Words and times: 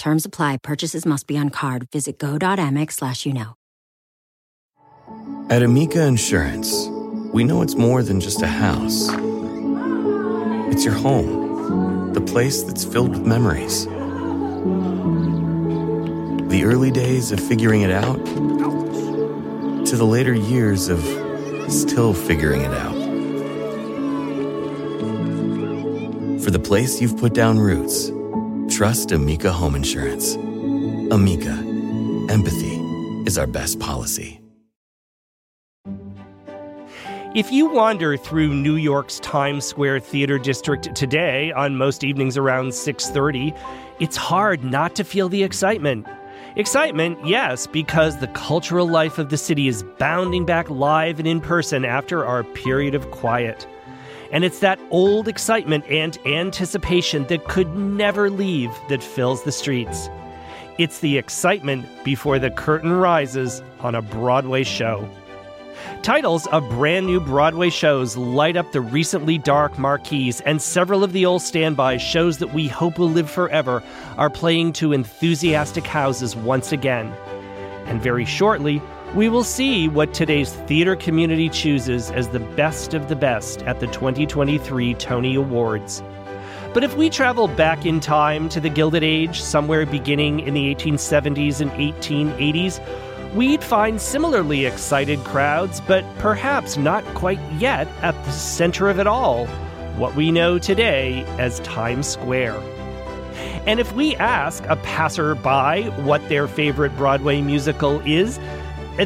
Terms 0.00 0.24
apply. 0.24 0.56
Purchases 0.62 1.04
must 1.04 1.26
be 1.26 1.36
on 1.36 1.50
card. 1.50 1.86
Visit 1.92 2.18
go.amex 2.18 2.92
slash 2.92 3.26
you 3.26 3.34
know. 3.34 3.54
At 5.50 5.62
Amica 5.62 6.06
Insurance, 6.06 6.86
we 7.34 7.44
know 7.44 7.60
it's 7.60 7.74
more 7.74 8.02
than 8.02 8.18
just 8.18 8.40
a 8.40 8.46
house. 8.46 9.10
It's 10.72 10.86
your 10.86 10.94
home, 10.94 12.14
the 12.14 12.22
place 12.22 12.62
that's 12.62 12.82
filled 12.82 13.10
with 13.10 13.26
memories. 13.26 13.84
The 16.48 16.62
early 16.64 16.90
days 16.90 17.30
of 17.30 17.38
figuring 17.38 17.82
it 17.82 17.90
out 17.90 18.24
to 19.84 19.96
the 19.98 20.06
later 20.06 20.32
years 20.32 20.88
of 20.88 21.00
still 21.70 22.14
figuring 22.14 22.62
it 22.62 22.72
out. 22.72 22.94
For 26.42 26.50
the 26.50 26.58
place 26.58 27.02
you've 27.02 27.18
put 27.18 27.34
down 27.34 27.58
roots, 27.58 28.10
trust 28.70 29.10
Amica 29.10 29.52
Home 29.52 29.74
Insurance. 29.74 30.36
Amica, 31.12 31.52
empathy 32.32 32.76
is 33.26 33.36
our 33.36 33.46
best 33.46 33.80
policy. 33.80 34.40
If 37.34 37.52
you 37.52 37.68
wander 37.68 38.16
through 38.16 38.54
New 38.54 38.76
York's 38.76 39.20
Times 39.20 39.64
Square 39.64 40.00
Theater 40.00 40.38
District 40.38 40.94
today 40.94 41.52
on 41.52 41.76
most 41.76 42.02
evenings 42.04 42.36
around 42.36 42.72
6:30, 42.72 43.52
it's 43.98 44.16
hard 44.16 44.64
not 44.64 44.94
to 44.96 45.04
feel 45.04 45.28
the 45.28 45.42
excitement. 45.42 46.06
Excitement, 46.56 47.18
yes, 47.24 47.66
because 47.66 48.18
the 48.18 48.26
cultural 48.28 48.88
life 48.88 49.18
of 49.18 49.28
the 49.28 49.36
city 49.36 49.68
is 49.68 49.84
bounding 49.98 50.44
back 50.44 50.68
live 50.70 51.18
and 51.18 51.28
in 51.28 51.40
person 51.40 51.84
after 51.84 52.24
our 52.24 52.42
period 52.42 52.94
of 52.94 53.10
quiet. 53.10 53.66
And 54.32 54.44
it's 54.44 54.60
that 54.60 54.78
old 54.90 55.26
excitement 55.28 55.84
and 55.88 56.16
anticipation 56.26 57.26
that 57.26 57.44
could 57.44 57.76
never 57.76 58.30
leave 58.30 58.70
that 58.88 59.02
fills 59.02 59.42
the 59.42 59.52
streets. 59.52 60.08
It's 60.78 61.00
the 61.00 61.18
excitement 61.18 61.86
before 62.04 62.38
the 62.38 62.50
curtain 62.50 62.92
rises 62.92 63.62
on 63.80 63.94
a 63.94 64.02
Broadway 64.02 64.62
show. 64.62 65.08
Titles 66.02 66.46
of 66.48 66.68
brand 66.70 67.06
new 67.06 67.20
Broadway 67.20 67.68
shows 67.70 68.16
light 68.16 68.56
up 68.56 68.72
the 68.72 68.80
recently 68.80 69.36
dark 69.36 69.78
marquees, 69.78 70.40
and 70.42 70.62
several 70.62 71.04
of 71.04 71.12
the 71.12 71.26
old 71.26 71.42
standby 71.42 71.98
shows 71.98 72.38
that 72.38 72.54
we 72.54 72.68
hope 72.68 72.98
will 72.98 73.10
live 73.10 73.30
forever 73.30 73.82
are 74.16 74.30
playing 74.30 74.72
to 74.74 74.92
enthusiastic 74.92 75.86
houses 75.86 76.34
once 76.36 76.72
again. 76.72 77.12
And 77.86 78.00
very 78.00 78.24
shortly, 78.24 78.80
we 79.14 79.28
will 79.28 79.42
see 79.42 79.88
what 79.88 80.14
today's 80.14 80.52
theater 80.52 80.94
community 80.94 81.48
chooses 81.48 82.12
as 82.12 82.28
the 82.28 82.38
best 82.38 82.94
of 82.94 83.08
the 83.08 83.16
best 83.16 83.60
at 83.62 83.80
the 83.80 83.88
2023 83.88 84.94
Tony 84.94 85.34
Awards. 85.34 86.00
But 86.72 86.84
if 86.84 86.96
we 86.96 87.10
travel 87.10 87.48
back 87.48 87.84
in 87.84 87.98
time 87.98 88.48
to 88.50 88.60
the 88.60 88.68
Gilded 88.68 89.02
Age, 89.02 89.40
somewhere 89.40 89.84
beginning 89.84 90.38
in 90.38 90.54
the 90.54 90.72
1870s 90.72 91.60
and 91.60 91.72
1880s, 91.72 93.34
we'd 93.34 93.64
find 93.64 94.00
similarly 94.00 94.64
excited 94.66 95.18
crowds, 95.24 95.80
but 95.80 96.04
perhaps 96.18 96.76
not 96.76 97.04
quite 97.14 97.40
yet 97.54 97.88
at 98.02 98.14
the 98.24 98.30
center 98.30 98.88
of 98.88 99.00
it 99.00 99.08
all, 99.08 99.46
what 99.96 100.14
we 100.14 100.30
know 100.30 100.56
today 100.56 101.24
as 101.40 101.58
Times 101.60 102.06
Square. 102.06 102.62
And 103.66 103.80
if 103.80 103.92
we 103.92 104.14
ask 104.16 104.64
a 104.66 104.76
passerby 104.76 105.90
what 106.02 106.26
their 106.28 106.46
favorite 106.46 106.96
Broadway 106.96 107.42
musical 107.42 108.00
is, 108.06 108.38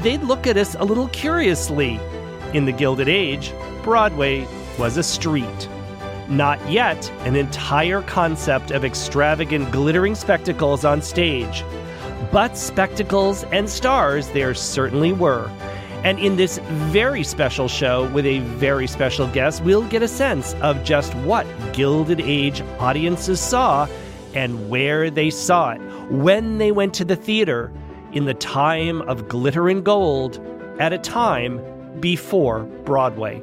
they'd 0.02 0.22
look 0.22 0.46
at 0.46 0.56
us 0.56 0.74
a 0.74 0.84
little 0.84 1.08
curiously. 1.08 2.00
In 2.52 2.64
the 2.64 2.72
Gilded 2.72 3.08
Age, 3.08 3.52
Broadway 3.82 4.46
was 4.78 4.96
a 4.96 5.02
street. 5.02 5.68
Not 6.28 6.58
yet 6.70 7.10
an 7.20 7.36
entire 7.36 8.02
concept 8.02 8.70
of 8.70 8.84
extravagant 8.84 9.70
glittering 9.70 10.14
spectacles 10.14 10.84
on 10.84 11.02
stage. 11.02 11.64
But 12.32 12.56
spectacles 12.56 13.44
and 13.44 13.68
stars 13.68 14.28
there 14.30 14.54
certainly 14.54 15.12
were. 15.12 15.50
And 16.02 16.18
in 16.18 16.36
this 16.36 16.58
very 16.92 17.24
special 17.24 17.68
show 17.68 18.10
with 18.12 18.26
a 18.26 18.40
very 18.40 18.86
special 18.86 19.26
guest, 19.28 19.62
we'll 19.62 19.86
get 19.88 20.02
a 20.02 20.08
sense 20.08 20.54
of 20.54 20.82
just 20.84 21.14
what 21.16 21.46
Gilded 21.72 22.20
Age 22.20 22.62
audiences 22.78 23.40
saw 23.40 23.86
and 24.34 24.68
where 24.68 25.10
they 25.10 25.30
saw 25.30 25.70
it, 25.70 25.80
when 26.10 26.58
they 26.58 26.72
went 26.72 26.92
to 26.94 27.04
the 27.04 27.16
theater, 27.16 27.70
in 28.14 28.24
the 28.24 28.34
time 28.34 29.02
of 29.02 29.28
glitter 29.28 29.68
and 29.68 29.84
gold, 29.84 30.40
at 30.78 30.92
a 30.92 30.98
time 30.98 31.60
before 32.00 32.60
Broadway. 32.84 33.42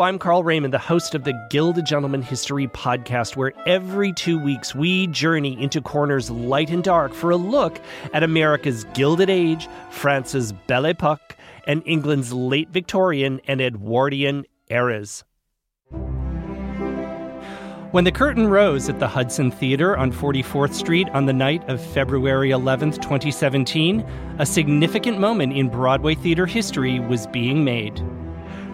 I'm 0.00 0.18
Carl 0.18 0.42
Raymond, 0.42 0.72
the 0.72 0.78
host 0.78 1.14
of 1.14 1.24
the 1.24 1.34
Gilded 1.50 1.84
Gentleman 1.84 2.22
History 2.22 2.66
podcast, 2.68 3.36
where 3.36 3.52
every 3.66 4.12
two 4.12 4.38
weeks 4.38 4.74
we 4.74 5.06
journey 5.08 5.60
into 5.60 5.82
corners 5.82 6.30
light 6.30 6.70
and 6.70 6.82
dark 6.82 7.12
for 7.12 7.30
a 7.30 7.36
look 7.36 7.78
at 8.14 8.22
America's 8.22 8.84
Gilded 8.94 9.28
Age, 9.28 9.68
France's 9.90 10.52
Belle 10.52 10.86
Epoque, 10.86 11.36
and 11.66 11.82
England's 11.84 12.32
late 12.32 12.70
Victorian 12.70 13.40
and 13.46 13.60
Edwardian 13.60 14.44
eras. 14.68 15.22
When 17.90 18.04
the 18.04 18.12
curtain 18.12 18.48
rose 18.48 18.88
at 18.88 19.00
the 19.00 19.08
Hudson 19.08 19.50
Theater 19.50 19.96
on 19.96 20.12
44th 20.12 20.72
Street 20.72 21.08
on 21.10 21.26
the 21.26 21.32
night 21.32 21.68
of 21.68 21.84
February 21.84 22.52
11, 22.52 22.92
2017, 22.92 24.00
a 24.38 24.46
significant 24.46 25.18
moment 25.18 25.52
in 25.52 25.68
Broadway 25.68 26.14
theater 26.14 26.46
history 26.46 27.00
was 27.00 27.26
being 27.26 27.64
made. 27.64 28.00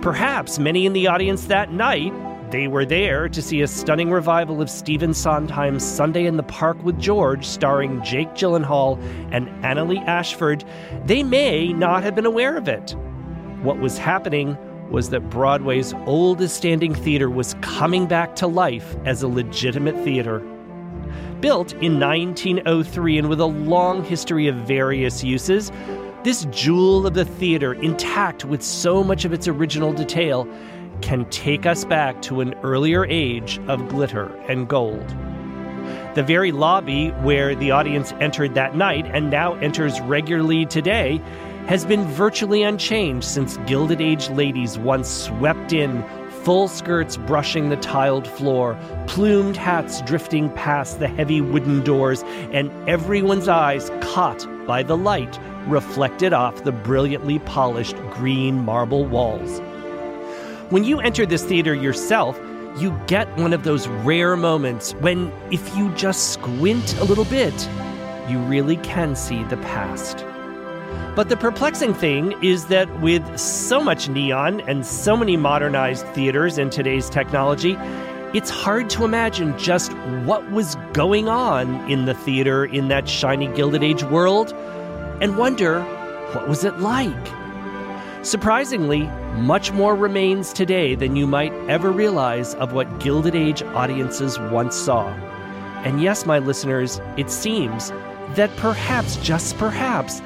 Perhaps 0.07 0.61
many 0.61 0.87
in 0.87 0.93
the 0.93 1.09
audience 1.09 1.47
that 1.47 1.73
night, 1.73 2.13
they 2.53 2.69
were 2.69 2.85
there 2.85 3.29
to 3.29 3.43
see 3.43 3.63
a 3.63 3.67
stunning 3.67 4.09
revival 4.09 4.63
of 4.63 4.71
Stephen 4.71 5.13
Sondheim's 5.13 5.83
Sunday 5.85 6.27
in 6.27 6.37
the 6.37 6.45
Park 6.45 6.81
with 6.85 6.97
George, 7.01 7.45
starring 7.45 8.01
Jake 8.05 8.29
Gyllenhaal 8.35 9.03
and 9.33 9.49
Annaleigh 9.65 10.07
Ashford. 10.07 10.65
They 11.07 11.25
may 11.25 11.73
not 11.73 12.05
have 12.05 12.15
been 12.15 12.25
aware 12.25 12.57
of 12.57 12.69
it. 12.69 12.95
What 13.63 13.81
was 13.81 13.99
happening 13.99 14.57
was 14.93 15.11
that 15.11 15.29
Broadway's 15.29 15.93
oldest 16.07 16.55
standing 16.57 16.95
theater 16.95 17.29
was 17.29 17.57
coming 17.61 18.07
back 18.07 18.37
to 18.37 18.47
life 18.47 18.95
as 19.05 19.25
a 19.25 19.29
legitimate 19.29 19.97
theater. 20.05 20.39
Built 21.41 21.73
in 21.73 21.99
1903 21.99 23.19
and 23.19 23.29
with 23.29 23.41
a 23.41 23.47
long 23.47 24.05
history 24.05 24.47
of 24.47 24.55
various 24.55 25.25
uses, 25.25 25.73
this 26.27 26.45
jewel 26.51 27.07
of 27.07 27.15
the 27.15 27.25
theater, 27.25 27.75
intact 27.75 28.45
with 28.45 28.61
so 28.61 29.05
much 29.05 29.25
of 29.25 29.33
its 29.33 29.47
original 29.47 29.93
detail, 29.93 30.45
can 31.01 31.25
take 31.27 31.67
us 31.67 31.85
back 31.85 32.21
to 32.21 32.41
an 32.41 32.53
earlier 32.65 33.07
age 33.07 33.61
of 33.69 33.87
glitter 33.89 34.27
and 34.49 34.67
gold. 34.67 35.09
The 36.17 36.25
very 36.27 36.51
lobby 36.51 37.11
where 37.23 37.55
the 37.55 37.71
audience 37.71 38.11
entered 38.15 38.55
that 38.55 38.75
night 38.75 39.07
and 39.07 39.31
now 39.31 39.55
enters 39.61 40.01
regularly 40.01 40.67
today 40.67 41.23
has 41.69 41.85
been 41.85 42.05
virtually 42.09 42.65
unchanged 42.65 43.25
since 43.25 43.57
Gilded 43.59 44.01
Age 44.01 44.29
ladies 44.31 44.81
once 44.81 45.09
swept 45.09 45.73
in, 45.73 46.03
full 46.43 46.67
skirts 46.67 47.17
brushing 47.19 47.69
the 47.69 47.77
tiled 47.77 48.27
floor, 48.27 48.77
plumed 49.07 49.57
hats 49.57 50.03
drifting 50.03 50.51
past 50.55 50.99
the 50.99 51.07
heavy 51.07 51.41
wooden 51.41 51.85
doors, 51.85 52.25
and 52.51 52.69
everyone's 52.89 53.47
eyes 53.47 53.93
caught 54.01 54.45
by 54.67 54.83
the 54.83 54.97
light 54.97 55.39
reflected 55.67 56.33
off 56.33 56.65
the 56.65 56.73
brilliantly 56.73 57.39
polished 57.41 57.97
green 58.11 58.65
marble 58.65 59.05
walls. 59.05 59.61
When 60.71 60.85
you 60.85 61.01
enter 61.01 61.27
this 61.27 61.45
theater 61.45 61.75
yourself, 61.75 62.39
you 62.79 62.99
get 63.07 63.35
one 63.39 63.53
of 63.53 63.65
those 63.65 63.89
rare 63.89 64.37
moments 64.37 64.93
when, 64.95 65.33
if 65.51 65.77
you 65.77 65.91
just 65.95 66.33
squint 66.33 66.97
a 66.99 67.05
little 67.05 67.25
bit, 67.25 67.69
you 68.29 68.39
really 68.41 68.77
can 68.79 69.17
see 69.17 69.45
the 69.45 69.57
past. 69.59 70.25
But 71.15 71.29
the 71.29 71.37
perplexing 71.37 71.95
thing 71.95 72.35
is 72.43 72.67
that 72.67 73.01
with 73.01 73.39
so 73.39 73.83
much 73.83 74.09
neon 74.09 74.61
and 74.63 74.85
so 74.85 75.17
many 75.17 75.37
modernized 75.37 76.07
theaters 76.09 76.59
in 76.59 76.69
today's 76.69 77.09
technology, 77.09 77.77
it's 78.35 78.51
hard 78.51 78.91
to 78.91 79.05
imagine 79.05 79.57
just 79.59 79.93
what 80.25 80.51
was 80.51 80.77
going 80.93 81.29
on 81.29 81.91
in 81.91 82.05
the 82.05 82.13
theater 82.13 82.67
in 82.67 82.89
that 82.89 83.09
shiny 83.09 83.47
Gilded 83.49 83.83
Age 83.83 84.03
world 84.05 84.53
and 85.21 85.37
wonder 85.37 85.83
what 86.33 86.49
was 86.49 86.65
it 86.65 86.79
like? 86.79 87.15
Surprisingly, 88.23 89.03
much 89.37 89.71
more 89.73 89.95
remains 89.95 90.53
today 90.53 90.95
than 90.95 91.15
you 91.15 91.27
might 91.27 91.53
ever 91.69 91.93
realize 91.93 92.55
of 92.57 92.73
what 92.73 92.99
Gilded 92.99 93.37
Age 93.37 93.63
audiences 93.63 94.39
once 94.39 94.75
saw. 94.75 95.07
And 95.85 96.03
yes, 96.03 96.27
my 96.27 96.41
listeners, 96.41 97.01
it 97.17 97.31
seems 97.31 97.91
that 98.35 98.55
perhaps, 98.57 99.17
just 99.19 99.57
perhaps, 99.59 100.21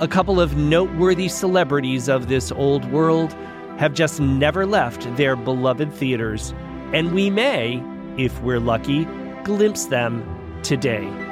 a 0.00 0.06
couple 0.06 0.40
of 0.40 0.56
noteworthy 0.56 1.28
celebrities 1.28 2.08
of 2.08 2.28
this 2.28 2.52
old 2.52 2.84
world 2.92 3.32
have 3.78 3.94
just 3.94 4.20
never 4.20 4.66
left 4.66 5.16
their 5.16 5.36
beloved 5.36 5.92
theaters. 5.92 6.52
And 6.92 7.12
we 7.12 7.30
may, 7.30 7.82
if 8.18 8.38
we're 8.42 8.60
lucky, 8.60 9.06
glimpse 9.44 9.86
them 9.86 10.22
today. 10.62 11.25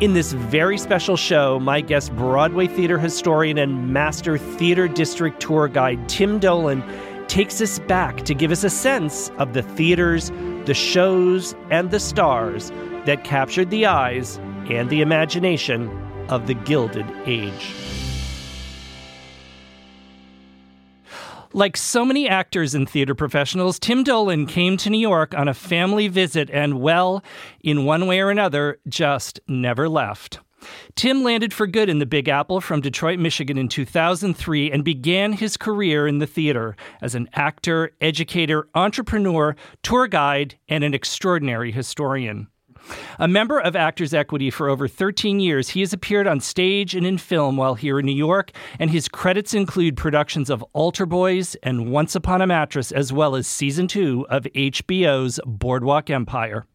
In 0.00 0.12
this 0.12 0.32
very 0.32 0.76
special 0.76 1.16
show, 1.16 1.60
my 1.60 1.80
guest, 1.80 2.14
Broadway 2.16 2.66
theater 2.66 2.98
historian 2.98 3.58
and 3.58 3.92
master 3.92 4.36
theater 4.36 4.88
district 4.88 5.40
tour 5.40 5.68
guide 5.68 6.08
Tim 6.08 6.40
Dolan, 6.40 6.82
takes 7.28 7.60
us 7.60 7.78
back 7.78 8.24
to 8.24 8.34
give 8.34 8.50
us 8.50 8.64
a 8.64 8.70
sense 8.70 9.30
of 9.38 9.52
the 9.52 9.62
theaters, 9.62 10.30
the 10.64 10.74
shows, 10.74 11.54
and 11.70 11.92
the 11.92 12.00
stars 12.00 12.72
that 13.06 13.22
captured 13.22 13.70
the 13.70 13.86
eyes 13.86 14.38
and 14.68 14.90
the 14.90 15.00
imagination 15.00 15.88
of 16.28 16.48
the 16.48 16.54
Gilded 16.54 17.06
Age. 17.24 18.03
Like 21.54 21.76
so 21.76 22.04
many 22.04 22.28
actors 22.28 22.74
and 22.74 22.90
theater 22.90 23.14
professionals, 23.14 23.78
Tim 23.78 24.02
Dolan 24.02 24.46
came 24.46 24.76
to 24.78 24.90
New 24.90 24.98
York 24.98 25.36
on 25.36 25.46
a 25.46 25.54
family 25.54 26.08
visit 26.08 26.50
and, 26.50 26.80
well, 26.80 27.22
in 27.62 27.84
one 27.84 28.08
way 28.08 28.18
or 28.18 28.28
another, 28.28 28.80
just 28.88 29.38
never 29.46 29.88
left. 29.88 30.40
Tim 30.96 31.22
landed 31.22 31.54
for 31.54 31.68
good 31.68 31.88
in 31.88 32.00
the 32.00 32.06
Big 32.06 32.28
Apple 32.28 32.60
from 32.60 32.80
Detroit, 32.80 33.20
Michigan 33.20 33.56
in 33.56 33.68
2003 33.68 34.72
and 34.72 34.82
began 34.82 35.32
his 35.32 35.56
career 35.56 36.08
in 36.08 36.18
the 36.18 36.26
theater 36.26 36.74
as 37.00 37.14
an 37.14 37.28
actor, 37.34 37.92
educator, 38.00 38.66
entrepreneur, 38.74 39.54
tour 39.84 40.08
guide, 40.08 40.58
and 40.68 40.82
an 40.82 40.92
extraordinary 40.92 41.70
historian. 41.70 42.48
A 43.18 43.28
member 43.28 43.58
of 43.60 43.76
Actors 43.76 44.12
Equity 44.12 44.50
for 44.50 44.68
over 44.68 44.88
13 44.88 45.40
years, 45.40 45.70
he 45.70 45.80
has 45.80 45.92
appeared 45.92 46.26
on 46.26 46.40
stage 46.40 46.94
and 46.94 47.06
in 47.06 47.18
film 47.18 47.56
while 47.56 47.74
here 47.74 47.98
in 47.98 48.06
New 48.06 48.12
York, 48.12 48.50
and 48.78 48.90
his 48.90 49.08
credits 49.08 49.54
include 49.54 49.96
productions 49.96 50.50
of 50.50 50.64
Altar 50.72 51.06
Boyz 51.06 51.56
and 51.62 51.90
Once 51.90 52.14
Upon 52.14 52.40
a 52.40 52.46
Mattress, 52.46 52.92
as 52.92 53.12
well 53.12 53.36
as 53.36 53.46
season 53.46 53.88
two 53.88 54.26
of 54.28 54.44
HBO's 54.54 55.40
Boardwalk 55.46 56.10
Empire. 56.10 56.66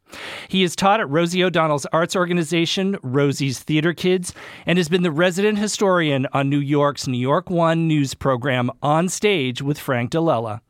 He 0.48 0.64
has 0.64 0.76
taught 0.76 1.00
at 1.00 1.10
Rosie 1.10 1.44
O'Donnell's 1.44 1.86
arts 1.88 2.16
organization, 2.16 2.98
Rosie's 3.04 3.60
Theater 3.60 3.94
Kids, 3.94 4.34
and 4.66 4.78
has 4.78 4.90
been 4.90 5.04
the 5.04 5.12
resident 5.12 5.60
historian 5.60 6.28
on 6.34 6.50
New 6.50 6.60
York's 6.60 7.08
New 7.08 7.20
York 7.20 7.50
One 7.50 7.88
news 7.88 8.14
program 8.14 8.72
On 8.82 9.08
Stage 9.08 9.62
with 9.62 9.78
Frank 9.78 10.12
DiLella. 10.12 10.62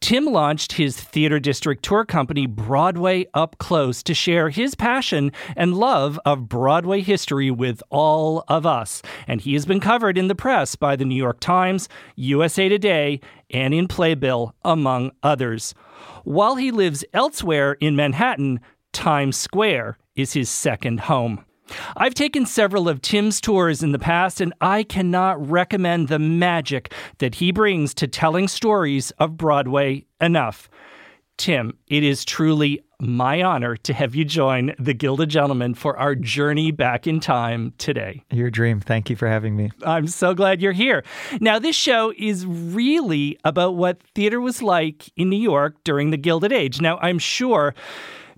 Tim 0.00 0.26
launched 0.26 0.72
his 0.72 1.00
theater 1.00 1.38
district 1.38 1.84
tour 1.84 2.04
company, 2.04 2.46
Broadway 2.46 3.26
Up 3.34 3.56
Close, 3.58 4.02
to 4.02 4.14
share 4.14 4.50
his 4.50 4.74
passion 4.74 5.32
and 5.56 5.76
love 5.76 6.18
of 6.24 6.48
Broadway 6.48 7.00
history 7.00 7.50
with 7.50 7.82
all 7.90 8.44
of 8.48 8.66
us. 8.66 9.02
And 9.26 9.40
he 9.40 9.54
has 9.54 9.64
been 9.64 9.80
covered 9.80 10.18
in 10.18 10.28
the 10.28 10.34
press 10.34 10.76
by 10.76 10.96
the 10.96 11.04
New 11.04 11.14
York 11.14 11.40
Times, 11.40 11.88
USA 12.16 12.68
Today, 12.68 13.20
and 13.50 13.72
in 13.72 13.88
Playbill, 13.88 14.54
among 14.64 15.12
others. 15.22 15.74
While 16.24 16.56
he 16.56 16.70
lives 16.70 17.04
elsewhere 17.12 17.74
in 17.74 17.96
Manhattan, 17.96 18.60
Times 18.92 19.36
Square 19.36 19.98
is 20.14 20.32
his 20.32 20.50
second 20.50 21.00
home. 21.00 21.44
I've 21.96 22.14
taken 22.14 22.46
several 22.46 22.88
of 22.88 23.02
Tim's 23.02 23.40
tours 23.40 23.82
in 23.82 23.92
the 23.92 23.98
past, 23.98 24.40
and 24.40 24.52
I 24.60 24.82
cannot 24.82 25.50
recommend 25.50 26.08
the 26.08 26.18
magic 26.18 26.92
that 27.18 27.36
he 27.36 27.52
brings 27.52 27.94
to 27.94 28.06
telling 28.06 28.48
stories 28.48 29.10
of 29.12 29.36
Broadway 29.36 30.06
enough. 30.20 30.68
Tim, 31.36 31.76
it 31.88 32.04
is 32.04 32.24
truly 32.24 32.84
my 33.00 33.42
honor 33.42 33.76
to 33.76 33.92
have 33.92 34.14
you 34.14 34.24
join 34.24 34.74
the 34.78 34.94
Gilded 34.94 35.28
Gentlemen 35.28 35.74
for 35.74 35.98
our 35.98 36.14
journey 36.14 36.70
back 36.70 37.06
in 37.08 37.18
time 37.18 37.72
today. 37.76 38.22
Your 38.30 38.48
dream. 38.48 38.80
Thank 38.80 39.10
you 39.10 39.16
for 39.16 39.26
having 39.26 39.56
me. 39.56 39.72
I'm 39.82 40.06
so 40.06 40.34
glad 40.34 40.62
you're 40.62 40.70
here. 40.70 41.02
Now, 41.40 41.58
this 41.58 41.74
show 41.74 42.12
is 42.16 42.46
really 42.46 43.38
about 43.44 43.74
what 43.74 44.00
theater 44.14 44.40
was 44.40 44.62
like 44.62 45.10
in 45.16 45.30
New 45.30 45.40
York 45.40 45.82
during 45.82 46.10
the 46.10 46.16
Gilded 46.16 46.52
Age. 46.52 46.80
Now, 46.80 46.98
I'm 46.98 47.18
sure 47.18 47.74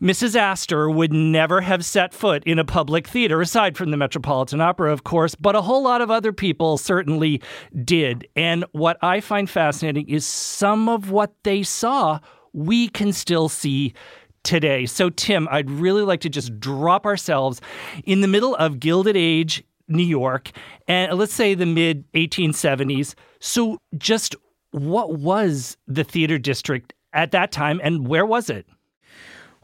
Mrs. 0.00 0.36
Astor 0.36 0.90
would 0.90 1.12
never 1.12 1.60
have 1.60 1.84
set 1.84 2.12
foot 2.12 2.42
in 2.44 2.58
a 2.58 2.64
public 2.64 3.06
theater, 3.06 3.40
aside 3.40 3.76
from 3.76 3.90
the 3.90 3.96
Metropolitan 3.96 4.60
Opera, 4.60 4.92
of 4.92 5.04
course, 5.04 5.34
but 5.34 5.54
a 5.54 5.62
whole 5.62 5.82
lot 5.82 6.00
of 6.00 6.10
other 6.10 6.32
people 6.32 6.78
certainly 6.78 7.40
did. 7.84 8.26
And 8.34 8.64
what 8.72 8.96
I 9.02 9.20
find 9.20 9.48
fascinating 9.48 10.08
is 10.08 10.26
some 10.26 10.88
of 10.88 11.10
what 11.10 11.34
they 11.44 11.62
saw, 11.62 12.20
we 12.52 12.88
can 12.88 13.12
still 13.12 13.48
see 13.48 13.94
today. 14.42 14.86
So, 14.86 15.10
Tim, 15.10 15.48
I'd 15.50 15.70
really 15.70 16.02
like 16.02 16.20
to 16.20 16.28
just 16.28 16.58
drop 16.60 17.06
ourselves 17.06 17.60
in 18.04 18.20
the 18.20 18.28
middle 18.28 18.54
of 18.56 18.80
Gilded 18.80 19.16
Age 19.16 19.64
New 19.88 20.04
York, 20.04 20.50
and 20.88 21.12
let's 21.18 21.34
say 21.34 21.54
the 21.54 21.66
mid 21.66 22.10
1870s. 22.12 23.14
So, 23.40 23.78
just 23.98 24.34
what 24.70 25.18
was 25.18 25.76
the 25.86 26.04
theater 26.04 26.38
district 26.38 26.94
at 27.12 27.32
that 27.32 27.52
time, 27.52 27.80
and 27.82 28.08
where 28.08 28.26
was 28.26 28.50
it? 28.50 28.66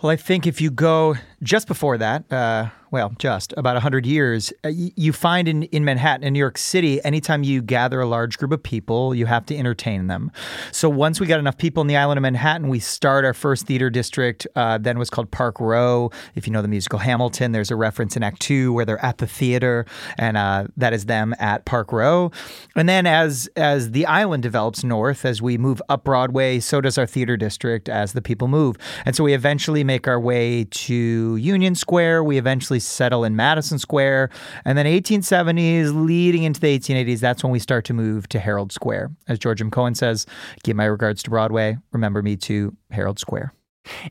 Well, 0.02 0.10
I 0.10 0.16
think 0.16 0.46
if 0.46 0.62
you 0.62 0.70
go 0.70 1.16
just 1.42 1.66
before 1.66 1.98
that, 1.98 2.32
uh, 2.32 2.70
well, 2.90 3.12
just 3.18 3.54
about 3.56 3.74
100 3.74 4.04
years, 4.04 4.52
uh, 4.64 4.68
you 4.72 5.12
find 5.12 5.46
in, 5.46 5.62
in 5.64 5.84
Manhattan 5.84 6.24
and 6.24 6.32
New 6.32 6.38
York 6.38 6.58
City, 6.58 7.02
anytime 7.04 7.44
you 7.44 7.62
gather 7.62 8.00
a 8.00 8.06
large 8.06 8.36
group 8.36 8.50
of 8.50 8.62
people, 8.62 9.14
you 9.14 9.26
have 9.26 9.46
to 9.46 9.56
entertain 9.56 10.08
them. 10.08 10.32
So 10.72 10.88
once 10.88 11.20
we 11.20 11.26
got 11.26 11.38
enough 11.38 11.56
people 11.56 11.80
in 11.82 11.86
the 11.86 11.96
island 11.96 12.18
of 12.18 12.22
Manhattan, 12.22 12.68
we 12.68 12.80
start 12.80 13.24
our 13.24 13.34
first 13.34 13.66
theater 13.66 13.90
district. 13.90 14.46
Uh, 14.56 14.78
then 14.78 14.98
was 14.98 15.08
called 15.08 15.30
Park 15.30 15.60
Row. 15.60 16.10
If 16.34 16.46
you 16.46 16.52
know 16.52 16.62
the 16.62 16.68
musical 16.68 16.98
Hamilton, 16.98 17.52
there's 17.52 17.70
a 17.70 17.76
reference 17.76 18.16
in 18.16 18.24
Act 18.24 18.40
Two 18.40 18.72
where 18.72 18.84
they're 18.84 19.04
at 19.04 19.18
the 19.18 19.26
theater, 19.26 19.86
and 20.18 20.36
uh, 20.36 20.66
that 20.76 20.92
is 20.92 21.06
them 21.06 21.34
at 21.38 21.64
Park 21.64 21.92
Row. 21.92 22.32
And 22.74 22.88
then 22.88 23.06
as 23.06 23.48
as 23.56 23.92
the 23.92 24.06
island 24.06 24.42
develops 24.42 24.82
north, 24.82 25.24
as 25.24 25.40
we 25.40 25.56
move 25.58 25.80
up 25.88 26.04
Broadway, 26.04 26.58
so 26.58 26.80
does 26.80 26.98
our 26.98 27.06
theater 27.06 27.36
district 27.36 27.88
as 27.88 28.14
the 28.14 28.22
people 28.22 28.48
move. 28.48 28.76
And 29.04 29.14
so 29.14 29.22
we 29.22 29.32
eventually 29.32 29.84
make 29.84 30.08
our 30.08 30.18
way 30.18 30.64
to 30.64 31.36
Union 31.36 31.74
Square. 31.74 32.24
We 32.24 32.36
eventually 32.36 32.79
settle 32.80 33.24
in 33.24 33.36
Madison 33.36 33.78
Square. 33.78 34.30
And 34.64 34.76
then 34.76 34.86
1870s 34.86 35.94
leading 36.06 36.42
into 36.42 36.60
the 36.60 36.78
1880s, 36.78 37.20
that's 37.20 37.42
when 37.42 37.52
we 37.52 37.58
start 37.58 37.84
to 37.86 37.94
move 37.94 38.28
to 38.30 38.38
Herald 38.38 38.72
Square. 38.72 39.10
As 39.28 39.38
George 39.38 39.60
M. 39.60 39.70
Cohan 39.70 39.94
says, 39.94 40.26
give 40.64 40.76
my 40.76 40.84
regards 40.84 41.22
to 41.24 41.30
Broadway. 41.30 41.78
Remember 41.92 42.22
me 42.22 42.36
to 42.36 42.76
Herald 42.90 43.18
Square. 43.18 43.52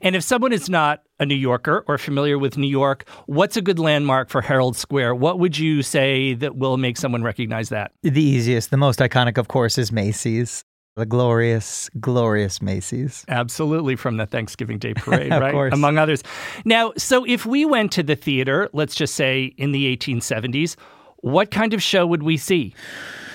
And 0.02 0.16
if 0.16 0.24
someone 0.24 0.52
is 0.52 0.70
not 0.70 1.04
a 1.20 1.26
New 1.26 1.36
Yorker 1.36 1.84
or 1.88 1.98
familiar 1.98 2.38
with 2.40 2.58
New 2.58 2.68
York, 2.68 3.08
what's 3.28 3.56
a 3.56 3.62
good 3.62 3.80
landmark 3.80 4.30
for 4.30 4.42
Herald 4.42 4.76
Square? 4.76 5.16
What 5.16 5.40
would 5.40 5.58
you 5.58 5.84
say 5.84 6.34
that 6.36 6.56
will 6.56 6.78
make 6.78 6.98
someone 6.98 7.24
recognize 7.24 7.70
that? 7.70 7.92
The 8.02 8.22
easiest, 8.22 8.72
the 8.72 8.78
most 8.78 9.00
iconic, 9.00 9.38
of 9.38 9.48
course, 9.48 9.78
is 9.78 9.92
Macy's. 9.92 10.66
The 10.96 11.06
glorious, 11.06 11.90
glorious 12.00 12.62
Macy's. 12.62 13.24
Absolutely, 13.30 13.96
from 13.96 14.18
the 14.18 14.26
Thanksgiving 14.26 14.80
Day 14.80 14.94
parade, 14.96 15.32
right? 15.32 15.54
Course. 15.54 15.74
Among 15.74 15.98
others. 15.98 16.24
Now, 16.66 16.94
so 16.98 17.26
if 17.26 17.46
we 17.46 17.64
went 17.66 17.92
to 17.94 18.04
the 18.04 18.16
theater, 18.16 18.70
let's 18.74 18.96
just 18.96 19.16
say 19.16 19.54
in 19.58 19.72
the 19.72 19.96
1870s, 19.96 20.76
what 21.18 21.52
kind 21.52 21.74
of 21.74 21.82
show 21.82 22.06
would 22.06 22.24
we 22.24 22.38
see? 22.38 22.74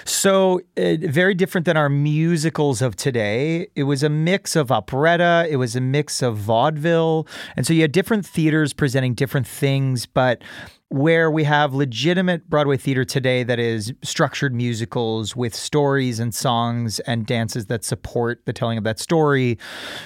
So, 0.05 0.61
uh, 0.77 0.97
very 1.01 1.35
different 1.35 1.65
than 1.65 1.77
our 1.77 1.89
musicals 1.89 2.83
of 2.83 2.95
today. 2.97 3.69
It 3.75 3.85
was 3.85 4.03
a 4.03 4.09
mix 4.09 4.55
of 4.57 4.71
operetta, 4.71 5.47
it 5.49 5.57
was 5.57 5.77
a 5.77 5.81
mix 5.81 6.23
of 6.23 6.37
vaudeville. 6.37 7.27
And 7.57 7.67
so 7.67 7.73
you 7.73 7.83
had 7.83 7.93
different 7.93 8.27
theaters 8.27 8.73
presenting 8.73 9.15
different 9.15 9.47
things, 9.47 10.07
but 10.07 10.43
where 10.95 11.29
we 11.29 11.43
have 11.43 11.75
legitimate 11.75 12.49
Broadway 12.49 12.77
theater 12.77 13.05
today 13.05 13.43
that 13.43 13.59
is 13.59 13.93
structured 14.03 14.55
musicals 14.55 15.35
with 15.35 15.53
stories 15.53 16.21
and 16.21 16.33
songs 16.33 17.01
and 17.01 17.27
dances 17.27 17.67
that 17.67 17.83
support 17.83 18.43
the 18.45 18.53
telling 18.53 18.79
of 18.79 18.85
that 18.85 19.01
story. 19.01 19.59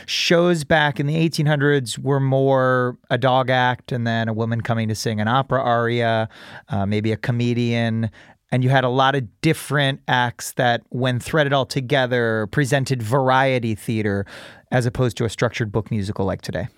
Shows 0.06 0.64
back 0.64 0.98
in 0.98 1.06
the 1.06 1.28
1800s 1.28 1.98
were 1.98 2.20
more 2.20 2.96
a 3.10 3.18
dog 3.18 3.50
act 3.50 3.92
and 3.92 4.06
then 4.06 4.28
a 4.28 4.32
woman 4.32 4.62
coming 4.62 4.88
to 4.88 4.94
sing 4.94 5.20
an 5.20 5.28
opera 5.28 5.60
aria, 5.60 6.28
uh, 6.70 6.86
maybe 6.86 7.12
a 7.12 7.18
comedian. 7.18 8.10
And 8.50 8.64
you 8.64 8.70
had 8.70 8.84
a 8.84 8.88
lot 8.88 9.14
of 9.14 9.40
different 9.42 10.00
acts 10.08 10.52
that, 10.52 10.82
when 10.88 11.20
threaded 11.20 11.52
all 11.52 11.66
together, 11.66 12.48
presented 12.50 13.02
variety 13.02 13.74
theater 13.74 14.24
as 14.70 14.86
opposed 14.86 15.16
to 15.18 15.24
a 15.24 15.28
structured 15.28 15.70
book 15.70 15.90
musical 15.90 16.24
like 16.24 16.40
today. 16.40 16.68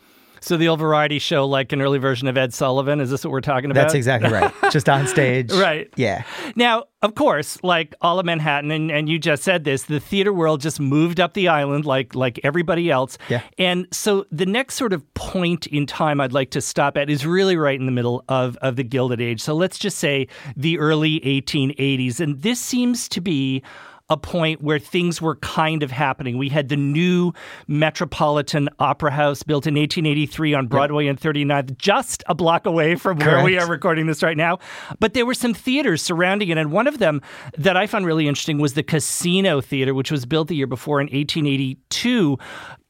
So 0.40 0.56
the 0.56 0.68
old 0.68 0.80
variety 0.80 1.18
show, 1.18 1.46
like 1.46 1.72
an 1.72 1.82
early 1.82 1.98
version 1.98 2.28
of 2.28 2.36
Ed 2.36 2.54
Sullivan, 2.54 3.00
is 3.00 3.10
this 3.10 3.24
what 3.24 3.30
we're 3.30 3.40
talking 3.40 3.70
about? 3.70 3.82
That's 3.82 3.94
exactly 3.94 4.30
right. 4.30 4.52
Just 4.70 4.88
on 4.88 5.06
stage. 5.06 5.52
right. 5.52 5.88
Yeah. 5.96 6.24
Now, 6.56 6.84
of 7.02 7.14
course, 7.14 7.58
like 7.62 7.94
all 8.00 8.18
of 8.18 8.26
Manhattan, 8.26 8.70
and, 8.70 8.90
and 8.90 9.08
you 9.08 9.18
just 9.18 9.42
said 9.42 9.64
this, 9.64 9.84
the 9.84 10.00
theater 10.00 10.34
world 10.34 10.60
just 10.60 10.78
moved 10.78 11.18
up 11.18 11.32
the 11.32 11.48
island 11.48 11.86
like 11.86 12.14
like 12.14 12.38
everybody 12.44 12.90
else. 12.90 13.16
Yeah. 13.30 13.40
And 13.58 13.86
so 13.90 14.26
the 14.30 14.44
next 14.44 14.74
sort 14.74 14.92
of 14.92 15.02
point 15.14 15.66
in 15.68 15.86
time 15.86 16.20
I'd 16.20 16.34
like 16.34 16.50
to 16.50 16.60
stop 16.60 16.98
at 16.98 17.08
is 17.08 17.24
really 17.24 17.56
right 17.56 17.78
in 17.78 17.86
the 17.86 17.92
middle 17.92 18.22
of, 18.28 18.56
of 18.58 18.76
the 18.76 18.84
Gilded 18.84 19.20
Age. 19.20 19.40
So 19.40 19.54
let's 19.54 19.78
just 19.78 19.96
say 19.98 20.28
the 20.56 20.78
early 20.78 21.20
1880s. 21.20 22.20
And 22.20 22.42
this 22.42 22.60
seems 22.60 23.08
to 23.08 23.20
be 23.22 23.62
a 24.10 24.16
point 24.16 24.60
where 24.60 24.78
things 24.78 25.22
were 25.22 25.36
kind 25.36 25.82
of 25.82 25.90
happening. 25.90 26.36
We 26.36 26.48
had 26.48 26.68
the 26.68 26.76
new 26.76 27.32
Metropolitan 27.68 28.68
Opera 28.80 29.12
House 29.12 29.44
built 29.44 29.66
in 29.66 29.74
1883 29.74 30.54
on 30.54 30.66
Broadway 30.66 31.06
and 31.06 31.18
39th, 31.18 31.78
just 31.78 32.24
a 32.26 32.34
block 32.34 32.66
away 32.66 32.96
from 32.96 33.18
where 33.18 33.42
we 33.44 33.56
are 33.56 33.68
recording 33.68 34.06
this 34.06 34.22
right 34.22 34.36
now. 34.36 34.58
But 34.98 35.14
there 35.14 35.24
were 35.24 35.34
some 35.34 35.54
theaters 35.54 36.02
surrounding 36.02 36.48
it. 36.48 36.58
And 36.58 36.72
one 36.72 36.88
of 36.88 36.98
them 36.98 37.22
that 37.56 37.76
I 37.76 37.86
found 37.86 38.04
really 38.04 38.26
interesting 38.26 38.58
was 38.58 38.74
the 38.74 38.82
Casino 38.82 39.60
Theater, 39.60 39.94
which 39.94 40.10
was 40.10 40.26
built 40.26 40.48
the 40.48 40.56
year 40.56 40.66
before 40.66 41.00
in 41.00 41.06
1882. 41.06 42.36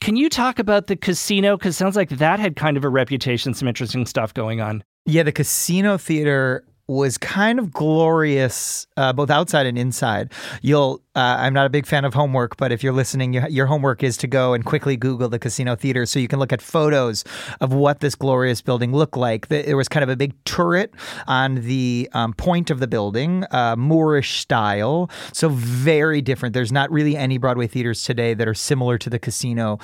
Can 0.00 0.17
you 0.17 0.31
talk 0.31 0.59
about 0.59 0.87
the 0.87 0.97
casino? 0.97 1.59
Because 1.59 1.75
it 1.75 1.79
sounds 1.79 1.97
like 1.97 2.09
that 2.09 2.41
had 2.41 2.57
kind 2.57 2.79
of 2.79 2.85
a 2.85 2.89
reputation, 2.89 3.53
some 3.53 3.69
interesting 3.69 4.07
stuff 4.07 4.33
going 4.33 4.62
on. 4.62 4.83
Yeah, 5.05 5.23
the 5.23 5.33
casino 5.33 5.99
theater 5.99 6.65
was 6.91 7.17
kind 7.19 7.61
of 7.61 7.73
glorious, 7.73 8.87
uh, 8.97 9.12
both 9.12 9.31
outside 9.31 9.65
and 9.65 9.79
inside. 9.79 10.33
You'll, 10.61 11.00
uh, 11.17 11.38
I'm 11.40 11.52
not 11.52 11.67
a 11.67 11.71
big 11.71 11.87
fan 11.87 12.05
of 12.05 12.14
homework, 12.14 12.57
but 12.57 12.71
if 12.71 12.85
you're 12.85 12.93
listening, 12.93 13.33
you, 13.33 13.43
your 13.49 13.67
homework 13.67 14.05
is 14.05 14.17
to 14.19 14.29
go 14.29 14.55
and 14.55 14.64
quickly 14.64 14.97
Google 14.97 15.29
the 15.29 15.40
casino 15.40 15.75
theater 15.75 16.07
so 16.07 16.21
you 16.21 16.29
can 16.29 16.38
look 16.38 16.52
at 16.52 16.62
photos 16.62 17.25
of 17.61 17.73
what 17.73 17.99
this 17.99 18.14
glorious 18.14 18.62
building 18.62 18.93
looked 18.93 19.17
like. 19.17 19.49
There 19.49 19.76
was 19.76 19.88
kind 19.88 20.05
of 20.05 20.09
a 20.09 20.14
big 20.14 20.33
turret 20.45 20.95
on 21.26 21.57
the 21.57 22.09
um, 22.12 22.33
point 22.35 22.71
of 22.71 22.79
the 22.79 22.87
building, 22.87 23.45
uh, 23.50 23.75
Moorish 23.75 24.38
style, 24.38 25.11
so 25.33 25.49
very 25.49 26.23
different. 26.23 26.55
There's 26.55 26.71
not 26.71 26.88
really 26.93 27.17
any 27.17 27.38
Broadway 27.38 27.67
theaters 27.67 28.05
today 28.05 28.33
that 28.35 28.47
are 28.47 28.55
similar 28.55 28.97
to 28.99 29.11
the 29.11 29.19
casino. 29.19 29.81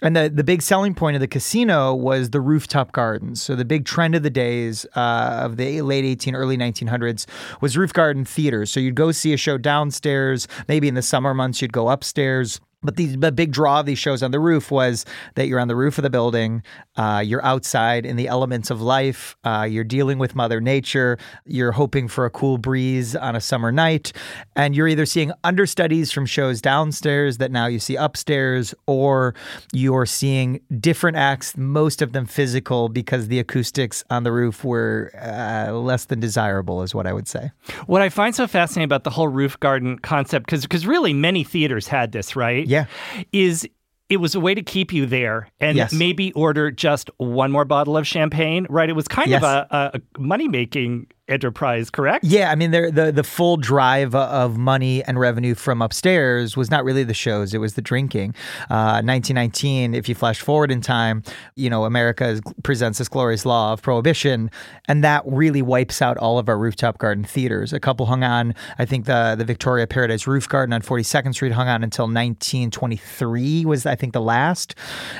And 0.00 0.14
the, 0.14 0.30
the 0.32 0.44
big 0.44 0.62
selling 0.62 0.94
point 0.94 1.16
of 1.16 1.20
the 1.20 1.26
casino 1.26 1.92
was 1.92 2.30
the 2.30 2.40
rooftop 2.40 2.92
gardens. 2.92 3.42
So 3.42 3.56
the 3.56 3.64
big 3.64 3.84
trend 3.84 4.14
of 4.14 4.22
the 4.22 4.30
days 4.30 4.86
uh, 4.94 5.40
of 5.42 5.56
the 5.56 5.82
late 5.82 6.04
18, 6.04 6.36
early 6.36 6.56
1900s 6.56 7.26
was 7.60 7.76
roof 7.76 7.92
garden 7.92 8.24
theaters. 8.24 8.70
So 8.70 8.78
you'd 8.78 8.94
go 8.94 9.10
see 9.10 9.32
a 9.32 9.36
show 9.36 9.58
downstairs. 9.58 10.46
Maybe 10.68 10.86
in 10.86 10.94
the 10.94 11.02
summer 11.02 11.32
months, 11.32 11.62
you'd 11.62 11.72
go 11.72 11.88
upstairs. 11.88 12.60
But 12.80 12.94
the, 12.94 13.16
the 13.16 13.32
big 13.32 13.50
draw 13.50 13.80
of 13.80 13.86
these 13.86 13.98
shows 13.98 14.22
on 14.22 14.30
the 14.30 14.38
roof 14.38 14.70
was 14.70 15.04
that 15.34 15.48
you're 15.48 15.58
on 15.58 15.66
the 15.66 15.74
roof 15.74 15.98
of 15.98 16.02
the 16.02 16.10
building, 16.10 16.62
uh, 16.96 17.20
you're 17.24 17.44
outside 17.44 18.06
in 18.06 18.14
the 18.14 18.28
elements 18.28 18.70
of 18.70 18.80
life, 18.80 19.36
uh, 19.42 19.66
you're 19.68 19.82
dealing 19.82 20.18
with 20.18 20.36
Mother 20.36 20.60
Nature, 20.60 21.18
you're 21.44 21.72
hoping 21.72 22.06
for 22.06 22.24
a 22.24 22.30
cool 22.30 22.56
breeze 22.56 23.16
on 23.16 23.34
a 23.34 23.40
summer 23.40 23.72
night, 23.72 24.12
and 24.54 24.76
you're 24.76 24.86
either 24.86 25.06
seeing 25.06 25.32
understudies 25.42 26.12
from 26.12 26.24
shows 26.24 26.62
downstairs 26.62 27.38
that 27.38 27.50
now 27.50 27.66
you 27.66 27.80
see 27.80 27.96
upstairs, 27.96 28.76
or 28.86 29.34
you're 29.72 30.06
seeing 30.06 30.60
different 30.78 31.16
acts, 31.16 31.56
most 31.56 32.00
of 32.00 32.12
them 32.12 32.26
physical, 32.26 32.88
because 32.88 33.26
the 33.26 33.40
acoustics 33.40 34.04
on 34.08 34.22
the 34.22 34.30
roof 34.30 34.62
were 34.62 35.10
uh, 35.20 35.72
less 35.72 36.04
than 36.04 36.20
desirable, 36.20 36.84
is 36.84 36.94
what 36.94 37.08
I 37.08 37.12
would 37.12 37.26
say. 37.26 37.50
What 37.86 38.02
I 38.02 38.08
find 38.08 38.36
so 38.36 38.46
fascinating 38.46 38.84
about 38.84 39.02
the 39.02 39.10
whole 39.10 39.28
roof 39.28 39.58
garden 39.58 39.98
concept, 39.98 40.46
because 40.48 40.86
really 40.86 41.12
many 41.12 41.42
theaters 41.42 41.88
had 41.88 42.12
this, 42.12 42.36
right? 42.36 42.67
Yeah. 42.68 42.84
Is 43.32 43.68
it 44.08 44.18
was 44.18 44.34
a 44.34 44.40
way 44.40 44.54
to 44.54 44.62
keep 44.62 44.92
you 44.92 45.04
there 45.06 45.48
and 45.60 45.76
Yes. 45.76 45.92
maybe 45.92 46.32
order 46.32 46.70
just 46.70 47.10
one 47.18 47.52
more 47.52 47.64
bottle 47.66 47.96
of 47.96 48.06
champagne, 48.06 48.66
right? 48.70 48.88
It 48.88 48.94
was 48.94 49.06
kind 49.08 49.28
Yes. 49.30 49.42
of 49.42 49.66
a, 49.70 49.90
a 49.94 50.00
money 50.18 50.48
making 50.48 51.08
enterprise, 51.28 51.90
correct? 51.90 52.24
Yeah, 52.24 52.50
I 52.50 52.54
mean, 52.54 52.70
the 52.70 53.12
the 53.14 53.24
full 53.24 53.56
drive 53.56 54.14
of 54.14 54.56
money 54.56 55.04
and 55.04 55.18
revenue 55.18 55.54
from 55.54 55.82
upstairs 55.82 56.56
was 56.56 56.70
not 56.70 56.84
really 56.84 57.04
the 57.04 57.14
shows; 57.14 57.54
it 57.54 57.58
was 57.58 57.74
the 57.74 57.82
drinking. 57.82 58.34
Uh, 58.70 59.02
1919, 59.04 59.94
if 59.94 60.08
you 60.08 60.14
flash 60.14 60.40
forward 60.40 60.70
in 60.70 60.80
time, 60.80 61.22
you 61.54 61.70
know, 61.70 61.84
America 61.84 62.40
presents 62.62 62.98
this 62.98 63.08
glorious 63.08 63.44
law 63.44 63.72
of 63.72 63.82
prohibition, 63.82 64.50
and 64.86 65.04
that 65.04 65.22
really 65.26 65.62
wipes 65.62 66.00
out 66.00 66.16
all 66.18 66.38
of 66.38 66.48
our 66.48 66.58
rooftop 66.58 66.98
garden 66.98 67.24
theaters. 67.24 67.72
A 67.72 67.80
couple 67.80 68.06
hung 68.06 68.24
on. 68.24 68.54
I 68.78 68.84
think 68.84 69.04
the 69.04 69.34
the 69.36 69.44
Victoria 69.44 69.86
Paradise 69.86 70.26
Roof 70.26 70.48
Garden 70.48 70.72
on 70.72 70.82
42nd 70.82 71.34
Street 71.34 71.52
hung 71.52 71.68
on 71.68 71.84
until 71.84 72.04
1923 72.04 73.64
was 73.64 73.86
I 73.86 73.94
think 73.94 74.12
the 74.12 74.20
last, 74.20 74.74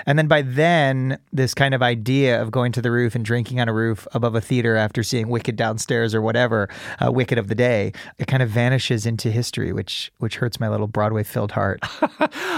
and 0.07 0.19
then 0.19 0.29
by 0.29 0.43
then 0.43 1.19
this 1.33 1.55
kind 1.55 1.75
of 1.75 1.83
idea 1.83 2.41
of 2.41 2.51
going 2.51 2.73
to 2.73 2.83
the 2.83 2.91
roof 2.91 3.15
and 3.15 3.25
drinking 3.25 3.61
on 3.61 3.69
a 3.69 3.73
roof 3.73 4.07
above 4.13 4.35
a 4.35 4.41
theater 4.41 4.77
after 4.77 5.03
seeing 5.03 5.29
Wicked 5.29 5.57
downstairs 5.57 5.98
or 6.15 6.23
whatever, 6.23 6.69
uh, 7.05 7.11
Wicked 7.11 7.39
of 7.39 7.49
the 7.49 7.55
day, 7.55 7.93
it 8.19 8.27
kind 8.27 8.43
of 8.43 8.49
vanishes 8.51 9.07
into 9.07 9.31
history, 9.31 9.73
which 9.73 10.11
which 10.19 10.37
hurts 10.37 10.61
my 10.61 10.69
little 10.69 10.87
Broadway 10.87 11.25
filled 11.25 11.53
heart. 11.53 11.81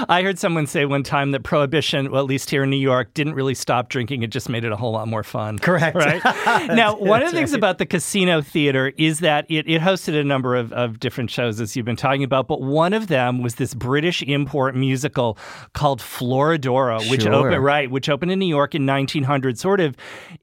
I 0.09 0.23
heard 0.23 0.39
someone 0.39 0.67
say 0.67 0.85
one 0.85 1.03
time 1.03 1.31
that 1.33 1.43
prohibition, 1.43 2.11
well, 2.11 2.23
at 2.23 2.27
least 2.29 2.51
here 2.51 2.63
in 2.65 2.71
New 2.71 2.77
York, 2.77 3.15
didn't 3.15 3.35
really 3.35 3.55
stop 3.55 3.89
drinking. 3.89 4.23
It 4.23 4.31
just 4.31 4.49
made 4.49 4.65
it 4.65 4.73
a 4.73 4.77
whole 4.77 4.93
lot 4.93 5.09
more 5.09 5.23
fun. 5.23 5.59
Correct. 5.59 5.97
Right? 5.97 6.23
now, 6.69 6.97
one 6.97 7.23
of 7.23 7.31
the 7.31 7.37
things 7.37 7.53
about 7.53 7.79
the 7.79 7.87
Casino 7.87 8.41
Theater 8.43 8.93
is 8.97 9.21
that 9.21 9.47
it, 9.49 9.69
it 9.69 9.81
hosted 9.81 10.19
a 10.19 10.25
number 10.25 10.57
of, 10.57 10.73
of 10.73 11.01
different 11.01 11.31
shows, 11.31 11.61
as 11.61 11.77
you've 11.77 11.87
been 11.87 11.97
talking 11.97 12.25
about, 12.25 12.49
but 12.49 12.61
one 12.61 12.93
of 12.93 13.09
them 13.09 13.43
was 13.43 13.57
this 13.57 13.75
British 13.75 14.23
import 14.23 14.75
musical 14.75 15.39
called 15.75 16.01
Florodora, 16.01 17.09
which 17.11 17.23
Sure. 17.23 17.35
opened, 17.35 17.63
right, 17.65 17.91
which 17.91 18.09
opened 18.09 18.31
in 18.33 18.39
New 18.39 18.47
York 18.47 18.75
in 18.75 18.87
1900, 18.87 19.59
sort 19.59 19.81
of 19.81 19.97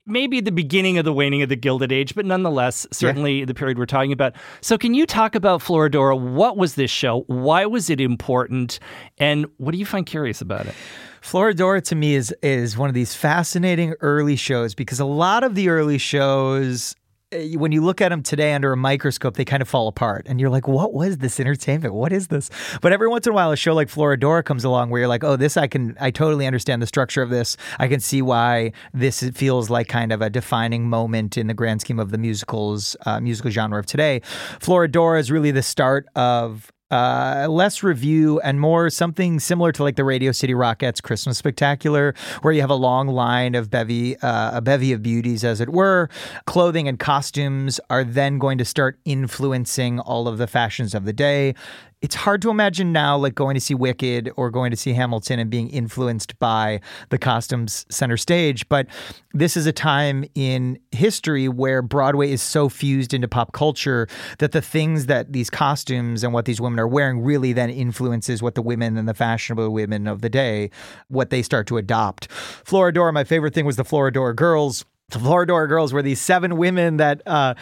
maybe 0.07 0.39
the 0.39 0.51
beginning 0.51 0.97
of 0.97 1.05
the 1.05 1.13
waning 1.13 1.41
of 1.41 1.49
the 1.49 1.55
Gilded 1.55 1.91
Age, 1.91 2.15
but 2.15 2.25
nonetheless, 2.25 2.87
certainly 2.91 3.45
the 3.45 3.53
period 3.53 3.77
we're 3.77 3.85
talking 3.85 4.11
about. 4.11 4.33
So, 4.61 4.77
can 4.77 4.93
you 4.93 5.05
talk 5.05 5.35
about 5.35 5.61
Florodora? 5.61 6.19
What 6.19 6.57
was 6.57 6.75
this 6.75 6.89
show? 6.89 7.23
Why 7.27 7.65
was 7.65 7.89
it 7.89 8.01
important? 8.01 8.79
And 9.17 9.45
what 9.57 9.71
do 9.71 9.77
you 9.77 9.85
find 9.85 10.05
curious 10.05 10.41
about 10.41 10.65
it? 10.65 10.75
Florodora 11.21 11.83
to 11.83 11.95
me 11.95 12.15
is 12.15 12.33
is 12.41 12.77
one 12.77 12.89
of 12.89 12.95
these 12.95 13.13
fascinating 13.13 13.93
early 13.99 14.35
shows 14.35 14.73
because 14.73 14.99
a 14.99 15.05
lot 15.05 15.43
of 15.43 15.55
the 15.55 15.69
early 15.69 15.97
shows 15.97 16.95
when 17.31 17.73
you 17.73 17.81
look 17.81 17.99
at 17.99 18.09
them 18.09 18.23
today 18.23 18.53
under 18.53 18.71
a 18.71 18.77
microscope, 18.77 19.35
they 19.35 19.43
kind 19.43 19.61
of 19.61 19.67
fall 19.67 19.89
apart. 19.89 20.25
And 20.29 20.39
you're 20.39 20.49
like, 20.49 20.67
what 20.67 20.93
was 20.93 21.17
this 21.17 21.39
entertainment? 21.39 21.93
What 21.93 22.13
is 22.13 22.27
this? 22.27 22.49
But 22.81 22.93
every 22.93 23.09
once 23.09 23.27
in 23.27 23.33
a 23.33 23.35
while, 23.35 23.51
a 23.51 23.57
show 23.57 23.73
like 23.73 23.89
Florodora 23.89 24.45
comes 24.45 24.63
along 24.63 24.89
where 24.89 24.99
you're 24.99 25.09
like, 25.09 25.25
oh, 25.25 25.35
this 25.35 25.57
I 25.57 25.67
can, 25.67 25.97
I 25.99 26.09
totally 26.09 26.47
understand 26.47 26.81
the 26.81 26.87
structure 26.87 27.21
of 27.21 27.29
this. 27.29 27.57
I 27.79 27.89
can 27.89 27.99
see 27.99 28.21
why 28.21 28.71
this 28.93 29.21
feels 29.31 29.69
like 29.69 29.89
kind 29.89 30.13
of 30.13 30.21
a 30.21 30.29
defining 30.29 30.89
moment 30.89 31.37
in 31.37 31.47
the 31.47 31.53
grand 31.53 31.81
scheme 31.81 31.99
of 31.99 32.11
the 32.11 32.17
musicals, 32.17 32.95
uh, 33.05 33.19
musical 33.19 33.51
genre 33.51 33.79
of 33.79 33.85
today. 33.85 34.21
Florodora 34.59 35.19
is 35.19 35.29
really 35.29 35.51
the 35.51 35.63
start 35.63 36.07
of 36.15 36.71
uh, 36.91 37.47
less 37.49 37.83
revue 37.83 38.39
and 38.39 38.59
more 38.59 38.89
something 38.89 39.39
similar 39.39 39.71
to 39.73 39.83
like 39.83 39.95
the 39.95 40.03
Radio 40.03 40.31
City 40.31 40.53
Rockettes 40.53 41.01
Christmas 41.01 41.37
Spectacular, 41.37 42.13
where 42.41 42.53
you 42.53 42.61
have 42.61 42.69
a 42.69 42.75
long 42.75 43.07
line 43.07 43.55
of 43.55 43.69
bevy, 43.69 44.17
uh, 44.17 44.57
a 44.57 44.61
bevy 44.61 44.93
of 44.93 45.03
beauties, 45.03 45.43
as 45.43 45.59
it 45.59 45.69
were. 45.69 46.09
Clothing 46.45 46.87
and 46.87 46.99
costumes 46.99 47.79
are 47.89 48.03
then 48.03 48.39
going 48.39 48.57
to 48.57 48.65
start 48.65 48.99
influencing 49.05 49.99
all 49.99 50.27
of 50.27 50.37
the 50.37 50.47
fashions 50.47 50.95
of 50.95 51.05
the 51.05 51.13
day. 51.13 51.55
It's 52.01 52.13
hard 52.13 52.43
to 52.43 52.51
imagine 52.51 52.91
now, 52.91 53.17
like 53.17 53.33
going 53.33 53.55
to 53.55 53.61
see 53.61 53.73
Wicked 53.73 54.31
or 54.37 54.51
going 54.51 54.69
to 54.69 54.77
see 54.77 54.93
Hamilton 54.93 55.39
and 55.39 55.49
being 55.49 55.67
influenced 55.69 56.37
by 56.37 56.79
the 57.09 57.17
costumes 57.17 57.87
center 57.89 58.17
stage. 58.17 58.69
But 58.69 58.85
this 59.33 59.57
is 59.57 59.65
a 59.65 59.71
time 59.71 60.23
in 60.35 60.77
history 60.91 61.47
where 61.47 61.81
Broadway 61.81 62.31
is 62.31 62.41
so 62.43 62.69
fused 62.69 63.15
into 63.15 63.27
pop 63.27 63.51
culture 63.51 64.07
that 64.37 64.51
the 64.51 64.61
things 64.61 65.07
that 65.07 65.33
these 65.33 65.49
costumes 65.49 66.23
and 66.23 66.33
what 66.33 66.45
these 66.45 66.61
women 66.61 66.79
are 66.79 66.87
wearing 66.87 67.23
really 67.23 67.51
then 67.51 67.71
influences 67.71 68.43
what 68.43 68.53
the 68.53 68.61
women 68.61 68.95
and 68.95 69.09
the 69.09 69.15
fashionable 69.15 69.71
women 69.71 70.05
of 70.05 70.21
the 70.21 70.29
day, 70.29 70.69
what 71.07 71.31
they 71.31 71.41
start 71.41 71.65
to 71.65 71.77
adopt. 71.77 72.29
Florodora, 72.29 73.11
my 73.11 73.23
favorite 73.23 73.55
thing 73.55 73.65
was 73.65 73.75
the 73.75 73.83
Florodora 73.83 74.35
girls. 74.35 74.85
The 75.09 75.19
Florodora 75.19 75.69
girls 75.69 75.93
were 75.93 76.01
these 76.01 76.19
seven 76.19 76.57
women 76.57 76.97
that, 76.97 77.21
uh, 77.25 77.53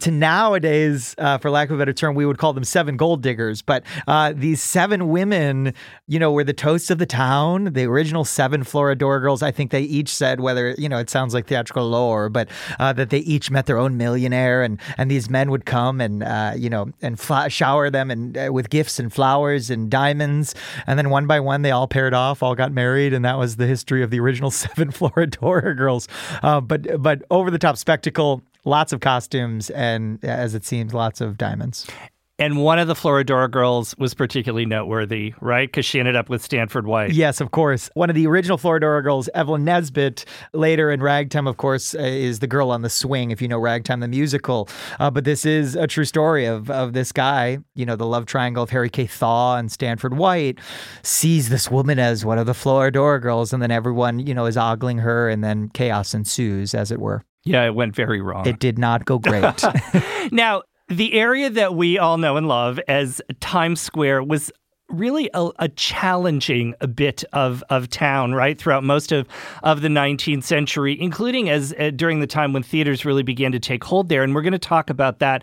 to 0.00 0.10
nowadays, 0.10 1.14
uh, 1.18 1.36
for 1.36 1.50
lack 1.50 1.68
of 1.68 1.76
a 1.76 1.78
better 1.78 1.92
term, 1.92 2.14
we 2.14 2.24
would 2.24 2.38
call 2.38 2.54
them 2.54 2.64
seven 2.64 2.96
gold 2.96 3.20
diggers. 3.20 3.60
But 3.60 3.84
uh, 4.08 4.32
these 4.34 4.62
seven 4.62 5.10
women, 5.10 5.74
you 6.08 6.18
know, 6.18 6.32
were 6.32 6.42
the 6.42 6.54
toasts 6.54 6.90
of 6.90 6.96
the 6.96 7.04
town. 7.04 7.74
The 7.74 7.84
original 7.84 8.24
seven 8.24 8.64
Florodora 8.64 9.20
girls, 9.20 9.42
I 9.42 9.50
think 9.50 9.72
they 9.72 9.82
each 9.82 10.08
said, 10.08 10.40
whether, 10.40 10.74
you 10.78 10.88
know, 10.88 10.96
it 10.96 11.10
sounds 11.10 11.34
like 11.34 11.48
theatrical 11.48 11.86
lore, 11.86 12.30
but 12.30 12.48
uh, 12.78 12.94
that 12.94 13.10
they 13.10 13.18
each 13.18 13.50
met 13.50 13.66
their 13.66 13.76
own 13.76 13.98
millionaire. 13.98 14.62
And, 14.62 14.80
and 14.96 15.10
these 15.10 15.28
men 15.28 15.50
would 15.50 15.66
come 15.66 16.00
and, 16.00 16.22
uh, 16.22 16.54
you 16.56 16.70
know, 16.70 16.92
and 17.02 17.20
shower 17.48 17.90
them 17.90 18.10
and 18.10 18.38
uh, 18.38 18.50
with 18.50 18.70
gifts 18.70 18.98
and 18.98 19.12
flowers 19.12 19.68
and 19.68 19.90
diamonds. 19.90 20.54
And 20.86 20.98
then 20.98 21.10
one 21.10 21.26
by 21.26 21.40
one, 21.40 21.60
they 21.60 21.72
all 21.72 21.88
paired 21.88 22.14
off, 22.14 22.42
all 22.42 22.54
got 22.54 22.72
married. 22.72 23.12
And 23.12 23.22
that 23.26 23.36
was 23.38 23.56
the 23.56 23.66
history 23.66 24.02
of 24.02 24.08
the 24.08 24.18
original 24.18 24.50
seven 24.50 24.92
Florodora 24.92 25.76
girls. 25.76 26.08
Uh, 26.42 26.62
but 26.98 27.22
over 27.30 27.50
the 27.50 27.58
top 27.58 27.76
spectacle, 27.76 28.42
lots 28.64 28.92
of 28.92 29.00
costumes, 29.00 29.70
and 29.70 30.22
as 30.24 30.54
it 30.54 30.64
seems, 30.64 30.94
lots 30.94 31.20
of 31.20 31.38
diamonds. 31.38 31.86
And 32.38 32.58
one 32.58 32.78
of 32.78 32.86
the 32.86 32.94
Florodora 32.94 33.50
girls 33.50 33.94
was 33.96 34.12
particularly 34.12 34.66
noteworthy, 34.66 35.32
right? 35.40 35.66
Because 35.66 35.86
she 35.86 35.98
ended 35.98 36.16
up 36.16 36.28
with 36.28 36.42
Stanford 36.42 36.86
White. 36.86 37.12
Yes, 37.12 37.40
of 37.40 37.50
course. 37.50 37.88
One 37.94 38.10
of 38.10 38.14
the 38.14 38.26
original 38.26 38.58
Florodora 38.58 39.02
girls, 39.02 39.30
Evelyn 39.34 39.64
Nesbit, 39.64 40.26
later 40.52 40.90
in 40.90 41.02
Ragtime, 41.02 41.46
of 41.46 41.56
course, 41.56 41.94
uh, 41.94 42.00
is 42.00 42.40
the 42.40 42.46
girl 42.46 42.70
on 42.70 42.82
the 42.82 42.90
swing, 42.90 43.30
if 43.30 43.40
you 43.40 43.48
know 43.48 43.58
Ragtime, 43.58 44.00
the 44.00 44.08
musical. 44.08 44.68
Uh, 45.00 45.10
but 45.10 45.24
this 45.24 45.46
is 45.46 45.76
a 45.76 45.86
true 45.86 46.04
story 46.04 46.44
of, 46.44 46.70
of 46.70 46.92
this 46.92 47.10
guy, 47.10 47.56
you 47.74 47.86
know, 47.86 47.96
the 47.96 48.06
love 48.06 48.26
triangle 48.26 48.62
of 48.62 48.68
Harry 48.68 48.90
K. 48.90 49.06
Thaw 49.06 49.56
and 49.56 49.72
Stanford 49.72 50.18
White, 50.18 50.58
sees 51.02 51.48
this 51.48 51.70
woman 51.70 51.98
as 51.98 52.22
one 52.22 52.36
of 52.36 52.44
the 52.44 52.52
Florodora 52.52 53.20
girls, 53.22 53.54
and 53.54 53.62
then 53.62 53.70
everyone, 53.70 54.18
you 54.18 54.34
know, 54.34 54.44
is 54.44 54.58
ogling 54.58 54.98
her, 54.98 55.30
and 55.30 55.42
then 55.42 55.70
chaos 55.70 56.12
ensues, 56.12 56.74
as 56.74 56.92
it 56.92 57.00
were. 57.00 57.24
Yeah, 57.44 57.64
it 57.64 57.74
went 57.74 57.94
very 57.94 58.20
wrong. 58.20 58.46
It 58.46 58.58
did 58.58 58.76
not 58.76 59.06
go 59.06 59.18
great. 59.18 59.64
now, 60.32 60.64
the 60.88 61.14
area 61.14 61.50
that 61.50 61.74
we 61.74 61.98
all 61.98 62.18
know 62.18 62.36
and 62.36 62.48
love 62.48 62.78
as 62.88 63.20
Times 63.40 63.80
Square 63.80 64.24
was 64.24 64.52
really 64.88 65.28
a, 65.34 65.50
a, 65.58 65.68
challenging 65.70 66.74
bit 66.94 67.24
of, 67.32 67.64
of 67.70 67.88
town, 67.88 68.34
right, 68.34 68.56
throughout 68.56 68.84
most 68.84 69.10
of, 69.10 69.26
of 69.64 69.80
the 69.80 69.88
19th 69.88 70.44
century, 70.44 70.96
including 71.00 71.48
as 71.48 71.74
uh, 71.78 71.90
during 71.90 72.20
the 72.20 72.26
time 72.26 72.52
when 72.52 72.62
theaters 72.62 73.04
really 73.04 73.24
began 73.24 73.50
to 73.50 73.58
take 73.58 73.82
hold 73.82 74.08
there. 74.08 74.22
And 74.22 74.32
we're 74.34 74.42
going 74.42 74.52
to 74.52 74.58
talk 74.60 74.88
about 74.88 75.18
that. 75.18 75.42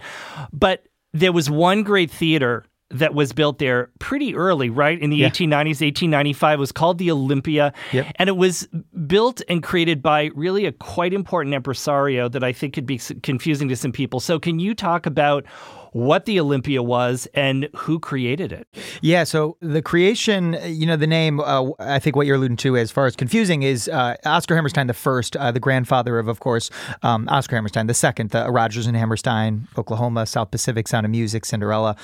But 0.53 0.85
there 1.11 1.33
was 1.33 1.49
one 1.49 1.83
great 1.83 2.09
theater 2.09 2.65
that 2.93 3.13
was 3.13 3.33
built 3.33 3.59
there 3.59 3.89
pretty 3.99 4.35
early, 4.35 4.69
right? 4.69 4.99
In 4.99 5.09
the 5.09 5.17
yeah. 5.17 5.29
1890s, 5.29 5.81
1895 5.81 6.59
was 6.59 6.71
called 6.71 6.97
the 6.97 7.11
Olympia. 7.11 7.73
Yep. 7.91 8.13
And 8.15 8.29
it 8.29 8.37
was 8.37 8.67
built 9.07 9.41
and 9.49 9.61
created 9.63 10.01
by 10.01 10.29
really 10.35 10.65
a 10.65 10.71
quite 10.71 11.13
important 11.13 11.55
impresario 11.55 12.29
that 12.29 12.43
I 12.43 12.53
think 12.53 12.73
could 12.73 12.85
be 12.85 12.99
confusing 13.21 13.67
to 13.69 13.75
some 13.75 13.91
people. 13.91 14.19
So, 14.19 14.39
can 14.39 14.59
you 14.59 14.73
talk 14.73 15.05
about 15.05 15.45
what 15.93 16.25
the 16.25 16.39
Olympia 16.39 16.83
was 16.83 17.27
and 17.33 17.69
who 17.75 17.99
created 17.99 18.51
it. 18.51 18.67
Yeah, 19.01 19.23
so 19.23 19.57
the 19.61 19.81
creation, 19.81 20.57
you 20.65 20.85
know, 20.85 20.95
the 20.95 21.07
name, 21.07 21.39
uh, 21.39 21.69
I 21.79 21.99
think 21.99 22.15
what 22.15 22.27
you're 22.27 22.35
alluding 22.35 22.57
to 22.57 22.77
as 22.77 22.91
far 22.91 23.05
as 23.05 23.15
confusing 23.15 23.63
is 23.63 23.87
uh, 23.87 24.15
Oscar 24.25 24.55
Hammerstein 24.55 24.87
the 24.87 24.93
first, 24.93 25.37
uh, 25.37 25.51
the 25.51 25.59
grandfather 25.59 26.19
of, 26.19 26.27
of 26.27 26.39
course, 26.39 26.69
um, 27.03 27.27
Oscar 27.29 27.55
Hammerstein 27.55 27.87
the 27.87 27.93
second, 27.93 28.31
the 28.31 28.51
Rodgers 28.51 28.87
and 28.87 28.97
Hammerstein, 28.97 29.67
Oklahoma, 29.77 30.25
South 30.25 30.51
Pacific, 30.51 30.87
Sound 30.87 31.05
of 31.05 31.11
Music, 31.11 31.45
Cinderella. 31.45 31.95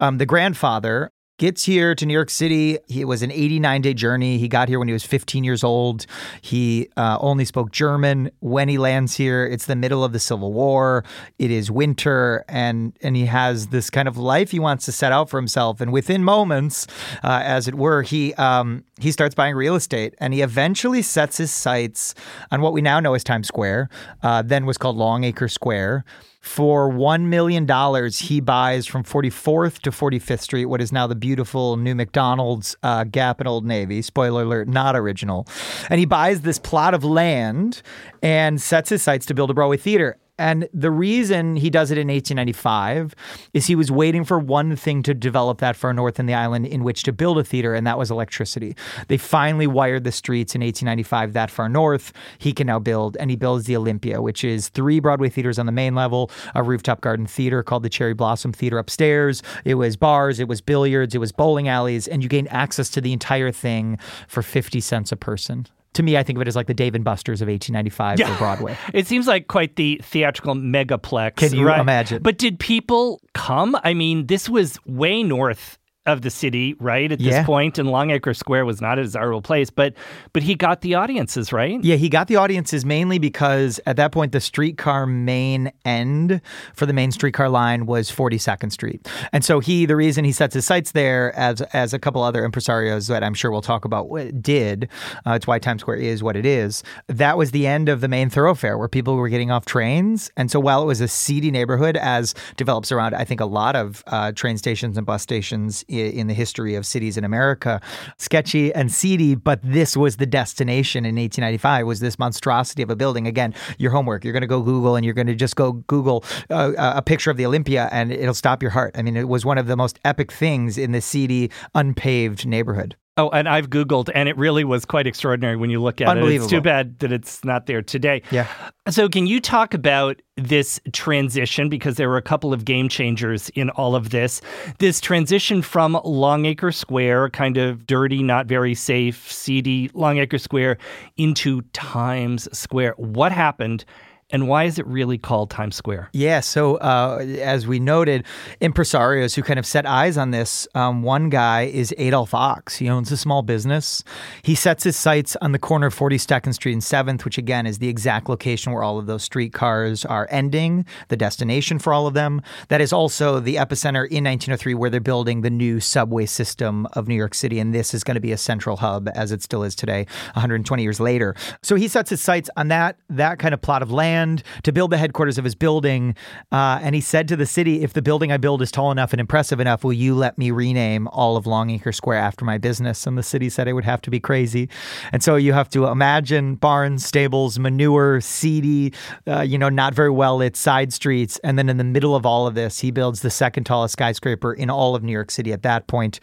Um, 0.00 0.18
the 0.18 0.26
grandfather 0.26 1.10
gets 1.38 1.64
here 1.64 1.94
to 1.94 2.04
New 2.04 2.12
York 2.12 2.30
City. 2.30 2.78
It 2.88 3.06
was 3.06 3.22
an 3.22 3.30
89 3.30 3.80
day 3.80 3.94
journey. 3.94 4.38
He 4.38 4.48
got 4.48 4.68
here 4.68 4.78
when 4.78 4.88
he 4.88 4.92
was 4.92 5.04
15 5.04 5.44
years 5.44 5.64
old. 5.64 6.04
He 6.42 6.88
uh, 6.96 7.16
only 7.20 7.44
spoke 7.44 7.70
German 7.70 8.30
when 8.40 8.68
he 8.68 8.76
lands 8.76 9.16
here. 9.16 9.46
It's 9.46 9.66
the 9.66 9.76
middle 9.76 10.04
of 10.04 10.12
the 10.12 10.18
Civil 10.18 10.52
War. 10.52 11.04
It 11.38 11.50
is 11.50 11.70
winter, 11.70 12.44
and 12.48 12.92
and 13.02 13.16
he 13.16 13.26
has 13.26 13.68
this 13.68 13.88
kind 13.88 14.08
of 14.08 14.18
life 14.18 14.50
he 14.50 14.58
wants 14.58 14.84
to 14.86 14.92
set 14.92 15.12
out 15.12 15.30
for 15.30 15.38
himself. 15.38 15.80
And 15.80 15.92
within 15.92 16.24
moments, 16.24 16.86
uh, 17.22 17.40
as 17.44 17.68
it 17.68 17.76
were, 17.76 18.02
he 18.02 18.34
um, 18.34 18.84
he 19.00 19.12
starts 19.12 19.34
buying 19.34 19.54
real 19.54 19.76
estate, 19.76 20.14
and 20.18 20.34
he 20.34 20.42
eventually 20.42 21.02
sets 21.02 21.36
his 21.36 21.52
sights 21.52 22.14
on 22.50 22.60
what 22.60 22.72
we 22.72 22.82
now 22.82 22.98
know 22.98 23.14
as 23.14 23.22
Times 23.22 23.46
Square, 23.46 23.88
uh, 24.22 24.42
then 24.42 24.66
was 24.66 24.76
called 24.76 24.96
Longacre 24.96 25.48
Square. 25.48 26.04
For 26.48 26.90
$1 26.90 27.24
million, 27.26 27.68
he 28.10 28.40
buys 28.40 28.86
from 28.86 29.04
44th 29.04 29.80
to 29.80 29.90
45th 29.90 30.40
Street 30.40 30.64
what 30.64 30.80
is 30.80 30.90
now 30.90 31.06
the 31.06 31.14
beautiful 31.14 31.76
new 31.76 31.94
McDonald's 31.94 32.74
uh, 32.82 33.04
Gap 33.04 33.38
and 33.38 33.46
Old 33.46 33.66
Navy. 33.66 34.00
Spoiler 34.00 34.42
alert, 34.42 34.66
not 34.66 34.96
original. 34.96 35.46
And 35.90 36.00
he 36.00 36.06
buys 36.06 36.40
this 36.40 36.58
plot 36.58 36.94
of 36.94 37.04
land 37.04 37.82
and 38.22 38.60
sets 38.60 38.88
his 38.88 39.02
sights 39.02 39.26
to 39.26 39.34
build 39.34 39.50
a 39.50 39.54
Broadway 39.54 39.76
theater. 39.76 40.16
And 40.38 40.68
the 40.72 40.90
reason 40.90 41.56
he 41.56 41.68
does 41.68 41.90
it 41.90 41.98
in 41.98 42.06
1895 42.06 43.14
is 43.54 43.66
he 43.66 43.74
was 43.74 43.90
waiting 43.90 44.24
for 44.24 44.38
one 44.38 44.76
thing 44.76 45.02
to 45.02 45.12
develop 45.12 45.58
that 45.58 45.74
far 45.74 45.92
north 45.92 46.20
in 46.20 46.26
the 46.26 46.34
island 46.34 46.66
in 46.66 46.84
which 46.84 47.02
to 47.04 47.12
build 47.12 47.38
a 47.38 47.44
theater, 47.44 47.74
and 47.74 47.86
that 47.86 47.98
was 47.98 48.10
electricity. 48.10 48.76
They 49.08 49.16
finally 49.16 49.66
wired 49.66 50.04
the 50.04 50.12
streets 50.12 50.54
in 50.54 50.60
1895 50.60 51.32
that 51.32 51.50
far 51.50 51.68
north. 51.68 52.12
He 52.38 52.52
can 52.52 52.68
now 52.68 52.78
build, 52.78 53.16
and 53.18 53.30
he 53.30 53.36
builds 53.36 53.66
the 53.66 53.76
Olympia, 53.76 54.22
which 54.22 54.44
is 54.44 54.68
three 54.68 55.00
Broadway 55.00 55.28
theaters 55.28 55.58
on 55.58 55.66
the 55.66 55.72
main 55.72 55.96
level, 55.96 56.30
a 56.54 56.62
rooftop 56.62 57.00
garden 57.00 57.26
theater 57.26 57.64
called 57.64 57.82
the 57.82 57.90
Cherry 57.90 58.14
Blossom 58.14 58.52
Theater 58.52 58.78
upstairs. 58.78 59.42
It 59.64 59.74
was 59.74 59.96
bars, 59.96 60.38
it 60.38 60.46
was 60.46 60.60
billiards, 60.60 61.14
it 61.16 61.18
was 61.18 61.32
bowling 61.32 61.66
alleys, 61.66 62.06
and 62.06 62.22
you 62.22 62.28
gained 62.28 62.48
access 62.52 62.88
to 62.90 63.00
the 63.00 63.12
entire 63.12 63.50
thing 63.50 63.98
for 64.28 64.42
50 64.42 64.80
cents 64.80 65.10
a 65.10 65.16
person 65.16 65.66
to 65.94 66.02
me, 66.02 66.16
I 66.16 66.22
think 66.22 66.36
of 66.36 66.42
it 66.42 66.48
as 66.48 66.56
like 66.56 66.66
the 66.66 66.74
Dave 66.74 66.94
and 66.94 67.04
Buster's 67.04 67.40
of 67.40 67.48
1895 67.48 68.18
yeah. 68.18 68.32
for 68.32 68.38
Broadway. 68.38 68.76
It 68.94 69.06
seems 69.06 69.26
like 69.26 69.48
quite 69.48 69.76
the 69.76 70.00
theatrical 70.02 70.54
megaplex. 70.54 71.36
Can 71.36 71.54
you 71.54 71.66
right? 71.66 71.80
imagine? 71.80 72.22
But 72.22 72.38
did 72.38 72.58
people 72.58 73.20
come? 73.34 73.76
I 73.84 73.94
mean, 73.94 74.26
this 74.26 74.48
was 74.48 74.78
way 74.86 75.22
north 75.22 75.78
of 76.08 76.22
the 76.22 76.30
city, 76.30 76.74
right? 76.80 77.12
At 77.12 77.18
this 77.18 77.28
yeah. 77.28 77.44
point, 77.44 77.78
and 77.78 77.90
Longacre 77.90 78.34
Square 78.34 78.64
was 78.64 78.80
not 78.80 78.98
a 78.98 79.02
desirable 79.02 79.42
place, 79.42 79.68
but 79.68 79.94
but 80.32 80.42
he 80.42 80.54
got 80.54 80.80
the 80.80 80.94
audiences, 80.94 81.52
right? 81.52 81.82
Yeah, 81.84 81.96
he 81.96 82.08
got 82.08 82.28
the 82.28 82.36
audiences 82.36 82.84
mainly 82.84 83.18
because 83.18 83.78
at 83.84 83.96
that 83.96 84.10
point 84.10 84.32
the 84.32 84.40
streetcar 84.40 85.06
main 85.06 85.70
end 85.84 86.40
for 86.74 86.86
the 86.86 86.94
main 86.94 87.12
streetcar 87.12 87.50
line 87.50 87.84
was 87.86 88.10
42nd 88.10 88.72
Street, 88.72 89.06
and 89.32 89.44
so 89.44 89.60
he 89.60 89.84
the 89.84 89.96
reason 89.96 90.24
he 90.24 90.32
sets 90.32 90.54
his 90.54 90.64
sights 90.64 90.92
there, 90.92 91.36
as 91.38 91.60
as 91.72 91.92
a 91.92 91.98
couple 91.98 92.22
other 92.22 92.48
impresarios 92.48 93.08
that 93.08 93.22
I'm 93.22 93.34
sure 93.34 93.50
we'll 93.50 93.60
talk 93.60 93.84
about 93.84 94.08
did, 94.40 94.88
uh, 95.26 95.32
it's 95.32 95.46
why 95.46 95.58
Times 95.58 95.82
Square 95.82 95.98
is 95.98 96.22
what 96.22 96.36
it 96.36 96.46
is. 96.46 96.82
That 97.08 97.36
was 97.36 97.50
the 97.50 97.66
end 97.66 97.88
of 97.88 98.00
the 98.00 98.08
main 98.08 98.30
thoroughfare 98.30 98.78
where 98.78 98.88
people 98.88 99.16
were 99.16 99.28
getting 99.28 99.50
off 99.50 99.66
trains, 99.66 100.30
and 100.38 100.50
so 100.50 100.58
while 100.58 100.82
it 100.82 100.86
was 100.86 101.02
a 101.02 101.08
seedy 101.08 101.50
neighborhood, 101.50 101.98
as 101.98 102.34
develops 102.56 102.90
around 102.90 103.14
I 103.14 103.24
think 103.24 103.40
a 103.40 103.46
lot 103.46 103.76
of 103.76 104.02
uh, 104.06 104.32
train 104.32 104.56
stations 104.56 104.96
and 104.96 105.04
bus 105.04 105.22
stations 105.22 105.84
in 105.86 105.97
the 105.98 106.34
history 106.34 106.74
of 106.74 106.86
cities 106.86 107.16
in 107.16 107.24
America. 107.24 107.80
Sketchy 108.18 108.72
and 108.74 108.92
seedy, 108.92 109.34
but 109.34 109.60
this 109.62 109.96
was 109.96 110.16
the 110.16 110.26
destination 110.26 111.04
in 111.04 111.16
1895. 111.16 111.86
Was 111.86 112.00
this 112.00 112.18
monstrosity 112.18 112.82
of 112.82 112.90
a 112.90 112.96
building? 112.96 113.26
Again, 113.26 113.54
your 113.78 113.90
homework. 113.90 114.24
You're 114.24 114.32
going 114.32 114.42
to 114.42 114.46
go 114.46 114.62
Google 114.62 114.96
and 114.96 115.04
you're 115.04 115.14
going 115.14 115.26
to 115.26 115.34
just 115.34 115.56
go 115.56 115.72
Google 115.72 116.24
uh, 116.50 116.72
a 116.76 117.02
picture 117.02 117.30
of 117.30 117.36
the 117.36 117.46
Olympia, 117.46 117.88
and 117.92 118.12
it'll 118.12 118.34
stop 118.34 118.62
your 118.62 118.70
heart. 118.70 118.94
I 118.96 119.02
mean, 119.02 119.16
it 119.16 119.28
was 119.28 119.44
one 119.44 119.58
of 119.58 119.66
the 119.66 119.76
most 119.76 119.98
epic 120.04 120.32
things 120.32 120.78
in 120.78 120.92
the 120.92 121.00
seedy, 121.00 121.50
unpaved 121.74 122.46
neighborhood. 122.46 122.96
Oh, 123.18 123.28
and 123.30 123.48
I've 123.48 123.68
Googled, 123.68 124.10
and 124.14 124.28
it 124.28 124.36
really 124.38 124.62
was 124.62 124.84
quite 124.84 125.06
extraordinary 125.08 125.56
when 125.56 125.70
you 125.70 125.82
look 125.82 126.00
at 126.00 126.16
it. 126.16 126.24
It's 126.24 126.46
too 126.46 126.60
bad 126.60 127.00
that 127.00 127.10
it's 127.10 127.44
not 127.44 127.66
there 127.66 127.82
today. 127.82 128.22
Yeah. 128.30 128.46
So, 128.88 129.08
can 129.08 129.26
you 129.26 129.40
talk 129.40 129.74
about 129.74 130.22
this 130.36 130.80
transition? 130.92 131.68
Because 131.68 131.96
there 131.96 132.08
were 132.08 132.16
a 132.16 132.22
couple 132.22 132.52
of 132.52 132.64
game 132.64 132.88
changers 132.88 133.48
in 133.50 133.70
all 133.70 133.96
of 133.96 134.10
this. 134.10 134.40
This 134.78 135.00
transition 135.00 135.62
from 135.62 136.00
Longacre 136.04 136.70
Square, 136.70 137.30
kind 137.30 137.56
of 137.56 137.88
dirty, 137.88 138.22
not 138.22 138.46
very 138.46 138.74
safe, 138.74 139.30
seedy 139.30 139.90
Longacre 139.94 140.38
Square, 140.38 140.78
into 141.16 141.62
Times 141.72 142.48
Square. 142.56 142.94
What 142.98 143.32
happened? 143.32 143.84
And 144.30 144.46
why 144.46 144.64
is 144.64 144.78
it 144.78 144.86
really 144.86 145.16
called 145.16 145.48
Times 145.48 145.74
Square? 145.74 146.10
Yeah, 146.12 146.40
so 146.40 146.76
uh, 146.76 147.24
as 147.40 147.66
we 147.66 147.80
noted, 147.80 148.24
impresarios 148.60 149.34
who 149.34 149.42
kind 149.42 149.58
of 149.58 149.64
set 149.64 149.86
eyes 149.86 150.18
on 150.18 150.32
this, 150.32 150.68
um, 150.74 151.02
one 151.02 151.30
guy 151.30 151.62
is 151.62 151.94
Adolph 151.96 152.32
Ochs. 152.32 152.76
He 152.76 152.90
owns 152.90 153.10
a 153.10 153.16
small 153.16 153.40
business. 153.40 154.04
He 154.42 154.54
sets 154.54 154.84
his 154.84 154.98
sights 154.98 155.34
on 155.40 155.52
the 155.52 155.58
corner 155.58 155.86
of 155.86 155.94
42nd 155.94 156.52
Street 156.52 156.74
and 156.74 156.82
7th, 156.82 157.24
which 157.24 157.38
again 157.38 157.64
is 157.64 157.78
the 157.78 157.88
exact 157.88 158.28
location 158.28 158.72
where 158.72 158.82
all 158.82 158.98
of 158.98 159.06
those 159.06 159.22
streetcars 159.22 160.04
are 160.04 160.28
ending, 160.30 160.84
the 161.08 161.16
destination 161.16 161.78
for 161.78 161.94
all 161.94 162.06
of 162.06 162.12
them. 162.12 162.42
That 162.68 162.82
is 162.82 162.92
also 162.92 163.40
the 163.40 163.56
epicenter 163.56 164.06
in 164.08 164.24
1903 164.24 164.74
where 164.74 164.90
they're 164.90 165.00
building 165.00 165.40
the 165.40 165.48
new 165.48 165.80
subway 165.80 166.26
system 166.26 166.86
of 166.92 167.08
New 167.08 167.14
York 167.16 167.32
City. 167.32 167.58
And 167.58 167.74
this 167.74 167.94
is 167.94 168.04
going 168.04 168.16
to 168.16 168.20
be 168.20 168.32
a 168.32 168.36
central 168.36 168.76
hub 168.76 169.08
as 169.14 169.32
it 169.32 169.42
still 169.42 169.62
is 169.62 169.74
today, 169.74 170.04
120 170.34 170.82
years 170.82 171.00
later. 171.00 171.34
So 171.62 171.76
he 171.76 171.88
sets 171.88 172.10
his 172.10 172.20
sights 172.20 172.50
on 172.58 172.68
that, 172.68 172.98
that 173.08 173.38
kind 173.38 173.54
of 173.54 173.62
plot 173.62 173.82
of 173.82 173.90
land 173.90 174.17
land 174.18 174.42
to 174.62 174.72
build 174.72 174.90
the 174.90 174.98
headquarters 174.98 175.38
of 175.38 175.44
his 175.44 175.54
building. 175.54 176.14
Uh, 176.52 176.78
and 176.82 176.94
he 176.94 177.00
said 177.00 177.28
to 177.28 177.36
the 177.36 177.46
city, 177.46 177.82
if 177.82 177.92
the 177.92 178.02
building 178.02 178.32
I 178.32 178.36
build 178.36 178.62
is 178.62 178.70
tall 178.70 178.90
enough 178.90 179.12
and 179.12 179.20
impressive 179.20 179.60
enough, 179.60 179.84
will 179.84 179.92
you 179.92 180.14
let 180.14 180.38
me 180.38 180.50
rename 180.50 181.08
all 181.08 181.36
of 181.36 181.46
Longacre 181.46 181.92
Square 181.92 182.18
after 182.18 182.44
my 182.44 182.58
business? 182.58 183.06
And 183.06 183.16
the 183.16 183.22
city 183.22 183.48
said 183.48 183.68
it 183.68 183.72
would 183.72 183.84
have 183.84 184.02
to 184.02 184.10
be 184.10 184.20
crazy. 184.20 184.68
And 185.12 185.22
so 185.22 185.36
you 185.36 185.52
have 185.52 185.68
to 185.70 185.86
imagine 185.86 186.56
barns, 186.56 187.04
stables, 187.04 187.58
manure, 187.58 188.20
seedy, 188.20 188.92
uh, 189.26 189.42
you 189.42 189.58
know, 189.58 189.68
not 189.68 189.94
very 189.94 190.10
well 190.10 190.36
lit 190.36 190.56
side 190.56 190.92
streets. 190.92 191.38
And 191.44 191.58
then 191.58 191.68
in 191.68 191.76
the 191.76 191.84
middle 191.84 192.14
of 192.14 192.26
all 192.26 192.46
of 192.46 192.54
this, 192.54 192.80
he 192.80 192.90
builds 192.90 193.20
the 193.20 193.30
second 193.30 193.64
tallest 193.64 193.92
skyscraper 193.92 194.52
in 194.52 194.70
all 194.70 194.94
of 194.94 195.02
New 195.02 195.12
York 195.12 195.30
City 195.30 195.52
at 195.52 195.62
that 195.62 195.86
point. 195.86 196.20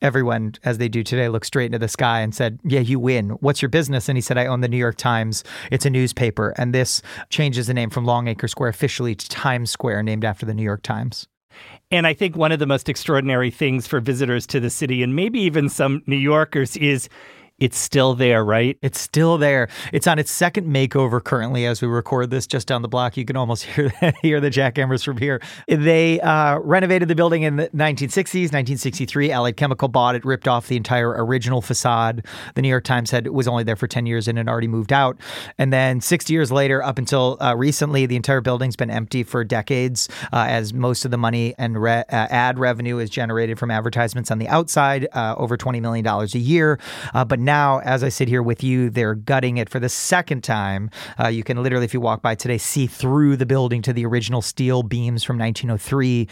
Everyone, 0.00 0.54
as 0.64 0.78
they 0.78 0.88
do 0.88 1.02
today, 1.02 1.28
looked 1.28 1.46
straight 1.46 1.66
into 1.66 1.78
the 1.78 1.88
sky 1.88 2.20
and 2.20 2.34
said, 2.34 2.58
Yeah, 2.64 2.80
you 2.80 3.00
win. 3.00 3.30
What's 3.40 3.60
your 3.60 3.68
business? 3.68 4.08
And 4.08 4.16
he 4.16 4.22
said, 4.22 4.38
I 4.38 4.46
own 4.46 4.60
the 4.60 4.68
New 4.68 4.76
York 4.76 4.96
Times. 4.96 5.42
It's 5.72 5.84
a 5.84 5.90
newspaper. 5.90 6.54
And 6.56 6.72
this 6.72 7.02
changes 7.38 7.68
the 7.68 7.74
name 7.74 7.88
from 7.88 8.04
Longacre 8.04 8.48
Square 8.48 8.70
officially 8.70 9.14
to 9.14 9.28
Times 9.28 9.70
Square, 9.70 10.02
named 10.02 10.24
after 10.24 10.44
the 10.44 10.52
New 10.52 10.64
York 10.64 10.82
Times. 10.82 11.28
And 11.88 12.04
I 12.04 12.12
think 12.12 12.34
one 12.34 12.50
of 12.50 12.58
the 12.58 12.66
most 12.66 12.88
extraordinary 12.88 13.48
things 13.52 13.86
for 13.86 14.00
visitors 14.00 14.44
to 14.48 14.58
the 14.58 14.70
city, 14.70 15.04
and 15.04 15.14
maybe 15.14 15.38
even 15.42 15.68
some 15.68 16.02
New 16.08 16.16
Yorkers, 16.16 16.76
is 16.78 17.08
it's 17.58 17.76
still 17.76 18.14
there, 18.14 18.44
right? 18.44 18.78
It's 18.82 19.00
still 19.00 19.36
there. 19.36 19.68
It's 19.92 20.06
on 20.06 20.18
its 20.18 20.30
second 20.30 20.68
makeover 20.68 21.22
currently 21.22 21.66
as 21.66 21.82
we 21.82 21.88
record 21.88 22.30
this 22.30 22.46
just 22.46 22.68
down 22.68 22.82
the 22.82 22.88
block. 22.88 23.16
You 23.16 23.24
can 23.24 23.36
almost 23.36 23.64
hear 23.64 23.92
hear 24.22 24.40
the 24.40 24.50
jackhammers 24.50 25.04
from 25.04 25.16
here. 25.16 25.40
They 25.66 26.20
uh, 26.20 26.58
renovated 26.60 27.08
the 27.08 27.16
building 27.16 27.42
in 27.42 27.56
the 27.56 27.68
1960s, 27.70 28.52
1963. 28.52 29.32
Allied 29.32 29.56
Chemical 29.56 29.88
bought 29.88 30.14
it, 30.14 30.24
ripped 30.24 30.46
off 30.46 30.68
the 30.68 30.76
entire 30.76 31.10
original 31.10 31.60
facade. 31.60 32.24
The 32.54 32.62
New 32.62 32.68
York 32.68 32.84
Times 32.84 33.10
said 33.10 33.26
it 33.26 33.34
was 33.34 33.48
only 33.48 33.64
there 33.64 33.76
for 33.76 33.88
10 33.88 34.06
years 34.06 34.28
and 34.28 34.38
had 34.38 34.48
already 34.48 34.68
moved 34.68 34.92
out. 34.92 35.18
And 35.58 35.72
then 35.72 36.00
60 36.00 36.32
years 36.32 36.52
later, 36.52 36.82
up 36.82 36.98
until 36.98 37.38
uh, 37.40 37.56
recently, 37.56 38.06
the 38.06 38.16
entire 38.16 38.40
building's 38.40 38.76
been 38.76 38.90
empty 38.90 39.24
for 39.24 39.42
decades 39.42 40.08
uh, 40.32 40.46
as 40.48 40.72
most 40.72 41.04
of 41.04 41.10
the 41.10 41.18
money 41.18 41.54
and 41.58 41.80
re- 41.80 42.04
uh, 42.10 42.28
ad 42.30 42.58
revenue 42.58 42.98
is 42.98 43.10
generated 43.10 43.58
from 43.58 43.70
advertisements 43.72 44.30
on 44.30 44.38
the 44.38 44.48
outside, 44.48 45.08
uh, 45.12 45.34
over 45.36 45.56
$20 45.56 45.80
million 45.80 46.06
a 46.06 46.24
year. 46.38 46.78
Uh, 47.14 47.24
but 47.24 47.40
now, 47.48 47.80
as 47.80 48.04
I 48.04 48.10
sit 48.10 48.28
here 48.28 48.42
with 48.42 48.62
you, 48.62 48.90
they're 48.90 49.14
gutting 49.14 49.56
it 49.56 49.70
for 49.70 49.80
the 49.80 49.88
second 49.88 50.44
time. 50.44 50.90
Uh, 51.18 51.28
you 51.28 51.42
can 51.42 51.62
literally, 51.62 51.86
if 51.86 51.94
you 51.94 52.00
walk 52.00 52.20
by 52.20 52.34
today, 52.34 52.58
see 52.58 52.86
through 52.86 53.38
the 53.38 53.46
building 53.46 53.80
to 53.80 53.94
the 53.94 54.04
original 54.04 54.42
steel 54.42 54.82
beams 54.82 55.24
from 55.24 55.38
1903. 55.38 56.28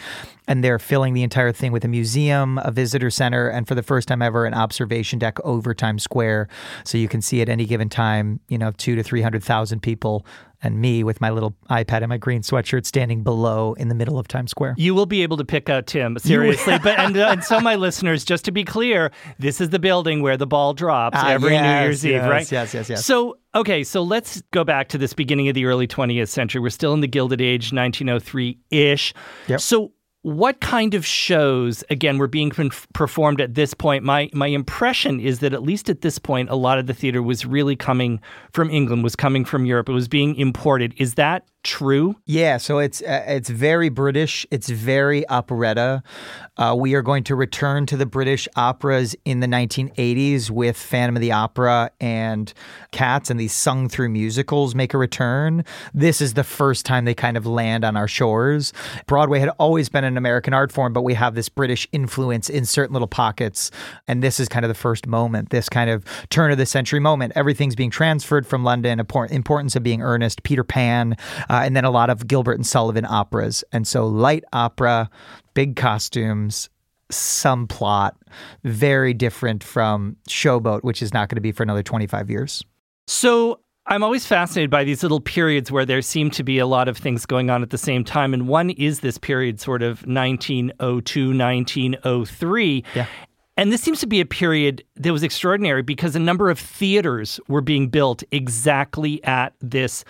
And 0.47 0.63
they're 0.63 0.77
filling 0.77 1.15
the 1.15 1.23
entire 1.23 1.51
thing 1.51 1.71
with 1.71 1.83
a 1.83 1.87
museum, 1.87 2.59
a 2.59 2.69
visitor 2.69 3.09
center, 3.09 3.49
and 3.49 3.67
for 3.67 3.73
the 3.73 3.81
first 3.81 4.07
time 4.07 4.21
ever, 4.21 4.45
an 4.45 4.53
observation 4.53 5.17
deck 5.17 5.39
over 5.43 5.73
Times 5.73 6.03
Square. 6.03 6.49
So 6.83 6.99
you 6.99 7.07
can 7.07 7.23
see 7.23 7.41
at 7.41 7.49
any 7.49 7.65
given 7.65 7.89
time, 7.89 8.39
you 8.47 8.59
know, 8.59 8.71
two 8.77 8.95
to 8.95 9.01
300,000 9.01 9.81
people 9.81 10.23
and 10.63 10.79
me 10.81 11.03
with 11.03 11.21
my 11.21 11.29
little 11.29 11.55
iPad 11.69 11.97
and 11.97 12.07
my 12.09 12.17
green 12.17 12.41
sweatshirt 12.41 12.85
standing 12.85 13.23
below 13.23 13.73
in 13.73 13.89
the 13.89 13.95
middle 13.95 14.17
of 14.17 14.27
Times 14.27 14.51
Square. 14.51 14.75
You 14.77 14.95
will 14.95 15.05
be 15.05 15.21
able 15.23 15.37
to 15.37 15.45
pick 15.45 15.69
out 15.69 15.85
Tim 15.87 16.17
seriously, 16.19 16.79
but 16.83 16.97
and, 16.99 17.15
uh, 17.17 17.27
and 17.29 17.43
so 17.43 17.59
my 17.61 17.75
listeners, 17.75 18.25
just 18.25 18.45
to 18.45 18.51
be 18.51 18.63
clear, 18.63 19.11
this 19.39 19.61
is 19.61 19.69
the 19.69 19.79
building 19.79 20.21
where 20.21 20.37
the 20.37 20.47
ball 20.47 20.73
drops 20.73 21.17
Ah, 21.19 21.29
every 21.29 21.53
yes, 21.53 21.61
New 21.63 21.85
Year's 21.85 22.05
Eve, 22.05 22.29
right? 22.29 22.51
yes, 22.51 22.73
yes, 22.73 22.89
yes. 22.89 23.05
So 23.05 23.37
okay, 23.55 23.83
so 23.83 24.03
let's 24.03 24.41
go 24.51 24.63
back 24.63 24.87
to 24.89 24.97
this 24.97 25.13
beginning 25.13 25.47
of 25.49 25.55
the 25.55 25.65
early 25.65 25.87
20th 25.87 26.29
century. 26.29 26.61
We're 26.61 26.69
still 26.69 26.93
in 26.93 27.01
the 27.01 27.07
Gilded 27.07 27.41
Age, 27.41 27.71
1903 27.73 28.57
ish. 28.71 29.13
Yep. 29.47 29.61
So 29.61 29.91
what 30.23 30.59
kind 30.59 30.93
of 30.93 31.05
shows 31.05 31.83
again 31.89 32.17
were 32.17 32.27
being 32.27 32.51
performed 32.93 33.39
at 33.39 33.53
this 33.53 33.73
point? 33.73 34.03
My 34.03 34.29
my 34.33 34.47
impression 34.47 35.19
is 35.19 35.39
that 35.39 35.53
at 35.53 35.63
least 35.63 35.89
at 35.89 36.01
this 36.01 36.19
point 36.19 36.49
a 36.49 36.55
lot 36.55 36.79
of 36.79 36.87
the 36.87 36.93
theater 36.93 37.21
was 37.21 37.45
really 37.45 37.75
coming 37.75 38.19
from 38.51 38.69
England 38.69 39.03
was 39.03 39.15
coming 39.15 39.45
from 39.45 39.65
Europe 39.65 39.89
it 39.89 39.93
was 39.93 40.07
being 40.07 40.35
imported. 40.35 40.93
Is 40.97 41.15
that 41.15 41.47
true 41.63 42.15
Yeah, 42.25 42.57
so 42.57 42.79
it's 42.79 43.01
uh, 43.01 43.23
it's 43.27 43.49
very 43.49 43.89
British. 43.89 44.45
It's 44.51 44.69
very 44.69 45.27
operetta. 45.29 46.03
Uh, 46.57 46.75
we 46.77 46.95
are 46.95 47.03
going 47.03 47.23
to 47.23 47.35
return 47.35 47.85
to 47.85 47.95
the 47.95 48.05
British 48.07 48.47
operas 48.55 49.15
in 49.25 49.41
the 49.41 49.47
1980s 49.47 50.49
with 50.49 50.75
Phantom 50.75 51.15
of 51.15 51.21
the 51.21 51.31
Opera 51.31 51.91
and 52.01 52.51
Cats, 52.91 53.29
and 53.29 53.39
these 53.39 53.53
sung 53.53 53.87
through 53.89 54.09
musicals 54.09 54.73
make 54.73 54.93
a 54.93 54.97
return. 54.97 55.63
This 55.93 56.19
is 56.19 56.33
the 56.33 56.43
first 56.43 56.83
time 56.85 57.05
they 57.05 57.13
kind 57.13 57.37
of 57.37 57.45
land 57.45 57.85
on 57.85 57.95
our 57.95 58.07
shores. 58.07 58.73
Broadway 59.05 59.39
had 59.39 59.49
always 59.59 59.87
been 59.89 60.03
an 60.03 60.17
American 60.17 60.53
art 60.53 60.71
form, 60.71 60.93
but 60.93 61.03
we 61.03 61.13
have 61.13 61.35
this 61.35 61.47
British 61.49 61.87
influence 61.91 62.49
in 62.49 62.65
certain 62.65 62.93
little 62.93 63.07
pockets, 63.07 63.69
and 64.07 64.23
this 64.23 64.39
is 64.39 64.47
kind 64.49 64.65
of 64.65 64.69
the 64.69 64.75
first 64.75 65.05
moment. 65.05 65.49
This 65.51 65.69
kind 65.69 65.89
of 65.91 66.03
turn 66.29 66.51
of 66.51 66.57
the 66.57 66.65
century 66.65 66.99
moment. 66.99 67.33
Everything's 67.35 67.75
being 67.75 67.91
transferred 67.91 68.47
from 68.47 68.63
London. 68.63 68.99
import- 68.99 69.31
Importance 69.31 69.75
of 69.75 69.83
being 69.83 70.01
earnest. 70.01 70.41
Peter 70.43 70.63
Pan 70.63 71.15
uh, 71.49 71.61
and 71.63 71.75
then 71.75 71.85
a 71.85 71.91
lot 71.91 72.09
of 72.09 72.27
Gilbert 72.27 72.53
and 72.53 72.65
Sullivan 72.65 73.05
operas. 73.05 73.63
And 73.71 73.87
so 73.87 74.07
light 74.07 74.43
opera, 74.53 75.09
big 75.53 75.75
costumes, 75.75 76.69
some 77.09 77.67
plot, 77.67 78.17
very 78.63 79.13
different 79.13 79.63
from 79.63 80.17
Showboat, 80.29 80.83
which 80.83 81.01
is 81.01 81.13
not 81.13 81.29
going 81.29 81.35
to 81.35 81.41
be 81.41 81.51
for 81.51 81.63
another 81.63 81.83
25 81.83 82.29
years. 82.29 82.63
So 83.07 83.59
I'm 83.85 84.03
always 84.03 84.25
fascinated 84.25 84.69
by 84.69 84.83
these 84.83 85.01
little 85.01 85.21
periods 85.21 85.71
where 85.71 85.85
there 85.85 86.01
seem 86.01 86.29
to 86.31 86.43
be 86.43 86.59
a 86.59 86.67
lot 86.67 86.89
of 86.89 86.97
things 86.97 87.25
going 87.25 87.49
on 87.49 87.63
at 87.63 87.69
the 87.69 87.77
same 87.77 88.03
time. 88.03 88.33
And 88.33 88.47
one 88.47 88.71
is 88.71 88.99
this 88.99 89.17
period, 89.17 89.61
sort 89.61 89.81
of 89.81 90.05
1902, 90.05 91.27
1903. 91.29 92.83
Yeah. 92.95 93.05
And 93.55 93.71
this 93.71 93.81
seems 93.81 93.99
to 94.01 94.07
be 94.07 94.19
a 94.19 94.25
period 94.25 94.83
that 94.97 95.11
was 95.11 95.23
extraordinary 95.23 95.81
because 95.81 96.15
a 96.15 96.19
number 96.19 96.49
of 96.49 96.59
theaters 96.59 97.39
were 97.47 97.61
being 97.61 97.87
built 97.87 98.23
exactly 98.31 99.23
at 99.23 99.53
this 99.61 100.03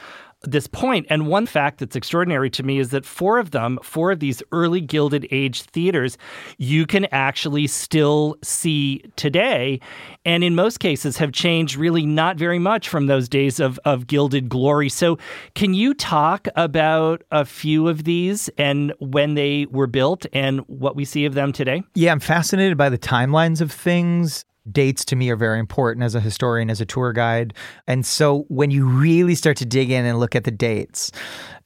this 0.51 0.67
point. 0.67 1.05
And 1.09 1.27
one 1.27 1.45
fact 1.45 1.79
that's 1.79 1.95
extraordinary 1.95 2.49
to 2.51 2.63
me 2.63 2.79
is 2.79 2.89
that 2.89 3.05
four 3.05 3.39
of 3.39 3.51
them, 3.51 3.79
four 3.83 4.11
of 4.11 4.19
these 4.19 4.41
early 4.51 4.81
Gilded 4.81 5.27
Age 5.31 5.63
theaters, 5.63 6.17
you 6.57 6.85
can 6.85 7.05
actually 7.11 7.67
still 7.67 8.37
see 8.43 9.03
today. 9.15 9.79
And 10.25 10.43
in 10.43 10.55
most 10.55 10.79
cases 10.79 11.17
have 11.17 11.31
changed 11.31 11.75
really 11.75 12.05
not 12.05 12.37
very 12.37 12.59
much 12.59 12.89
from 12.89 13.07
those 13.07 13.29
days 13.29 13.59
of, 13.59 13.79
of 13.85 14.07
Gilded 14.07 14.49
Glory. 14.49 14.89
So 14.89 15.17
can 15.55 15.73
you 15.73 15.93
talk 15.93 16.47
about 16.55 17.23
a 17.31 17.45
few 17.45 17.87
of 17.87 18.03
these 18.03 18.49
and 18.57 18.93
when 18.99 19.35
they 19.35 19.67
were 19.71 19.87
built 19.87 20.25
and 20.33 20.59
what 20.61 20.95
we 20.95 21.05
see 21.05 21.25
of 21.25 21.33
them 21.33 21.51
today? 21.51 21.83
Yeah, 21.95 22.11
I'm 22.11 22.19
fascinated 22.19 22.77
by 22.77 22.89
the 22.89 22.97
timelines 22.97 23.61
of 23.61 23.71
things. 23.71 24.45
Dates 24.71 25.05
to 25.05 25.15
me 25.15 25.29
are 25.29 25.35
very 25.35 25.59
important 25.59 26.03
as 26.03 26.15
a 26.15 26.19
historian, 26.19 26.69
as 26.69 26.81
a 26.81 26.85
tour 26.85 27.13
guide. 27.13 27.53
And 27.87 28.05
so 28.05 28.45
when 28.49 28.71
you 28.71 28.85
really 28.87 29.35
start 29.35 29.57
to 29.57 29.65
dig 29.65 29.91
in 29.91 30.05
and 30.05 30.19
look 30.19 30.35
at 30.35 30.43
the 30.43 30.51
dates, 30.51 31.11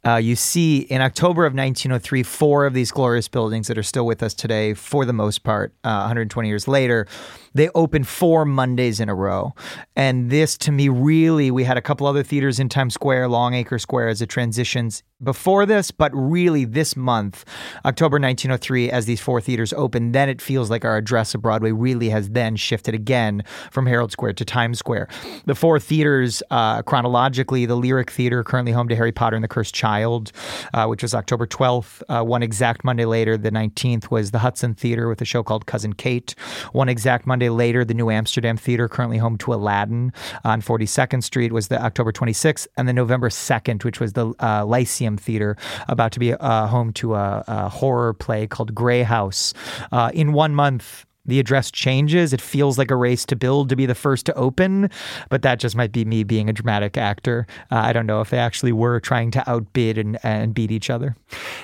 uh, 0.06 0.16
you 0.16 0.36
see 0.36 0.80
in 0.80 1.02
October 1.02 1.46
of 1.46 1.54
1903, 1.54 2.24
four 2.24 2.66
of 2.66 2.74
these 2.74 2.92
glorious 2.92 3.28
buildings 3.28 3.68
that 3.68 3.78
are 3.78 3.84
still 3.84 4.06
with 4.06 4.24
us 4.24 4.34
today, 4.34 4.74
for 4.74 5.06
the 5.06 5.14
most 5.14 5.44
part, 5.44 5.74
uh, 5.84 6.00
120 6.00 6.48
years 6.48 6.68
later, 6.68 7.08
they 7.54 7.70
opened 7.70 8.08
four 8.08 8.46
Mondays 8.46 9.00
in 9.00 9.10
a 9.10 9.16
row. 9.16 9.54
And 9.96 10.30
this, 10.30 10.58
to 10.60 10.72
me, 10.72 10.90
really, 10.90 11.52
we 11.52 11.64
had 11.64 11.78
a 11.78 11.82
couple 11.82 12.08
other 12.08 12.24
theaters 12.24 12.60
in 12.60 12.70
Times 12.70 12.94
Square, 12.94 13.30
Longacre 13.30 13.80
Square, 13.80 14.10
as 14.10 14.22
it 14.22 14.30
transitions 14.30 15.04
before 15.24 15.66
this, 15.66 15.92
but 15.92 16.12
really 16.16 16.66
this 16.66 16.96
month, 16.96 17.46
October 17.86 18.16
1903, 18.16 18.90
as 18.90 19.06
these 19.06 19.22
four 19.22 19.40
theaters 19.40 19.74
open, 19.74 20.12
then 20.12 20.30
it 20.30 20.42
feels 20.42 20.70
like 20.70 20.84
our 20.84 20.98
address 20.98 21.36
of 21.36 21.42
Broadway 21.42 21.72
really 21.72 22.10
has 22.10 22.30
then 22.30 22.56
shifted 22.56 22.96
again 22.96 23.44
from 23.70 23.86
Herald 23.86 24.12
Square 24.12 24.34
to 24.34 24.46
Times 24.46 24.80
Square. 24.80 25.10
The 25.46 25.56
four 25.56 25.80
theaters, 25.80 26.42
uh, 26.50 26.82
chronologically, 26.84 27.66
the 27.66 27.76
Lyric 27.76 28.10
Theater, 28.10 28.44
currently 28.44 28.72
home 28.72 28.88
to 28.88 28.96
Harry 28.96 29.12
Potter 29.12 29.36
and 29.36 29.44
the 29.44 29.48
Cursed 29.48 29.76
Child, 29.76 30.32
uh, 30.74 30.88
which 30.88 31.04
was 31.04 31.14
October 31.14 31.46
12th. 31.46 32.02
Uh, 32.10 32.24
one 32.24 32.42
exact 32.42 32.84
Monday 32.84 33.06
later, 33.06 33.38
the 33.38 33.52
19th, 33.52 34.10
was 34.10 34.32
the 34.32 34.40
Hudson 34.40 34.74
Theater 34.74 35.08
with 35.08 35.22
a 35.22 35.26
show 35.26 35.44
called 35.44 35.66
Cousin 35.66 35.94
Kate. 35.94 36.34
One 36.72 36.90
exact 36.90 37.28
Monday 37.28 37.41
later, 37.50 37.84
the 37.84 37.94
New 37.94 38.10
Amsterdam 38.10 38.58
Theater, 38.58 38.88
currently 38.88 39.18
home 39.18 39.38
to 39.40 39.54
Aladdin 39.54 40.14
on 40.44 40.62
42nd 40.62 41.24
Street, 41.24 41.52
was 41.52 41.68
the 41.68 41.82
October 41.82 42.12
26th. 42.12 42.68
And 42.78 42.88
the 42.88 42.94
November 42.94 43.30
2nd, 43.30 43.84
which 43.84 44.00
was 44.00 44.14
the 44.14 44.34
uh, 44.40 44.66
Lyceum 44.66 45.18
Theater, 45.18 45.58
about 45.88 46.12
to 46.14 46.20
be 46.20 46.34
uh, 46.34 46.68
home 46.68 46.94
to 46.94 47.16
a, 47.16 47.44
a 47.48 47.70
horror 47.70 48.14
play 48.14 48.48
called 48.48 48.74
Grey 48.76 49.04
House. 49.04 49.54
Uh, 49.92 50.12
in 50.14 50.34
one 50.34 50.56
month, 50.56 51.06
the 51.26 51.40
address 51.40 51.72
changes. 51.72 52.34
It 52.34 52.42
feels 52.42 52.78
like 52.78 52.92
a 52.92 52.96
race 52.96 53.26
to 53.26 53.36
build 53.36 53.70
to 53.70 53.76
be 53.76 53.86
the 53.86 53.96
first 53.96 54.26
to 54.26 54.34
open, 54.34 54.90
but 55.30 55.42
that 55.44 55.60
just 55.60 55.76
might 55.76 55.92
be 55.92 56.04
me 56.06 56.24
being 56.24 56.50
a 56.50 56.54
dramatic 56.54 56.98
actor. 56.98 57.46
Uh, 57.72 57.76
I 57.76 57.94
don't 57.94 58.06
know 58.06 58.22
if 58.22 58.30
they 58.32 58.40
actually 58.40 58.72
were 58.72 59.00
trying 59.00 59.32
to 59.32 59.50
outbid 59.50 59.98
and, 59.98 60.18
and 60.24 60.54
beat 60.54 60.72
each 60.72 60.90
other. 60.90 61.16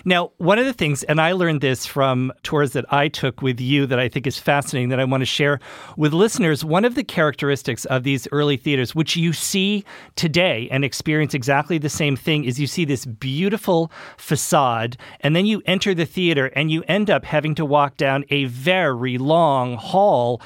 Now, 0.05 0.31
one 0.37 0.59
of 0.59 0.65
the 0.65 0.73
things, 0.73 1.03
and 1.03 1.19
I 1.19 1.31
learned 1.31 1.61
this 1.61 1.85
from 1.85 2.31
tours 2.43 2.73
that 2.73 2.85
I 2.93 3.07
took 3.07 3.41
with 3.41 3.59
you 3.59 3.85
that 3.87 3.99
I 3.99 4.09
think 4.09 4.27
is 4.27 4.37
fascinating 4.37 4.89
that 4.89 4.99
I 4.99 5.05
want 5.05 5.21
to 5.21 5.25
share 5.25 5.59
with 5.95 6.13
listeners. 6.13 6.63
One 6.63 6.85
of 6.85 6.95
the 6.95 7.03
characteristics 7.03 7.85
of 7.85 8.03
these 8.03 8.27
early 8.31 8.57
theaters, 8.57 8.93
which 8.93 9.15
you 9.15 9.33
see 9.33 9.83
today 10.15 10.67
and 10.71 10.85
experience 10.85 11.33
exactly 11.33 11.77
the 11.77 11.89
same 11.89 12.15
thing, 12.15 12.45
is 12.45 12.59
you 12.59 12.67
see 12.67 12.85
this 12.85 13.05
beautiful 13.05 13.91
facade, 14.17 14.97
and 15.21 15.35
then 15.35 15.45
you 15.45 15.61
enter 15.65 15.95
the 15.95 16.05
theater 16.05 16.47
and 16.55 16.69
you 16.69 16.83
end 16.87 17.09
up 17.09 17.25
having 17.25 17.55
to 17.55 17.65
walk 17.65 17.97
down 17.97 18.23
a 18.29 18.45
very 18.45 19.17
long 19.17 19.56
hall 19.65 20.41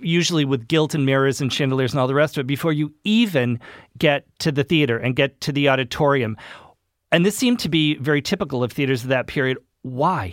usually 0.00 0.44
with 0.44 0.68
gilt 0.68 0.94
and 0.94 1.06
mirrors 1.06 1.40
and 1.40 1.52
chandeliers 1.52 1.92
and 1.92 2.00
all 2.00 2.06
the 2.06 2.14
rest 2.14 2.36
of 2.36 2.42
it 2.42 2.46
before 2.46 2.72
you 2.72 2.92
even 3.04 3.58
get 3.98 4.26
to 4.40 4.52
the 4.52 4.64
theater 4.64 4.98
and 4.98 5.16
get 5.16 5.40
to 5.40 5.52
the 5.52 5.68
auditorium. 5.68 6.36
And 7.10 7.26
this 7.26 7.36
seemed 7.36 7.58
to 7.60 7.68
be 7.68 7.96
very 7.96 8.22
typical 8.22 8.64
of 8.64 8.72
theaters 8.72 9.02
of 9.02 9.08
that 9.08 9.26
period. 9.26 9.58
Why? 9.82 10.32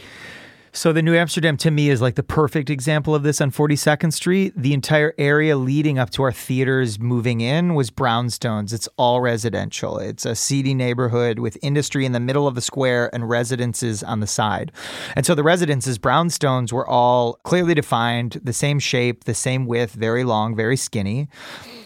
So 0.80 0.94
the 0.94 1.02
New 1.02 1.14
Amsterdam 1.14 1.58
to 1.58 1.72
me 1.72 1.90
is 1.90 2.02
like 2.02 2.16
the 2.16 2.24
perfect 2.24 2.70
example 2.70 3.14
of 3.14 3.22
this 3.22 3.42
on 3.42 3.52
42nd 3.52 4.14
Street. 4.14 4.54
The 4.56 4.74
entire 4.74 5.14
area 5.18 5.58
leading 5.58 6.00
up 6.00 6.10
to 6.12 6.24
our 6.24 6.32
theaters 6.32 6.98
moving 6.98 7.42
in 7.42 7.76
was 7.76 7.92
brownstones. 7.92 8.72
It's 8.72 8.88
all 8.96 9.20
residential. 9.20 9.98
It's 9.98 10.26
a 10.26 10.36
seedy 10.36 10.74
neighborhood 10.74 11.40
with 11.40 11.58
industry 11.62 12.06
in 12.06 12.14
the 12.14 12.22
middle 12.22 12.48
of 12.48 12.56
the 12.56 12.62
square 12.62 13.14
and 13.14 13.28
residences 13.28 14.04
on 14.04 14.22
the 14.22 14.26
side. 14.26 14.72
And 15.18 15.26
so 15.26 15.36
the 15.36 15.44
residences, 15.44 16.00
brownstones, 16.00 16.72
were 16.72 16.88
all 16.88 17.34
clearly 17.44 17.74
defined, 17.74 18.40
the 18.42 18.54
same 18.54 18.80
shape, 18.80 19.26
the 19.26 19.34
same 19.34 19.66
width, 19.66 19.92
very 19.92 20.24
long, 20.24 20.56
very 20.56 20.78
skinny. 20.78 21.28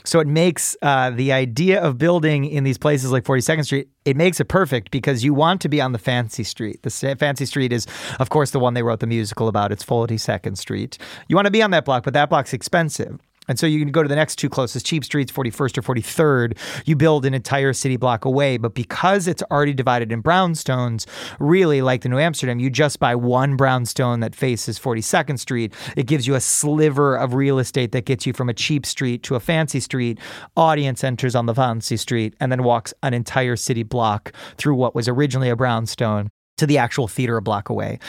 So 0.05 0.19
it 0.19 0.27
makes 0.27 0.75
uh, 0.81 1.11
the 1.11 1.31
idea 1.31 1.81
of 1.81 1.97
building 1.97 2.45
in 2.45 2.63
these 2.63 2.77
places 2.77 3.11
like 3.11 3.23
42nd 3.23 3.65
Street, 3.65 3.87
it 4.05 4.17
makes 4.17 4.39
it 4.39 4.45
perfect 4.45 4.91
because 4.91 5.23
you 5.23 5.33
want 5.33 5.61
to 5.61 5.69
be 5.69 5.79
on 5.79 5.93
the 5.93 5.99
fancy 5.99 6.43
street. 6.43 6.83
The 6.83 7.15
fancy 7.17 7.45
street 7.45 7.71
is, 7.71 7.87
of 8.19 8.29
course, 8.29 8.51
the 8.51 8.59
one 8.59 8.73
they 8.73 8.83
wrote 8.83 8.99
the 8.99 9.07
musical 9.07 9.47
about. 9.47 9.71
It's 9.71 9.83
42nd 9.83 10.57
Street. 10.57 10.97
You 11.27 11.35
want 11.35 11.45
to 11.45 11.51
be 11.51 11.61
on 11.61 11.71
that 11.71 11.85
block, 11.85 12.03
but 12.03 12.13
that 12.13 12.29
block's 12.29 12.53
expensive. 12.53 13.19
And 13.47 13.59
so 13.59 13.67
you 13.67 13.79
can 13.79 13.91
go 13.91 14.03
to 14.03 14.09
the 14.09 14.15
next 14.15 14.37
two 14.37 14.49
closest 14.49 14.85
cheap 14.85 15.03
streets, 15.03 15.31
41st 15.31 15.77
or 15.77 15.81
43rd. 15.81 16.57
You 16.85 16.95
build 16.95 17.25
an 17.25 17.33
entire 17.33 17.73
city 17.73 17.97
block 17.97 18.25
away. 18.25 18.57
But 18.57 18.73
because 18.73 19.27
it's 19.27 19.43
already 19.51 19.73
divided 19.73 20.11
in 20.11 20.23
brownstones, 20.23 21.05
really 21.39 21.81
like 21.81 22.01
the 22.01 22.09
New 22.09 22.19
Amsterdam, 22.19 22.59
you 22.59 22.69
just 22.69 22.99
buy 22.99 23.15
one 23.15 23.55
brownstone 23.55 24.21
that 24.21 24.35
faces 24.35 24.79
42nd 24.79 25.39
Street. 25.39 25.73
It 25.97 26.07
gives 26.07 26.27
you 26.27 26.35
a 26.35 26.41
sliver 26.41 27.15
of 27.15 27.33
real 27.33 27.59
estate 27.59 27.91
that 27.91 28.05
gets 28.05 28.25
you 28.25 28.33
from 28.33 28.49
a 28.49 28.53
cheap 28.53 28.85
street 28.85 29.23
to 29.23 29.35
a 29.35 29.39
fancy 29.39 29.79
street. 29.79 30.19
Audience 30.55 31.03
enters 31.03 31.35
on 31.35 31.45
the 31.45 31.55
fancy 31.55 31.97
street 31.97 32.35
and 32.39 32.51
then 32.51 32.63
walks 32.63 32.93
an 33.03 33.13
entire 33.13 33.55
city 33.55 33.83
block 33.83 34.31
through 34.57 34.75
what 34.75 34.95
was 34.95 35.07
originally 35.07 35.49
a 35.49 35.55
brownstone 35.55 36.29
to 36.57 36.67
the 36.67 36.77
actual 36.77 37.07
theater 37.07 37.37
a 37.37 37.41
block 37.41 37.69
away. 37.69 37.99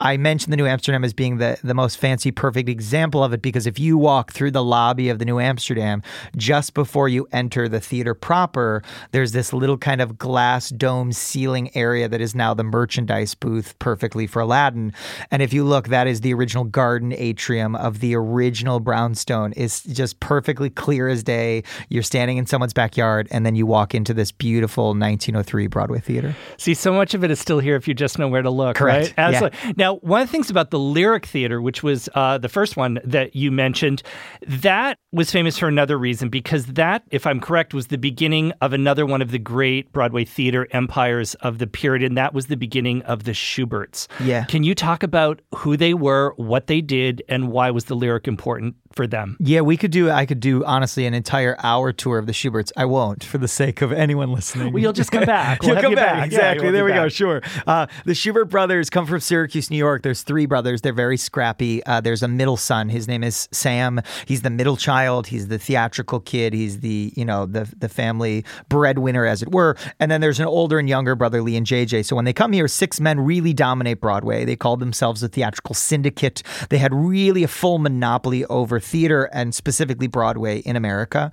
I 0.00 0.16
mentioned 0.16 0.52
the 0.52 0.56
New 0.56 0.66
Amsterdam 0.66 1.04
as 1.04 1.12
being 1.12 1.36
the, 1.36 1.58
the 1.62 1.74
most 1.74 1.98
fancy, 1.98 2.30
perfect 2.30 2.68
example 2.68 3.22
of 3.22 3.34
it 3.34 3.42
because 3.42 3.66
if 3.66 3.78
you 3.78 3.98
walk 3.98 4.32
through 4.32 4.52
the 4.52 4.64
lobby 4.64 5.10
of 5.10 5.18
the 5.18 5.26
New 5.26 5.38
Amsterdam 5.38 6.02
just 6.34 6.72
before 6.72 7.10
you 7.10 7.28
enter 7.32 7.68
the 7.68 7.80
theater 7.80 8.14
proper, 8.14 8.82
there's 9.12 9.32
this 9.32 9.52
little 9.52 9.76
kind 9.76 10.00
of 10.00 10.16
glass 10.16 10.70
dome 10.70 11.12
ceiling 11.12 11.70
area 11.76 12.08
that 12.08 12.22
is 12.22 12.34
now 12.34 12.54
the 12.54 12.64
merchandise 12.64 13.34
booth 13.34 13.78
perfectly 13.78 14.26
for 14.26 14.40
Aladdin. 14.40 14.94
And 15.30 15.42
if 15.42 15.52
you 15.52 15.64
look, 15.64 15.88
that 15.88 16.06
is 16.06 16.22
the 16.22 16.32
original 16.32 16.64
garden 16.64 17.12
atrium 17.14 17.76
of 17.76 18.00
the 18.00 18.16
original 18.16 18.80
brownstone. 18.80 19.52
It's 19.56 19.82
just 19.84 20.20
perfectly 20.20 20.70
clear 20.70 21.08
as 21.08 21.22
day. 21.22 21.64
You're 21.90 22.02
standing 22.02 22.38
in 22.38 22.46
someone's 22.46 22.72
backyard 22.72 23.28
and 23.30 23.44
then 23.44 23.56
you 23.56 23.66
walk 23.66 23.94
into 23.94 24.14
this 24.14 24.32
beautiful 24.32 24.94
1903 24.94 25.66
Broadway 25.66 26.00
theater. 26.00 26.34
See, 26.56 26.72
so 26.72 26.94
much 26.94 27.12
of 27.12 27.22
it 27.22 27.30
is 27.30 27.38
still 27.38 27.58
here 27.58 27.76
if 27.76 27.86
you 27.86 27.89
just 27.94 28.18
know 28.18 28.28
where 28.28 28.42
to 28.42 28.50
look. 28.50 28.76
Correct. 28.76 29.08
Right? 29.08 29.14
Absolutely. 29.18 29.58
Yeah. 29.64 29.72
Now, 29.76 29.96
one 29.96 30.22
of 30.22 30.28
the 30.28 30.32
things 30.32 30.50
about 30.50 30.70
the 30.70 30.78
Lyric 30.78 31.26
Theater, 31.26 31.60
which 31.60 31.82
was 31.82 32.08
uh, 32.14 32.38
the 32.38 32.48
first 32.48 32.76
one 32.76 33.00
that 33.04 33.34
you 33.36 33.50
mentioned, 33.50 34.02
that 34.46 34.98
was 35.12 35.30
famous 35.30 35.58
for 35.58 35.68
another 35.68 35.98
reason 35.98 36.28
because 36.28 36.66
that, 36.66 37.02
if 37.10 37.26
I'm 37.26 37.40
correct, 37.40 37.74
was 37.74 37.88
the 37.88 37.98
beginning 37.98 38.52
of 38.60 38.72
another 38.72 39.06
one 39.06 39.22
of 39.22 39.30
the 39.30 39.38
great 39.38 39.92
Broadway 39.92 40.24
theater 40.24 40.68
empires 40.70 41.34
of 41.36 41.58
the 41.58 41.66
period, 41.66 42.02
and 42.02 42.16
that 42.16 42.34
was 42.34 42.46
the 42.46 42.56
beginning 42.56 43.02
of 43.02 43.24
the 43.24 43.32
Shuberts. 43.32 44.08
Yeah. 44.20 44.44
Can 44.44 44.62
you 44.62 44.74
talk 44.74 45.02
about 45.02 45.40
who 45.54 45.76
they 45.76 45.94
were, 45.94 46.34
what 46.36 46.66
they 46.66 46.80
did, 46.80 47.22
and 47.28 47.50
why 47.50 47.70
was 47.70 47.86
the 47.86 47.96
Lyric 47.96 48.28
important 48.28 48.76
for 48.92 49.06
them? 49.06 49.36
Yeah, 49.40 49.60
we 49.60 49.76
could 49.76 49.90
do. 49.90 50.10
I 50.10 50.26
could 50.26 50.40
do 50.40 50.64
honestly 50.64 51.06
an 51.06 51.14
entire 51.14 51.56
hour 51.62 51.92
tour 51.92 52.18
of 52.18 52.26
the 52.26 52.32
Shuberts. 52.32 52.72
I 52.76 52.84
won't, 52.84 53.22
for 53.24 53.38
the 53.38 53.48
sake 53.48 53.82
of 53.82 53.92
anyone 53.92 54.32
listening. 54.32 54.72
Well, 54.72 54.82
you'll 54.82 54.92
just 54.92 55.10
come 55.12 55.24
back. 55.24 55.60
We'll 55.70 55.74
you'll 55.74 55.82
come 55.82 55.90
you 55.92 55.96
back. 55.96 56.14
back. 56.16 56.26
Exactly. 56.26 56.66
Yeah, 56.66 56.72
there 56.72 56.84
we 56.84 56.90
back. 56.90 57.02
go. 57.04 57.08
Sure. 57.08 57.40
Uh, 57.66 57.86
the 58.04 58.12
Shubert 58.12 58.48
brothers 58.48 58.90
come 58.90 59.06
from 59.06 59.20
Syracuse, 59.20 59.70
New 59.70 59.76
York. 59.76 60.02
There's 60.02 60.22
three 60.22 60.46
brothers. 60.46 60.80
They're 60.80 60.92
very 60.92 61.16
scrappy. 61.16 61.84
Uh, 61.84 62.00
there's 62.00 62.22
a 62.22 62.28
middle 62.28 62.56
son. 62.56 62.88
His 62.88 63.06
name 63.06 63.22
is 63.22 63.48
Sam. 63.52 64.00
He's 64.26 64.42
the 64.42 64.50
middle 64.50 64.76
child. 64.76 65.28
He's 65.28 65.48
the 65.48 65.58
theatrical 65.58 66.20
kid. 66.20 66.52
He's 66.54 66.80
the 66.80 67.12
you 67.14 67.24
know 67.24 67.46
the 67.46 67.72
the 67.78 67.88
family 67.88 68.44
breadwinner, 68.68 69.26
as 69.26 69.42
it 69.42 69.52
were. 69.52 69.76
And 70.00 70.10
then 70.10 70.20
there's 70.20 70.40
an 70.40 70.46
older 70.46 70.78
and 70.78 70.88
younger 70.88 71.14
brother, 71.14 71.42
Lee 71.42 71.56
and 71.56 71.66
JJ. 71.66 72.04
So 72.06 72.16
when 72.16 72.24
they 72.24 72.32
come 72.32 72.52
here, 72.52 72.66
six 72.68 73.00
men 73.00 73.20
really 73.20 73.52
dominate 73.52 74.00
Broadway. 74.00 74.44
They 74.44 74.56
called 74.56 74.80
themselves 74.80 75.22
a 75.22 75.28
theatrical 75.28 75.74
syndicate. 75.74 76.42
They 76.70 76.78
had 76.78 76.94
really 76.94 77.44
a 77.44 77.48
full 77.48 77.78
monopoly 77.78 78.44
over 78.46 78.79
theater 78.80 79.24
and 79.32 79.54
specifically 79.54 80.06
Broadway 80.06 80.58
in 80.60 80.76
America 80.76 81.32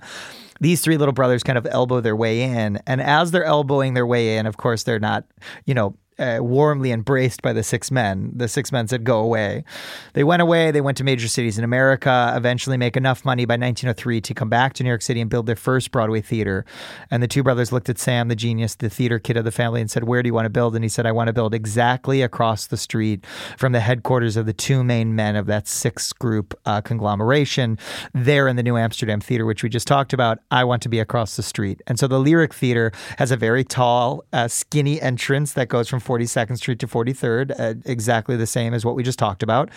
these 0.60 0.80
three 0.80 0.96
little 0.96 1.12
brothers 1.12 1.42
kind 1.42 1.58
of 1.58 1.66
elbow 1.66 2.00
their 2.00 2.16
way 2.16 2.42
in. 2.42 2.80
And 2.86 3.00
as 3.00 3.30
they're 3.30 3.44
elbowing 3.44 3.94
their 3.94 4.06
way 4.06 4.36
in, 4.36 4.46
of 4.46 4.56
course, 4.56 4.82
they're 4.82 4.98
not, 4.98 5.24
you 5.66 5.74
know, 5.74 5.96
uh, 6.18 6.38
warmly 6.40 6.92
embraced 6.92 7.42
by 7.42 7.52
the 7.52 7.62
six 7.62 7.90
men. 7.90 8.32
The 8.34 8.48
six 8.48 8.72
men 8.72 8.88
said, 8.88 9.04
go 9.04 9.20
away. 9.20 9.64
They 10.14 10.24
went 10.24 10.42
away. 10.42 10.70
They 10.70 10.80
went 10.80 10.96
to 10.98 11.04
major 11.04 11.28
cities 11.28 11.58
in 11.58 11.64
America, 11.64 12.32
eventually 12.36 12.76
make 12.76 12.96
enough 12.96 13.24
money 13.24 13.44
by 13.44 13.54
1903 13.54 14.20
to 14.22 14.34
come 14.34 14.48
back 14.48 14.72
to 14.74 14.82
New 14.82 14.88
York 14.88 15.02
City 15.02 15.20
and 15.20 15.30
build 15.30 15.46
their 15.46 15.56
first 15.56 15.90
Broadway 15.90 16.20
theater. 16.20 16.64
And 17.10 17.22
the 17.22 17.28
two 17.28 17.42
brothers 17.42 17.72
looked 17.72 17.88
at 17.88 17.98
Sam, 17.98 18.28
the 18.28 18.36
genius, 18.36 18.74
the 18.74 18.90
theater 18.90 19.18
kid 19.18 19.36
of 19.36 19.44
the 19.44 19.52
family, 19.52 19.80
and 19.80 19.90
said, 19.90 20.04
Where 20.04 20.22
do 20.22 20.28
you 20.28 20.34
want 20.34 20.46
to 20.46 20.50
build? 20.50 20.74
And 20.74 20.84
he 20.84 20.88
said, 20.88 21.06
I 21.06 21.12
want 21.12 21.28
to 21.28 21.32
build 21.32 21.54
exactly 21.54 22.22
across 22.22 22.66
the 22.66 22.76
street 22.76 23.24
from 23.56 23.72
the 23.72 23.80
headquarters 23.80 24.36
of 24.36 24.46
the 24.46 24.52
two 24.52 24.82
main 24.82 25.14
men 25.14 25.36
of 25.36 25.46
that 25.46 25.68
six 25.68 26.12
group 26.12 26.58
uh, 26.66 26.80
conglomeration 26.80 27.78
there 28.12 28.48
in 28.48 28.56
the 28.56 28.62
New 28.62 28.76
Amsterdam 28.76 29.20
Theater, 29.20 29.46
which 29.46 29.62
we 29.62 29.68
just 29.68 29.86
talked 29.86 30.12
about. 30.12 30.38
I 30.50 30.64
want 30.64 30.82
to 30.82 30.88
be 30.88 30.98
across 30.98 31.36
the 31.36 31.42
street. 31.42 31.80
And 31.86 31.98
so 31.98 32.06
the 32.06 32.18
Lyric 32.18 32.54
Theater 32.54 32.92
has 33.18 33.30
a 33.30 33.36
very 33.36 33.64
tall, 33.64 34.24
uh, 34.32 34.48
skinny 34.48 35.00
entrance 35.00 35.52
that 35.52 35.68
goes 35.68 35.88
from 35.88 36.00
42nd 36.08 36.56
Street 36.56 36.78
to 36.80 36.86
43rd, 36.86 37.58
uh, 37.58 37.74
exactly 37.84 38.36
the 38.36 38.46
same 38.46 38.72
as 38.74 38.84
what 38.84 38.94
we 38.94 39.02
just 39.02 39.18
talked 39.18 39.42
about. 39.42 39.70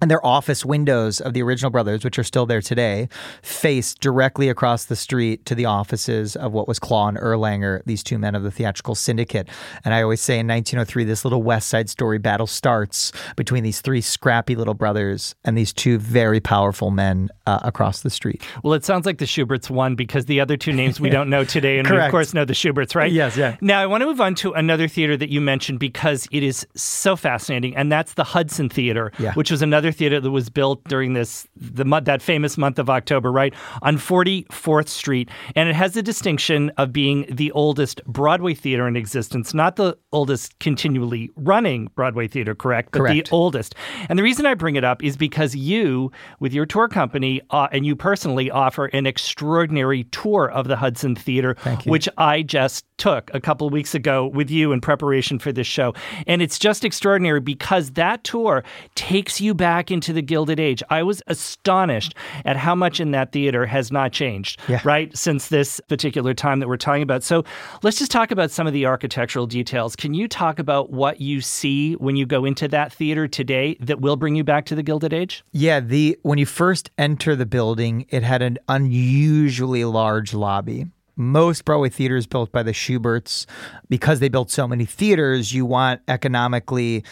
And 0.00 0.08
their 0.08 0.24
office 0.24 0.64
windows 0.64 1.20
of 1.20 1.34
the 1.34 1.42
original 1.42 1.72
brothers, 1.72 2.04
which 2.04 2.20
are 2.20 2.24
still 2.24 2.46
there 2.46 2.60
today, 2.62 3.08
face 3.42 3.94
directly 3.94 4.48
across 4.48 4.84
the 4.84 4.94
street 4.94 5.44
to 5.46 5.56
the 5.56 5.64
offices 5.64 6.36
of 6.36 6.52
what 6.52 6.68
was 6.68 6.78
Klaw 6.78 7.08
and 7.08 7.18
Erlanger, 7.18 7.82
these 7.84 8.04
two 8.04 8.16
men 8.16 8.36
of 8.36 8.44
the 8.44 8.52
theatrical 8.52 8.94
syndicate. 8.94 9.48
And 9.84 9.92
I 9.92 10.02
always 10.02 10.20
say 10.20 10.34
in 10.38 10.46
1903, 10.46 11.02
this 11.02 11.24
little 11.24 11.42
West 11.42 11.68
Side 11.68 11.90
Story 11.90 12.18
battle 12.18 12.46
starts 12.46 13.10
between 13.34 13.64
these 13.64 13.80
three 13.80 14.00
scrappy 14.00 14.54
little 14.54 14.72
brothers 14.74 15.34
and 15.44 15.58
these 15.58 15.72
two 15.72 15.98
very 15.98 16.38
powerful 16.38 16.92
men 16.92 17.28
uh, 17.48 17.58
across 17.62 18.02
the 18.02 18.10
street. 18.10 18.40
Well, 18.62 18.74
it 18.74 18.84
sounds 18.84 19.04
like 19.04 19.18
the 19.18 19.24
Shuberts 19.26 19.68
won 19.68 19.96
because 19.96 20.26
the 20.26 20.38
other 20.38 20.56
two 20.56 20.72
names 20.72 21.00
we 21.00 21.10
don't 21.10 21.28
know 21.28 21.42
today, 21.42 21.76
and 21.76 21.90
we, 21.90 21.96
of 21.98 22.08
course, 22.12 22.32
know 22.32 22.44
the 22.44 22.54
Shuberts, 22.54 22.94
right? 22.94 23.10
Yes, 23.10 23.36
yeah. 23.36 23.56
Now, 23.60 23.80
I 23.82 23.86
want 23.86 24.02
to 24.02 24.06
move 24.06 24.20
on 24.20 24.36
to 24.36 24.52
another 24.52 24.86
theater 24.86 25.16
that 25.16 25.28
you 25.30 25.40
mentioned 25.40 25.80
because 25.80 26.28
it 26.30 26.44
is 26.44 26.64
so 26.76 27.16
fascinating, 27.16 27.74
and 27.74 27.90
that's 27.90 28.14
the 28.14 28.22
Hudson 28.22 28.68
Theater, 28.68 29.10
Yeah. 29.18 29.34
which 29.34 29.50
was 29.50 29.60
another 29.60 29.87
theater 29.92 30.20
that 30.20 30.30
was 30.30 30.48
built 30.50 30.82
during 30.84 31.12
this 31.12 31.46
the 31.56 31.84
that 32.04 32.22
famous 32.22 32.56
month 32.58 32.78
of 32.78 32.88
October, 32.90 33.32
right 33.32 33.54
on 33.82 33.96
44th 33.96 34.88
Street, 34.88 35.28
and 35.54 35.68
it 35.68 35.74
has 35.74 35.94
the 35.94 36.02
distinction 36.02 36.70
of 36.76 36.92
being 36.92 37.26
the 37.30 37.50
oldest 37.52 38.04
Broadway 38.04 38.54
theater 38.54 38.86
in 38.86 38.96
existence, 38.96 39.54
not 39.54 39.76
the 39.76 39.96
oldest 40.12 40.58
continually 40.58 41.30
running 41.36 41.88
Broadway 41.94 42.28
theater, 42.28 42.54
correct? 42.54 42.92
But 42.92 42.98
Correct. 42.98 43.28
the 43.28 43.34
oldest. 43.34 43.74
And 44.08 44.18
the 44.18 44.22
reason 44.22 44.46
I 44.46 44.54
bring 44.54 44.76
it 44.76 44.84
up 44.84 45.02
is 45.02 45.16
because 45.16 45.54
you, 45.54 46.10
with 46.40 46.52
your 46.52 46.66
tour 46.66 46.88
company, 46.88 47.40
uh, 47.50 47.68
and 47.72 47.84
you 47.84 47.96
personally 47.96 48.50
offer 48.50 48.86
an 48.86 49.06
extraordinary 49.06 50.04
tour 50.04 50.50
of 50.50 50.68
the 50.68 50.76
Hudson 50.76 51.14
Theater, 51.14 51.56
which 51.84 52.08
I 52.18 52.42
just 52.42 52.84
took 52.98 53.30
a 53.32 53.40
couple 53.40 53.70
weeks 53.70 53.94
ago 53.94 54.26
with 54.26 54.50
you 54.50 54.72
in 54.72 54.80
preparation 54.80 55.38
for 55.38 55.52
this 55.52 55.66
show. 55.66 55.94
And 56.26 56.42
it's 56.42 56.58
just 56.58 56.84
extraordinary 56.84 57.40
because 57.40 57.92
that 57.92 58.24
tour 58.24 58.64
takes 58.94 59.40
you 59.40 59.54
back 59.54 59.77
into 59.90 60.12
the 60.12 60.20
Gilded 60.22 60.58
Age. 60.60 60.82
I 60.90 61.02
was 61.02 61.22
astonished 61.28 62.14
at 62.44 62.56
how 62.56 62.74
much 62.74 63.00
in 63.00 63.12
that 63.12 63.32
theater 63.32 63.64
has 63.66 63.90
not 63.92 64.12
changed, 64.12 64.60
Yeah. 64.68 64.80
right, 64.84 65.16
since 65.16 65.48
this 65.48 65.80
particular 65.88 66.34
time 66.34 66.58
that 66.60 66.68
we're 66.68 66.76
talking 66.76 67.02
about. 67.02 67.22
So 67.22 67.44
let's 67.82 67.98
just 67.98 68.10
talk 68.10 68.30
about 68.30 68.50
some 68.50 68.66
of 68.66 68.72
the 68.72 68.84
architectural 68.86 69.46
details. 69.46 69.94
Can 69.96 70.12
you 70.14 70.26
talk 70.28 70.58
about 70.58 70.90
what 70.90 71.20
you 71.20 71.40
see 71.40 71.94
when 71.94 72.16
you 72.16 72.26
go 72.26 72.44
into 72.44 72.66
that 72.68 72.92
theater 72.92 73.28
today 73.28 73.76
that 73.80 74.00
will 74.00 74.16
bring 74.16 74.34
you 74.34 74.44
back 74.44 74.66
to 74.66 74.74
the 74.74 74.82
Gilded 74.82 75.12
Age? 75.12 75.44
Yeah, 75.52 75.80
the 75.80 76.18
when 76.22 76.38
you 76.38 76.46
first 76.46 76.90
enter 76.98 77.34
the 77.36 77.46
building, 77.46 78.06
it 78.10 78.22
had 78.22 78.42
an 78.42 78.58
unusually 78.68 79.84
large 79.84 80.34
lobby. 80.34 80.86
Most 81.16 81.64
Broadway 81.64 81.88
theaters 81.88 82.26
built 82.28 82.52
by 82.52 82.62
the 82.62 82.72
Shuberts, 82.72 83.44
because 83.88 84.20
they 84.20 84.28
built 84.28 84.50
so 84.52 84.68
many 84.68 84.84
theaters, 84.84 85.52
you 85.52 85.66
want 85.66 86.00
economically 86.06 87.02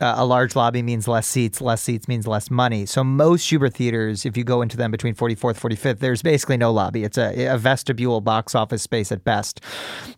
uh, 0.00 0.14
a 0.16 0.24
large 0.24 0.54
lobby 0.56 0.82
means 0.82 1.08
less 1.08 1.26
seats, 1.26 1.60
less 1.60 1.82
seats 1.82 2.08
means 2.08 2.26
less 2.26 2.50
money. 2.50 2.86
So 2.86 3.02
most 3.02 3.46
Shubert 3.46 3.74
theaters, 3.74 4.26
if 4.26 4.36
you 4.36 4.44
go 4.44 4.62
into 4.62 4.76
them 4.76 4.90
between 4.90 5.14
44th, 5.14 5.58
45th, 5.58 5.98
there's 5.98 6.22
basically 6.22 6.56
no 6.56 6.72
lobby. 6.72 7.04
It's 7.04 7.18
a, 7.18 7.46
a 7.46 7.58
vestibule 7.58 8.20
box 8.20 8.54
office 8.54 8.82
space 8.82 9.10
at 9.10 9.24
best. 9.24 9.60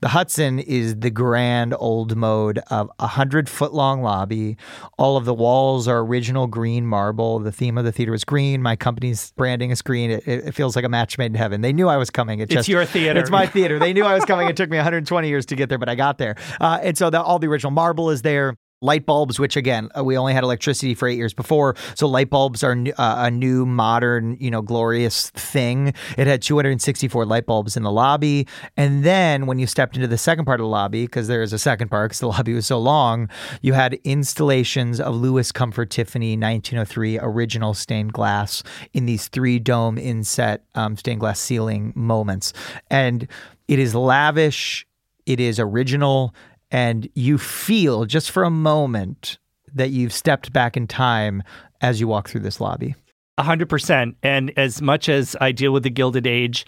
The 0.01 0.09
Hudson 0.09 0.59
is 0.59 0.97
the 0.97 1.11
grand 1.11 1.75
old 1.79 2.17
mode 2.17 2.59
of 2.71 2.91
a 2.99 3.07
hundred 3.07 3.49
foot 3.49 3.73
long 3.73 4.03
lobby. 4.03 4.57
All 4.99 5.17
of 5.17 5.25
the 5.25 5.35
walls 5.35 5.87
are 5.87 5.99
original 6.01 6.47
green 6.47 6.87
marble. 6.87 7.39
The 7.39 7.53
theme 7.53 7.79
of 7.79 7.85
the 7.85 7.93
theater 7.93 8.15
is 8.15 8.25
green. 8.25 8.63
My 8.63 8.77
company's 8.77 9.33
branding 9.33 9.71
is 9.71 9.83
green. 9.83 10.11
It, 10.11 10.27
it 10.27 10.55
feels 10.55 10.77
like 10.77 10.85
a 10.85 10.89
match 10.89 11.19
made 11.19 11.27
in 11.27 11.35
heaven. 11.35 11.61
They 11.61 11.73
knew 11.73 11.89
I 11.89 11.97
was 11.97 12.11
coming. 12.11 12.41
It 12.41 12.45
It's 12.45 12.55
just, 12.55 12.69
your 12.69 12.85
theater. 12.85 13.21
It's 13.21 13.31
my 13.31 13.47
theater. 13.47 13.79
They 13.79 13.93
knew 13.93 14.05
I 14.05 14.15
was 14.15 14.25
coming. 14.25 14.49
It 14.49 14.57
took 14.57 14.71
me 14.71 14.77
120 14.77 15.29
years 15.29 15.47
to 15.47 15.57
get 15.57 15.69
there, 15.69 15.79
but 15.79 15.89
I 15.89 15.95
got 15.95 16.19
there. 16.19 16.37
Uh, 16.61 16.79
and 16.83 16.97
so 16.97 17.11
the, 17.11 17.23
all 17.23 17.39
the 17.39 17.47
original 17.47 17.71
marble 17.71 18.11
is 18.11 18.23
there. 18.23 18.57
Light 18.81 19.07
bulbs, 19.07 19.41
which 19.41 19.57
again 19.57 19.89
uh, 19.99 20.05
we 20.05 20.17
only 20.17 20.33
had 20.33 20.45
electricity 20.45 20.95
for 20.95 21.09
eight 21.09 21.17
years 21.17 21.35
before, 21.35 21.75
so 21.97 22.07
light 22.07 22.31
bulbs 22.31 22.63
are 22.63 22.77
uh, 22.97 23.15
a 23.19 23.31
new, 23.31 23.67
modern, 23.67 24.37
you 24.39 24.53
know, 24.53 24.63
glorious 24.63 25.31
thing. 25.31 25.93
It 26.17 26.29
had 26.29 26.43
264 26.43 27.27
light 27.27 27.45
bulbs 27.45 27.77
in 27.77 27.83
the 27.83 27.91
lobby, 27.91 28.47
and 28.77 29.03
then 29.03 29.47
when 29.47 29.59
you 29.59 29.67
stepped 29.67 29.97
into 29.97 30.07
the 30.07 30.17
second 30.17 30.45
part 30.45 30.61
of 30.61 30.65
the 30.65 30.69
lobby, 30.69 31.07
because 31.07 31.27
there 31.27 31.43
is 31.43 31.53
a 31.53 31.59
second 31.59 31.89
part, 31.89 32.11
because 32.11 32.21
the 32.21 32.29
lobby 32.37 32.55
was 32.55 32.67
so 32.67 32.79
long, 32.79 33.29
you 33.63 33.73
had 33.73 33.95
installations 34.05 35.01
of 35.01 35.17
Louis 35.17 35.51
Comfort 35.51 35.91
Tiffany 35.91 36.37
1903 36.37 37.19
original 37.19 37.75
stained 37.75 38.13
glass 38.13 38.63
in 38.93 39.07
these 39.07 39.27
three 39.27 39.59
dome 39.59 39.99
inset 39.99 40.63
um, 40.77 40.97
stained 40.97 41.19
glass 41.19 41.41
ceiling 41.41 41.93
moments, 41.97 42.53
and 42.91 43.27
it 43.67 43.81
is 43.81 43.95
lavish. 43.95 44.87
It 45.27 45.41
is 45.41 45.59
original 45.59 46.33
and 46.71 47.09
you 47.15 47.39
feel 47.39 48.05
just 48.05 48.31
for 48.31 48.45
a 48.45 48.51
moment 48.51 49.39
that 49.75 49.91
you've 49.91 50.13
stepped 50.13 50.53
back 50.53 50.77
in 50.77 50.87
time 50.87 51.43
as 51.81 52.01
you 52.01 52.09
walk 52.09 52.29
through 52.29 52.41
this 52.41 52.61
lobby. 52.61 52.95
100%. 53.39 54.15
And 54.23 54.53
as 54.57 54.83
much 54.83 55.09
as 55.09 55.37
I 55.41 55.53
deal 55.53 55.73
with 55.73 55.85
the 55.85 55.91
Gilded 55.91 56.27
Age, 56.27 56.67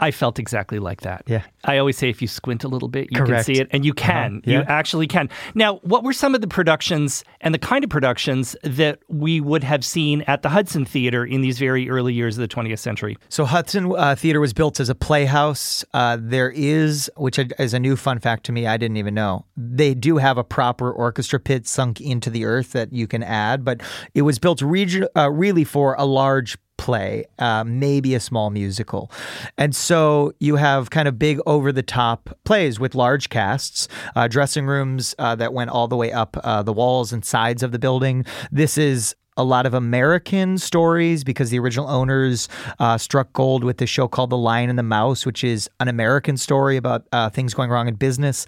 I 0.00 0.10
felt 0.10 0.38
exactly 0.38 0.78
like 0.78 1.02
that. 1.02 1.24
Yeah. 1.26 1.42
I 1.64 1.76
always 1.76 1.98
say 1.98 2.08
if 2.08 2.22
you 2.22 2.26
squint 2.26 2.64
a 2.64 2.68
little 2.68 2.88
bit, 2.88 3.08
you 3.10 3.18
Correct. 3.18 3.46
can 3.46 3.54
see 3.54 3.60
it, 3.60 3.68
and 3.70 3.84
you 3.84 3.92
can. 3.92 4.36
Uh-huh. 4.36 4.40
Yeah. 4.50 4.58
You 4.60 4.64
actually 4.66 5.06
can. 5.06 5.28
Now, 5.54 5.76
what 5.82 6.02
were 6.02 6.14
some 6.14 6.34
of 6.34 6.40
the 6.40 6.48
productions 6.48 7.22
and 7.42 7.54
the 7.54 7.58
kind 7.58 7.84
of 7.84 7.90
productions 7.90 8.56
that 8.62 9.00
we 9.08 9.42
would 9.42 9.62
have 9.62 9.84
seen 9.84 10.22
at 10.22 10.40
the 10.40 10.48
Hudson 10.48 10.86
Theater 10.86 11.24
in 11.24 11.42
these 11.42 11.58
very 11.58 11.90
early 11.90 12.14
years 12.14 12.38
of 12.38 12.40
the 12.40 12.48
20th 12.48 12.78
century? 12.78 13.18
So 13.28 13.44
Hudson 13.44 13.92
uh, 13.94 14.14
Theater 14.14 14.40
was 14.40 14.54
built 14.54 14.80
as 14.80 14.88
a 14.88 14.94
playhouse. 14.94 15.84
Uh, 15.92 16.16
there 16.18 16.50
is, 16.50 17.10
which 17.16 17.38
is 17.38 17.74
a 17.74 17.78
new 17.78 17.94
fun 17.94 18.20
fact 18.20 18.44
to 18.46 18.52
me, 18.52 18.66
I 18.66 18.78
didn't 18.78 18.96
even 18.96 19.12
know. 19.12 19.44
They 19.54 19.92
do 19.92 20.16
have 20.16 20.38
a 20.38 20.44
proper 20.44 20.90
orchestra 20.90 21.38
pit 21.38 21.68
sunk 21.68 22.00
into 22.00 22.30
the 22.30 22.46
earth 22.46 22.72
that 22.72 22.90
you 22.92 23.06
can 23.06 23.22
add, 23.22 23.66
but 23.66 23.82
it 24.14 24.22
was 24.22 24.38
built 24.38 24.62
region, 24.62 25.06
uh, 25.14 25.30
really 25.30 25.64
for 25.64 25.94
a 25.98 26.06
large 26.06 26.56
play, 26.80 27.26
uh, 27.38 27.62
maybe 27.62 28.14
a 28.14 28.20
small 28.20 28.48
musical. 28.48 29.12
And 29.58 29.76
so 29.76 30.32
you 30.40 30.56
have 30.56 30.88
kind 30.88 31.06
of 31.06 31.18
big 31.18 31.38
over 31.44 31.72
the 31.72 31.82
top 31.82 32.30
plays 32.44 32.80
with 32.80 32.94
large 32.94 33.28
casts, 33.28 33.86
uh, 34.16 34.28
dressing 34.28 34.66
rooms 34.66 35.14
uh, 35.18 35.34
that 35.36 35.52
went 35.52 35.68
all 35.68 35.88
the 35.88 35.96
way 35.96 36.10
up 36.10 36.38
uh, 36.42 36.62
the 36.62 36.72
walls 36.72 37.12
and 37.12 37.22
sides 37.22 37.62
of 37.62 37.70
the 37.72 37.78
building. 37.78 38.24
This 38.50 38.78
is 38.78 39.14
a 39.40 39.44
lot 39.44 39.64
of 39.64 39.72
American 39.72 40.58
stories 40.58 41.24
because 41.24 41.48
the 41.48 41.58
original 41.58 41.88
owners 41.88 42.46
uh, 42.78 42.98
struck 42.98 43.32
gold 43.32 43.64
with 43.64 43.78
this 43.78 43.88
show 43.88 44.06
called 44.06 44.28
The 44.28 44.36
Lion 44.36 44.68
and 44.68 44.78
the 44.78 44.82
Mouse, 44.82 45.24
which 45.24 45.42
is 45.42 45.68
an 45.80 45.88
American 45.88 46.36
story 46.36 46.76
about 46.76 47.06
uh, 47.12 47.30
things 47.30 47.54
going 47.54 47.70
wrong 47.70 47.88
in 47.88 47.94
business. 47.94 48.44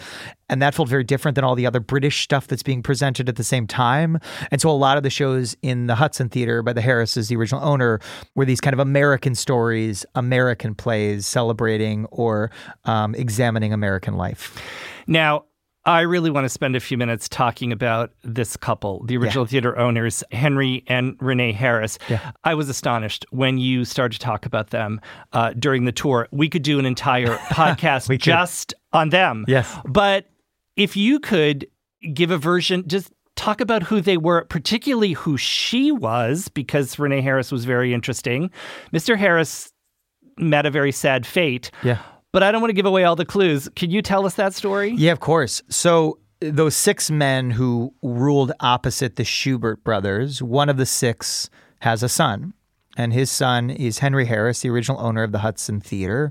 And 0.51 0.61
that 0.61 0.75
felt 0.75 0.91
very 0.91 1.03
different 1.03 1.35
than 1.37 1.45
all 1.45 1.55
the 1.55 1.65
other 1.65 1.81
British 1.81 2.23
stuff 2.23 2.47
that's 2.47 2.63
being 2.63 2.83
presented 2.83 3.27
at 3.31 3.37
the 3.37 3.45
same 3.45 3.67
time. 3.67 4.19
And 4.51 4.61
so 4.61 4.69
a 4.69 4.73
lot 4.73 4.99
of 4.99 5.03
the 5.03 5.09
shows 5.09 5.57
in 5.63 5.87
the 5.87 5.95
Hudson 5.95 6.29
Theater 6.29 6.63
by 6.63 6.75
the 6.75 6.83
Harrises, 6.83 7.29
the 7.29 7.37
original 7.37 7.65
owner, 7.65 7.99
were 8.35 8.45
these 8.45 8.61
kind 8.61 8.75
of 8.75 8.81
American 8.81 9.35
stories, 9.35 10.05
American 10.15 10.75
plays 10.75 11.27
celebrating 11.27 12.05
or 12.11 12.51
um, 12.85 13.15
examining 13.15 13.73
American 13.73 14.19
life. 14.19 14.61
Now, 15.07 15.47
I 15.85 16.03
really 16.03 16.31
want 16.31 16.45
to 16.45 16.49
spend 16.49 16.77
a 16.77 16.81
few 16.81 16.97
minutes 16.97 17.29
talking 17.29 17.73
about 17.73 18.13
this 18.23 18.57
couple, 18.57 19.05
the 19.05 19.17
original 19.17 19.47
theater 19.47 19.77
owners, 19.77 20.23
Henry 20.31 20.85
and 20.87 21.17
Renee 21.21 21.53
Harris. 21.53 21.99
Yeah. 22.09 22.31
I 22.45 22.55
was 22.55 22.69
astonished 22.69 23.27
when 23.31 23.59
you 23.59 23.85
started 23.85 24.21
to 24.21 24.25
talk 24.25 24.47
about 24.47 24.71
them 24.71 25.01
uh, 25.33 25.55
during 25.55 25.85
the 25.85 25.93
tour. 25.93 26.29
We 26.31 26.49
could 26.49 26.63
do 26.63 26.79
an 26.79 26.87
entire 26.87 27.37
podcast 27.49 28.17
just 28.19 28.75
on 28.93 29.09
them. 29.09 29.45
Yes. 29.49 29.77
But 29.85 30.27
if 30.77 30.97
you 30.97 31.19
could 31.19 31.67
give 32.15 32.31
a 32.31 32.39
version, 32.39 32.87
just 32.87 33.13
talk 33.35 33.61
about 33.61 33.83
who 33.83 34.01
they 34.01 34.17
were, 34.17 34.45
particularly 34.45 35.13
who 35.15 35.37
she 35.37 35.91
was, 35.91 36.49
because 36.49 36.97
Renee 36.99 37.23
Harris 37.23 37.51
was 37.51 37.65
very 37.65 37.93
interesting. 37.93 38.53
Mr. 38.93 39.17
Harris 39.17 39.73
met 40.39 40.65
a 40.65 40.71
very 40.71 40.93
sad 40.93 41.27
fate. 41.27 41.73
Yeah. 41.83 41.99
But 42.33 42.43
I 42.43 42.51
don't 42.51 42.63
want 42.63 42.71
to 42.71 42.75
give 42.75 42.87
away 42.87 43.05
all 43.05 43.15
the 43.15 43.27
clues. 43.27 43.69
Can 43.77 43.91
you 43.91 44.01
tell 44.01 44.25
us 44.25 44.35
that 44.35 44.55
story? 44.55 44.93
Yeah, 44.97 45.13
of 45.13 45.21
course. 45.21 45.63
So 45.69 46.19
those 46.41 46.75
six 46.75 47.11
men 47.11 47.51
who 47.51 47.95
ruled 48.03 48.53
opposite 48.61 49.17
the 49.17 49.23
Shubert 49.23 49.85
brothers, 49.85 50.43
one 50.43 50.69
of 50.69 50.79
the 50.79 50.87
six 50.87 51.51
has 51.81 52.03
a 52.03 52.09
son. 52.09 52.55
And 52.97 53.13
his 53.13 53.31
son 53.31 53.71
is 53.71 54.01
Henry 54.01 54.27
Harris, 54.27 54.61
the 54.61 54.69
original 54.69 55.01
owner 55.01 55.23
of 55.23 55.33
the 55.33 55.39
Hudson 55.39 55.81
Theater. 55.81 56.31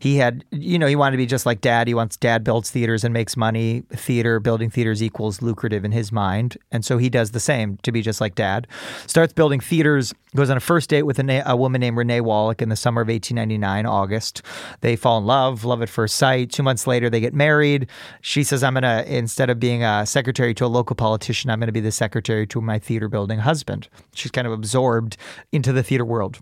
He 0.00 0.16
had, 0.16 0.44
you 0.50 0.78
know, 0.78 0.88
he 0.88 0.96
wanted 0.96 1.12
to 1.12 1.16
be 1.18 1.26
just 1.26 1.46
like 1.46 1.60
dad. 1.60 1.86
He 1.86 1.94
wants 1.94 2.16
dad 2.16 2.42
builds 2.42 2.70
theaters 2.70 3.04
and 3.04 3.14
makes 3.14 3.36
money. 3.36 3.84
Theater, 3.90 4.40
building 4.40 4.70
theaters 4.70 5.02
equals 5.02 5.40
lucrative 5.40 5.84
in 5.84 5.92
his 5.92 6.10
mind. 6.10 6.58
And 6.72 6.84
so 6.84 6.98
he 6.98 7.08
does 7.08 7.30
the 7.30 7.38
same 7.40 7.76
to 7.84 7.92
be 7.92 8.02
just 8.02 8.20
like 8.20 8.34
dad. 8.34 8.66
Starts 9.06 9.32
building 9.32 9.60
theaters, 9.60 10.12
goes 10.34 10.50
on 10.50 10.56
a 10.56 10.60
first 10.60 10.90
date 10.90 11.04
with 11.04 11.20
a, 11.20 11.22
na- 11.22 11.42
a 11.46 11.56
woman 11.56 11.80
named 11.80 11.96
Renee 11.96 12.20
Wallach 12.20 12.60
in 12.60 12.70
the 12.70 12.76
summer 12.76 13.02
of 13.02 13.08
1899, 13.08 13.86
August. 13.86 14.42
They 14.80 14.96
fall 14.96 15.18
in 15.18 15.26
love, 15.26 15.64
love 15.64 15.80
at 15.80 15.88
first 15.88 16.16
sight. 16.16 16.50
Two 16.50 16.64
months 16.64 16.88
later, 16.88 17.08
they 17.08 17.20
get 17.20 17.34
married. 17.34 17.86
She 18.20 18.42
says, 18.42 18.64
I'm 18.64 18.74
going 18.74 18.82
to, 18.82 19.04
instead 19.12 19.48
of 19.48 19.60
being 19.60 19.84
a 19.84 20.04
secretary 20.06 20.54
to 20.54 20.64
a 20.64 20.66
local 20.66 20.96
politician, 20.96 21.50
I'm 21.50 21.60
going 21.60 21.68
to 21.68 21.72
be 21.72 21.80
the 21.80 21.92
secretary 21.92 22.48
to 22.48 22.60
my 22.60 22.80
theater 22.80 23.08
building 23.08 23.38
husband. 23.38 23.88
She's 24.12 24.32
kind 24.32 24.46
of 24.46 24.52
absorbed 24.52 25.16
into 25.52 25.72
the 25.72 25.82
theater 25.82 25.99
world. 26.04 26.38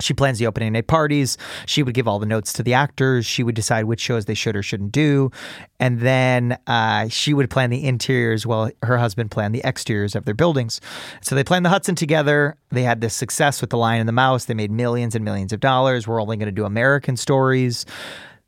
She 0.00 0.14
plans 0.14 0.38
the 0.38 0.46
opening 0.46 0.72
night 0.72 0.86
parties. 0.86 1.36
She 1.66 1.82
would 1.82 1.94
give 1.94 2.08
all 2.08 2.18
the 2.18 2.26
notes 2.26 2.54
to 2.54 2.62
the 2.62 2.72
actors. 2.72 3.26
She 3.26 3.42
would 3.42 3.54
decide 3.54 3.84
which 3.84 4.00
shows 4.00 4.24
they 4.24 4.34
should 4.34 4.56
or 4.56 4.62
shouldn't 4.62 4.92
do. 4.92 5.30
And 5.78 6.00
then 6.00 6.58
uh, 6.66 7.08
she 7.08 7.34
would 7.34 7.50
plan 7.50 7.68
the 7.68 7.84
interiors 7.84 8.46
while 8.46 8.70
her 8.82 8.96
husband 8.96 9.30
planned 9.30 9.54
the 9.54 9.62
exteriors 9.64 10.14
of 10.14 10.24
their 10.24 10.34
buildings. 10.34 10.80
So 11.20 11.34
they 11.34 11.44
planned 11.44 11.66
the 11.66 11.70
Hudson 11.70 11.94
together. 11.94 12.56
They 12.70 12.84
had 12.84 13.02
this 13.02 13.14
success 13.14 13.60
with 13.60 13.68
The 13.68 13.76
Lion 13.76 14.00
and 14.00 14.08
the 14.08 14.14
Mouse. 14.14 14.46
They 14.46 14.54
made 14.54 14.70
millions 14.70 15.14
and 15.14 15.26
millions 15.26 15.52
of 15.52 15.60
dollars. 15.60 16.08
We're 16.08 16.22
only 16.22 16.38
going 16.38 16.46
to 16.46 16.52
do 16.52 16.64
American 16.64 17.18
stories 17.18 17.84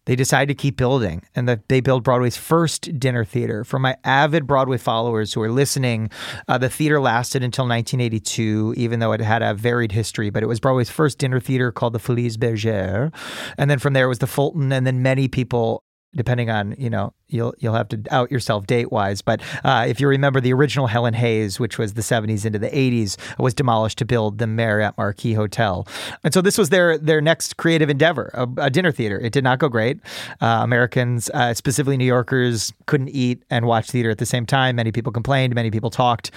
they 0.06 0.16
decided 0.16 0.48
to 0.48 0.54
keep 0.54 0.76
building 0.76 1.22
and 1.34 1.48
that 1.48 1.68
they 1.68 1.80
build 1.80 2.02
Broadway's 2.02 2.36
first 2.36 2.98
dinner 2.98 3.24
theater. 3.24 3.64
For 3.64 3.78
my 3.78 3.96
avid 4.04 4.46
Broadway 4.46 4.78
followers 4.78 5.32
who 5.32 5.42
are 5.42 5.50
listening, 5.50 6.10
uh, 6.48 6.58
the 6.58 6.68
theater 6.68 7.00
lasted 7.00 7.42
until 7.42 7.64
1982, 7.64 8.74
even 8.76 9.00
though 9.00 9.12
it 9.12 9.20
had 9.20 9.42
a 9.42 9.54
varied 9.54 9.92
history. 9.92 10.30
But 10.30 10.42
it 10.42 10.46
was 10.46 10.60
Broadway's 10.60 10.90
first 10.90 11.18
dinner 11.18 11.40
theater 11.40 11.72
called 11.72 11.92
the 11.92 11.98
Folies 11.98 12.36
Bergère, 12.36 13.14
and 13.58 13.70
then 13.70 13.78
from 13.78 13.92
there 13.92 14.08
was 14.08 14.18
the 14.18 14.26
Fulton, 14.26 14.72
and 14.72 14.86
then 14.86 15.02
many 15.02 15.28
people. 15.28 15.83
Depending 16.14 16.50
on 16.50 16.74
you 16.79 16.90
know 16.90 17.12
you'll 17.29 17.55
you'll 17.59 17.74
have 17.74 17.88
to 17.88 18.00
out 18.11 18.31
yourself 18.31 18.66
date 18.66 18.92
wise, 18.92 19.22
but 19.22 19.40
uh, 19.64 19.85
if 19.88 20.00
you 20.00 20.09
remember 20.09 20.40
the 20.40 20.53
original 20.53 20.87
Helen 20.87 21.14
Hayes, 21.14 21.59
which 21.59 21.79
was 21.79 21.94
the 21.94 22.03
70s 22.03 22.44
into 22.44 22.59
the 22.59 22.68
80s, 22.68 23.16
was 23.38 23.55
demolished 23.55 23.98
to 23.98 24.05
build 24.05 24.38
the 24.38 24.46
Marriott 24.46 24.96
Marquis 24.96 25.35
Hotel, 25.35 25.87
and 26.22 26.33
so 26.33 26.40
this 26.40 26.57
was 26.57 26.70
their 26.70 26.98
their 26.98 27.20
next 27.20 27.57
creative 27.57 27.90
endeavor, 27.90 28.31
a, 28.35 28.48
a 28.59 28.70
dinner 28.70 28.92
theater. 28.92 29.18
It 29.18 29.33
did 29.33 29.44
not 29.44 29.59
go 29.59 29.68
great. 29.68 29.98
Uh, 30.40 30.61
Americans, 30.62 31.31
uh, 31.31 31.55
specifically 31.55 31.96
New 31.96 32.05
Yorkers, 32.05 32.72
couldn't 32.87 33.09
eat 33.09 33.42
and 33.50 33.66
watch 33.66 33.90
theater 33.90 34.11
at 34.11 34.18
the 34.18 34.27
same 34.27 34.46
time. 34.46 34.77
Many 34.77 34.92
people 34.92 35.12
complained. 35.12 35.55
Many 35.55 35.70
people 35.70 35.90
talked. 35.90 36.31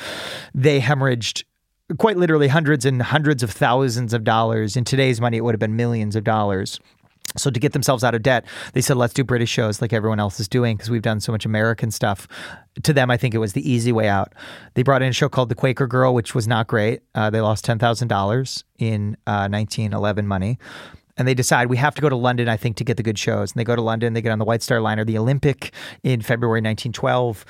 They 0.53 0.79
hemorrhaged 0.79 1.43
quite 1.97 2.17
literally 2.17 2.49
hundreds 2.49 2.85
and 2.85 3.01
hundreds 3.01 3.43
of 3.43 3.51
thousands 3.51 4.13
of 4.13 4.23
dollars. 4.23 4.75
In 4.75 4.83
today's 4.83 5.21
money, 5.21 5.37
it 5.37 5.41
would 5.41 5.53
have 5.53 5.59
been 5.59 5.75
millions 5.75 6.15
of 6.15 6.23
dollars. 6.23 6.79
So 7.37 7.49
to 7.49 7.59
get 7.59 7.73
themselves 7.73 8.03
out 8.03 8.15
of 8.15 8.23
debt, 8.23 8.45
they 8.73 8.81
said, 8.81 8.97
"Let's 8.97 9.13
do 9.13 9.23
British 9.23 9.49
shows 9.49 9.81
like 9.81 9.93
everyone 9.93 10.19
else 10.19 10.39
is 10.39 10.47
doing 10.47 10.77
because 10.77 10.89
we've 10.89 11.01
done 11.01 11.19
so 11.19 11.31
much 11.31 11.45
American 11.45 11.91
stuff." 11.91 12.27
To 12.83 12.93
them, 12.93 13.09
I 13.09 13.17
think 13.17 13.33
it 13.33 13.39
was 13.39 13.53
the 13.53 13.69
easy 13.69 13.91
way 13.91 14.07
out. 14.07 14.33
They 14.75 14.83
brought 14.83 15.01
in 15.01 15.09
a 15.09 15.13
show 15.13 15.29
called 15.29 15.49
The 15.49 15.55
Quaker 15.55 15.87
Girl, 15.87 16.13
which 16.13 16.35
was 16.35 16.47
not 16.47 16.67
great. 16.67 17.01
Uh, 17.15 17.29
they 17.29 17.41
lost 17.41 17.65
ten 17.65 17.79
thousand 17.79 18.07
dollars 18.07 18.63
in 18.77 19.17
uh, 19.25 19.49
1911 19.49 20.27
money. 20.27 20.57
And 21.17 21.27
they 21.27 21.33
decide 21.33 21.67
we 21.67 21.77
have 21.77 21.95
to 21.95 22.01
go 22.01 22.09
to 22.09 22.15
London, 22.15 22.47
I 22.47 22.57
think, 22.57 22.77
to 22.77 22.83
get 22.83 22.97
the 22.97 23.03
good 23.03 23.17
shows. 23.17 23.51
And 23.51 23.59
they 23.59 23.63
go 23.63 23.75
to 23.75 23.81
London. 23.81 24.13
They 24.13 24.21
get 24.21 24.31
on 24.31 24.39
the 24.39 24.45
White 24.45 24.61
Star 24.61 24.79
Liner, 24.79 25.03
the 25.03 25.17
Olympic, 25.17 25.73
in 26.03 26.21
February 26.21 26.59
1912. 26.61 27.43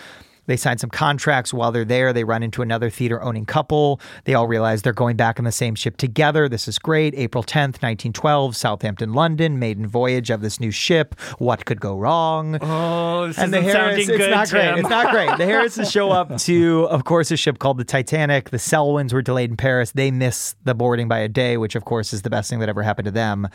They 0.47 0.57
sign 0.57 0.77
some 0.77 0.89
contracts 0.89 1.53
while 1.53 1.71
they're 1.71 1.86
there. 1.86 2.12
They 2.13 2.23
run 2.23 2.41
into 2.41 2.62
another 2.62 2.89
theater 2.89 3.21
owning 3.21 3.45
couple. 3.45 4.01
They 4.23 4.33
all 4.33 4.47
realize 4.47 4.81
they're 4.81 4.93
going 4.93 5.17
back 5.17 5.39
on 5.39 5.45
the 5.45 5.51
same 5.51 5.75
ship 5.75 5.97
together. 5.97 6.49
This 6.49 6.67
is 6.67 6.79
great. 6.79 7.13
April 7.15 7.43
10th, 7.43 7.83
1912, 7.83 8.55
Southampton, 8.55 9.13
London, 9.13 9.60
maiden 9.60 9.86
voyage 9.88 10.29
of 10.29 10.41
this 10.41 10.60
new 10.60 10.71
ship. 10.71 11.19
What 11.38 11.65
could 11.65 11.79
go 11.79 11.97
wrong? 11.97 12.57
Oh, 12.62 13.27
this 13.27 13.38
and 13.38 13.53
the 13.53 13.62
Harris, 13.62 13.75
sounding 13.77 14.07
good, 14.07 14.21
it's 14.21 14.29
not 14.31 14.49
great. 14.49 14.79
It's 14.79 14.89
not 14.89 15.12
great. 15.12 15.38
The 15.38 15.45
Harrises 15.45 15.91
show 15.91 16.12
up 16.12 16.38
to, 16.39 16.88
of 16.89 17.03
course, 17.03 17.29
a 17.31 17.38
ship 17.38 17.60
called 17.60 17.77
the 17.77 17.83
Titanic. 17.83 18.49
The 18.49 18.57
Selwyns 18.57 19.13
were 19.13 19.21
delayed 19.21 19.51
in 19.51 19.57
Paris. 19.57 19.91
They 19.91 20.12
miss 20.12 20.55
the 20.63 20.73
boarding 20.73 21.07
by 21.07 21.19
a 21.19 21.27
day, 21.27 21.57
which, 21.57 21.75
of 21.75 21.86
course, 21.86 22.13
is 22.13 22.21
the 22.21 22.29
best 22.29 22.49
thing 22.49 22.60
that 22.60 22.69
ever 22.69 22.83
happened 22.83 23.05
to 23.05 23.12
them. 23.12 23.47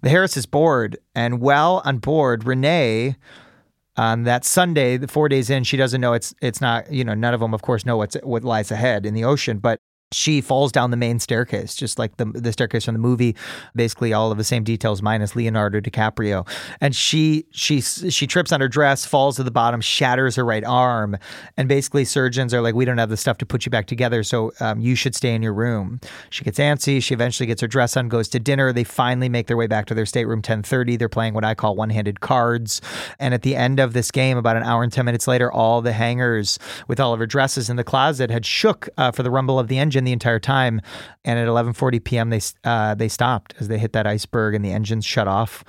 The 0.00 0.10
Harris 0.10 0.36
is 0.36 0.44
bored, 0.44 0.98
and 1.14 1.40
while 1.40 1.80
on 1.84 1.98
board, 1.98 2.44
Renee 2.44 3.16
on 3.96 4.24
that 4.24 4.44
Sunday, 4.44 4.96
the 4.96 5.08
four 5.08 5.28
days 5.28 5.50
in, 5.50 5.64
she 5.64 5.76
doesn't 5.76 6.00
know 6.00 6.12
it's 6.14 6.34
it's 6.42 6.60
not 6.60 6.90
you 6.92 7.04
know 7.04 7.14
none 7.14 7.34
of 7.34 7.40
them, 7.40 7.54
of 7.54 7.62
course, 7.62 7.86
know 7.86 7.96
what's 7.96 8.16
what 8.22 8.44
lies 8.44 8.70
ahead 8.70 9.06
in 9.06 9.14
the 9.14 9.24
ocean, 9.24 9.58
but. 9.58 9.80
She 10.14 10.40
falls 10.40 10.72
down 10.72 10.90
the 10.90 10.96
main 10.96 11.18
staircase, 11.18 11.74
just 11.74 11.98
like 11.98 12.16
the 12.16 12.26
the 12.26 12.52
staircase 12.52 12.84
from 12.84 12.94
the 12.94 13.00
movie. 13.00 13.36
Basically, 13.74 14.12
all 14.12 14.30
of 14.30 14.38
the 14.38 14.44
same 14.44 14.64
details, 14.64 15.02
minus 15.02 15.34
Leonardo 15.34 15.80
DiCaprio. 15.80 16.46
And 16.80 16.94
she 16.94 17.46
she 17.50 17.80
she 17.80 18.26
trips 18.26 18.52
on 18.52 18.60
her 18.60 18.68
dress, 18.68 19.04
falls 19.04 19.36
to 19.36 19.42
the 19.42 19.50
bottom, 19.50 19.80
shatters 19.80 20.36
her 20.36 20.44
right 20.44 20.64
arm, 20.64 21.16
and 21.56 21.68
basically 21.68 22.04
surgeons 22.04 22.54
are 22.54 22.60
like, 22.60 22.74
"We 22.74 22.84
don't 22.84 22.98
have 22.98 23.10
the 23.10 23.16
stuff 23.16 23.38
to 23.38 23.46
put 23.46 23.66
you 23.66 23.70
back 23.70 23.86
together, 23.86 24.22
so 24.22 24.52
um, 24.60 24.80
you 24.80 24.94
should 24.94 25.14
stay 25.14 25.34
in 25.34 25.42
your 25.42 25.54
room." 25.54 26.00
She 26.30 26.44
gets 26.44 26.58
antsy. 26.58 27.02
She 27.02 27.14
eventually 27.14 27.46
gets 27.46 27.60
her 27.60 27.68
dress 27.68 27.96
on, 27.96 28.08
goes 28.08 28.28
to 28.28 28.38
dinner. 28.38 28.72
They 28.72 28.84
finally 28.84 29.28
make 29.28 29.46
their 29.46 29.56
way 29.56 29.66
back 29.66 29.86
to 29.86 29.94
their 29.94 30.06
stateroom. 30.06 30.42
Ten 30.42 30.62
thirty. 30.62 30.96
They're 30.96 31.08
playing 31.08 31.34
what 31.34 31.44
I 31.44 31.54
call 31.54 31.74
one 31.74 31.90
handed 31.90 32.20
cards. 32.20 32.80
And 33.18 33.34
at 33.34 33.42
the 33.42 33.56
end 33.56 33.80
of 33.80 33.92
this 33.92 34.10
game, 34.10 34.38
about 34.38 34.56
an 34.56 34.62
hour 34.62 34.82
and 34.82 34.92
ten 34.92 35.04
minutes 35.04 35.26
later, 35.26 35.50
all 35.50 35.82
the 35.82 35.92
hangers 35.92 36.58
with 36.88 37.00
all 37.00 37.12
of 37.12 37.18
her 37.18 37.26
dresses 37.26 37.68
in 37.68 37.76
the 37.76 37.84
closet 37.84 38.30
had 38.30 38.46
shook 38.46 38.88
uh, 38.96 39.10
for 39.10 39.22
the 39.22 39.30
rumble 39.30 39.58
of 39.58 39.68
the 39.68 39.78
engine 39.78 40.03
the 40.04 40.12
entire 40.12 40.38
time. 40.38 40.80
And 41.24 41.38
at 41.38 41.48
11:40 41.48 42.04
p.m., 42.04 42.30
they 42.30 42.40
uh, 42.64 42.94
they 42.94 43.08
stopped 43.08 43.54
as 43.58 43.68
they 43.68 43.78
hit 43.78 43.92
that 43.92 44.06
iceberg 44.06 44.54
and 44.54 44.64
the 44.64 44.72
engines 44.72 45.04
shut 45.04 45.28
off. 45.28 45.64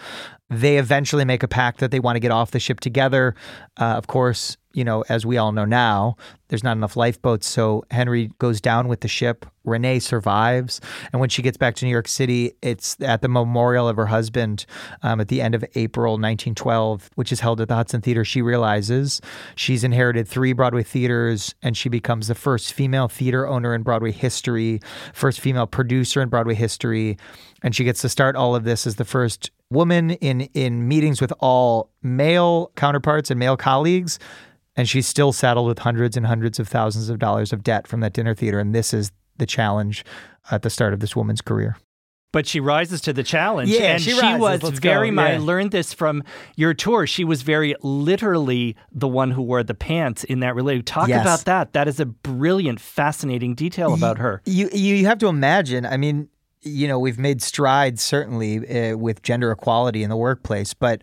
They 0.49 0.77
eventually 0.77 1.25
make 1.25 1.41
a 1.41 1.47
pact 1.47 1.79
that 1.79 1.91
they 1.91 1.99
want 1.99 2.17
to 2.17 2.19
get 2.19 2.31
off 2.31 2.51
the 2.51 2.59
ship 2.59 2.79
together. 2.79 3.35
Uh, 3.77 3.95
of 3.95 4.07
course, 4.07 4.57
you 4.75 4.83
know, 4.83 5.03
as 5.07 5.25
we 5.25 5.37
all 5.37 5.53
know 5.53 5.65
now, 5.65 6.17
there's 6.49 6.63
not 6.63 6.75
enough 6.75 6.97
lifeboats. 6.97 7.47
So 7.47 7.83
Henry 7.89 8.29
goes 8.39 8.59
down 8.59 8.87
with 8.87 8.99
the 8.99 9.07
ship. 9.07 9.45
Renee 9.63 9.99
survives. 9.99 10.81
And 11.11 11.19
when 11.19 11.29
she 11.29 11.41
gets 11.41 11.57
back 11.57 11.75
to 11.75 11.85
New 11.85 11.91
York 11.91 12.09
City, 12.09 12.51
it's 12.61 12.97
at 13.01 13.21
the 13.21 13.29
memorial 13.29 13.87
of 13.87 13.95
her 13.95 14.05
husband 14.05 14.65
um, 15.01 15.21
at 15.21 15.29
the 15.29 15.41
end 15.41 15.55
of 15.55 15.63
April 15.75 16.13
1912, 16.13 17.09
which 17.15 17.31
is 17.31 17.39
held 17.39 17.61
at 17.61 17.69
the 17.69 17.75
Hudson 17.75 18.01
Theater. 18.01 18.25
She 18.25 18.41
realizes 18.41 19.21
she's 19.55 19.83
inherited 19.83 20.27
three 20.27 20.51
Broadway 20.53 20.83
theaters 20.83 21.55
and 21.63 21.75
she 21.75 21.89
becomes 21.89 22.27
the 22.27 22.35
first 22.35 22.73
female 22.73 23.07
theater 23.07 23.47
owner 23.47 23.73
in 23.73 23.81
Broadway 23.81 24.11
history, 24.11 24.81
first 25.13 25.39
female 25.39 25.67
producer 25.67 26.21
in 26.21 26.27
Broadway 26.29 26.53
history. 26.53 27.17
And 27.63 27.73
she 27.73 27.85
gets 27.85 28.01
to 28.01 28.09
start 28.09 28.35
all 28.35 28.55
of 28.55 28.65
this 28.65 28.85
as 28.85 28.97
the 28.97 29.05
first 29.05 29.51
woman 29.71 30.11
in, 30.11 30.41
in 30.53 30.87
meetings 30.87 31.19
with 31.21 31.33
all 31.39 31.89
male 32.03 32.71
counterparts 32.75 33.31
and 33.31 33.39
male 33.39 33.57
colleagues 33.57 34.19
and 34.75 34.89
she's 34.89 35.07
still 35.07 35.31
saddled 35.31 35.67
with 35.67 35.79
hundreds 35.79 36.17
and 36.17 36.25
hundreds 36.25 36.59
of 36.59 36.67
thousands 36.67 37.09
of 37.09 37.19
dollars 37.19 37.53
of 37.53 37.63
debt 37.63 37.87
from 37.87 38.01
that 38.01 38.13
dinner 38.13 38.35
theater. 38.35 38.59
And 38.59 38.75
this 38.75 38.93
is 38.93 39.11
the 39.37 39.45
challenge 39.45 40.03
at 40.51 40.61
the 40.63 40.69
start 40.69 40.93
of 40.93 40.99
this 40.99 41.15
woman's 41.15 41.41
career. 41.41 41.77
But 42.33 42.45
she 42.45 42.59
rises 42.59 42.99
to 43.01 43.13
the 43.13 43.23
challenge. 43.23 43.69
Yeah, 43.69 43.93
and 43.93 44.01
she 44.01 44.11
she, 44.11 44.19
rises. 44.19 44.41
was 44.41 44.63
Let's 44.63 44.79
very 44.79 45.07
go. 45.09 45.15
much. 45.15 45.31
I 45.31 45.37
learned 45.37 45.71
this 45.71 45.93
from 45.93 46.21
your 46.57 46.73
tour. 46.73 47.07
She 47.07 47.23
was 47.23 47.43
very 47.43 47.73
literally 47.81 48.75
the 48.91 49.07
one 49.07 49.31
who 49.31 49.41
wore 49.41 49.63
the 49.63 49.73
pants 49.73 50.25
in 50.25 50.41
that 50.41 50.53
relay. 50.53 50.81
Talk 50.81 51.07
Yes. 51.07 51.21
about 51.21 51.45
that. 51.45 51.71
That 51.71 51.87
is 51.87 52.01
a 52.01 52.05
brilliant, 52.05 52.81
fascinating 52.81 53.55
detail 53.55 53.93
about 53.93 54.17
her. 54.17 54.41
You 54.45 54.67
you 54.73 55.05
have 55.05 55.19
to 55.19 55.27
imagine. 55.27 55.85
I 55.85 55.95
mean, 55.95 56.27
you 56.65 56.87
know, 56.87 56.99
we've 56.99 57.19
made 57.19 57.41
strides 57.41 58.01
certainly 58.01 58.91
uh, 58.91 58.97
with 58.97 59.21
gender 59.21 59.51
equality 59.51 60.03
in 60.03 60.09
the 60.09 60.17
workplace, 60.17 60.73
but. 60.73 61.01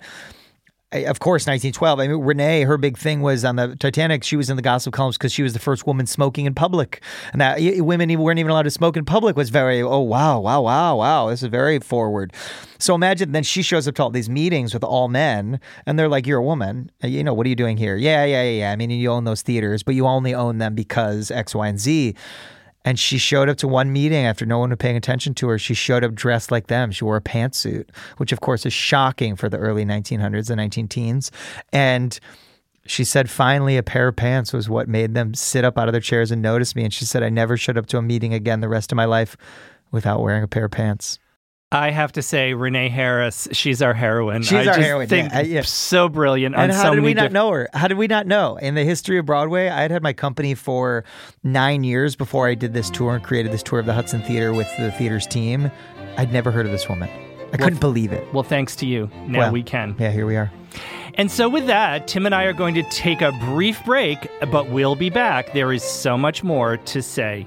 Of 0.94 1.20
course, 1.20 1.46
1912. 1.46 2.00
I 2.00 2.06
mean, 2.06 2.20
Renee, 2.20 2.64
her 2.64 2.76
big 2.76 2.98
thing 2.98 3.22
was 3.22 3.46
on 3.46 3.56
the 3.56 3.74
Titanic. 3.76 4.22
She 4.22 4.36
was 4.36 4.50
in 4.50 4.56
the 4.56 4.62
gossip 4.62 4.92
columns 4.92 5.16
because 5.16 5.32
she 5.32 5.42
was 5.42 5.54
the 5.54 5.58
first 5.58 5.86
woman 5.86 6.04
smoking 6.06 6.44
in 6.44 6.52
public, 6.52 7.02
and 7.32 7.40
that 7.40 7.58
women 7.78 8.14
weren't 8.20 8.38
even 8.38 8.50
allowed 8.50 8.64
to 8.64 8.70
smoke 8.70 8.98
in 8.98 9.06
public 9.06 9.34
was 9.34 9.48
very. 9.48 9.80
Oh 9.80 10.00
wow, 10.00 10.38
wow, 10.38 10.60
wow, 10.60 10.96
wow! 10.96 11.30
This 11.30 11.42
is 11.42 11.48
very 11.48 11.78
forward. 11.78 12.34
So 12.78 12.94
imagine 12.94 13.32
then 13.32 13.42
she 13.42 13.62
shows 13.62 13.88
up 13.88 13.94
to 13.94 14.02
all 14.02 14.10
these 14.10 14.28
meetings 14.28 14.74
with 14.74 14.84
all 14.84 15.08
men, 15.08 15.60
and 15.86 15.98
they're 15.98 16.10
like, 16.10 16.26
"You're 16.26 16.40
a 16.40 16.44
woman. 16.44 16.90
Uh, 17.02 17.06
You 17.06 17.24
know 17.24 17.32
what 17.32 17.46
are 17.46 17.48
you 17.48 17.56
doing 17.56 17.78
here? 17.78 17.96
Yeah, 17.96 18.26
yeah, 18.26 18.42
yeah, 18.42 18.58
yeah. 18.58 18.72
I 18.72 18.76
mean, 18.76 18.90
you 18.90 19.10
own 19.10 19.24
those 19.24 19.40
theaters, 19.40 19.82
but 19.82 19.94
you 19.94 20.06
only 20.06 20.34
own 20.34 20.58
them 20.58 20.74
because 20.74 21.30
X, 21.30 21.54
Y, 21.54 21.68
and 21.68 21.80
Z." 21.80 22.14
And 22.84 22.98
she 22.98 23.18
showed 23.18 23.48
up 23.48 23.56
to 23.58 23.68
one 23.68 23.92
meeting 23.92 24.24
after 24.24 24.44
no 24.44 24.58
one 24.58 24.70
was 24.70 24.78
paying 24.78 24.96
attention 24.96 25.34
to 25.34 25.48
her. 25.48 25.58
She 25.58 25.74
showed 25.74 26.02
up 26.02 26.14
dressed 26.14 26.50
like 26.50 26.66
them. 26.66 26.90
She 26.90 27.04
wore 27.04 27.16
a 27.16 27.22
pantsuit, 27.22 27.90
which 28.16 28.32
of 28.32 28.40
course 28.40 28.66
is 28.66 28.72
shocking 28.72 29.36
for 29.36 29.48
the 29.48 29.58
early 29.58 29.84
1900s 29.84 30.50
and 30.50 30.56
19 30.56 30.88
teens. 30.88 31.30
And 31.72 32.18
she 32.86 33.04
said, 33.04 33.30
finally, 33.30 33.76
a 33.76 33.82
pair 33.82 34.08
of 34.08 34.16
pants 34.16 34.52
was 34.52 34.68
what 34.68 34.88
made 34.88 35.14
them 35.14 35.34
sit 35.34 35.64
up 35.64 35.78
out 35.78 35.88
of 35.88 35.92
their 35.92 36.00
chairs 36.00 36.32
and 36.32 36.42
notice 36.42 36.74
me. 36.74 36.84
And 36.84 36.92
she 36.92 37.04
said, 37.04 37.22
I 37.22 37.28
never 37.28 37.56
showed 37.56 37.78
up 37.78 37.86
to 37.86 37.98
a 37.98 38.02
meeting 38.02 38.34
again 38.34 38.60
the 38.60 38.68
rest 38.68 38.90
of 38.90 38.96
my 38.96 39.04
life 39.04 39.36
without 39.92 40.20
wearing 40.20 40.42
a 40.42 40.48
pair 40.48 40.64
of 40.64 40.72
pants. 40.72 41.18
I 41.72 41.90
have 41.90 42.12
to 42.12 42.22
say, 42.22 42.52
Renee 42.52 42.90
Harris, 42.90 43.48
she's 43.52 43.80
our 43.80 43.94
heroine. 43.94 44.42
She's 44.42 44.52
I 44.52 44.58
our 44.58 44.64
just 44.64 44.80
heroine, 44.80 45.08
Think 45.08 45.32
yeah, 45.32 45.38
uh, 45.38 45.42
yeah. 45.42 45.62
So 45.62 46.08
brilliant. 46.08 46.54
And 46.54 46.70
how 46.70 46.82
so 46.82 46.94
did 46.94 47.02
we 47.02 47.14
not 47.14 47.22
diff- 47.24 47.32
know 47.32 47.50
her? 47.50 47.68
How 47.72 47.88
did 47.88 47.96
we 47.96 48.06
not 48.06 48.26
know? 48.26 48.56
In 48.56 48.74
the 48.74 48.84
history 48.84 49.16
of 49.18 49.24
Broadway, 49.24 49.68
I 49.68 49.80
had 49.80 49.90
had 49.90 50.02
my 50.02 50.12
company 50.12 50.54
for 50.54 51.02
nine 51.42 51.82
years 51.82 52.14
before 52.14 52.46
I 52.46 52.54
did 52.54 52.74
this 52.74 52.90
tour 52.90 53.14
and 53.14 53.24
created 53.24 53.52
this 53.52 53.62
tour 53.62 53.78
of 53.78 53.86
the 53.86 53.94
Hudson 53.94 54.22
Theater 54.22 54.52
with 54.52 54.68
the 54.78 54.92
theater's 54.92 55.26
team. 55.26 55.70
I'd 56.18 56.30
never 56.30 56.50
heard 56.50 56.66
of 56.66 56.72
this 56.72 56.88
woman. 56.90 57.08
I 57.54 57.56
couldn't 57.56 57.80
believe 57.80 58.12
it. 58.12 58.32
Well, 58.34 58.42
thanks 58.42 58.76
to 58.76 58.86
you. 58.86 59.10
Now 59.26 59.38
Well, 59.40 59.52
we 59.52 59.62
can. 59.62 59.96
Yeah, 59.98 60.10
here 60.10 60.26
we 60.26 60.36
are. 60.36 60.50
And 61.14 61.30
so, 61.30 61.48
with 61.48 61.66
that, 61.66 62.08
Tim 62.08 62.24
and 62.24 62.34
I 62.34 62.44
are 62.44 62.54
going 62.54 62.74
to 62.74 62.82
take 62.84 63.20
a 63.20 63.32
brief 63.32 63.82
break, 63.84 64.26
but 64.50 64.70
we'll 64.70 64.96
be 64.96 65.10
back. 65.10 65.52
There 65.52 65.72
is 65.72 65.82
so 65.82 66.16
much 66.16 66.42
more 66.42 66.78
to 66.78 67.02
say. 67.02 67.46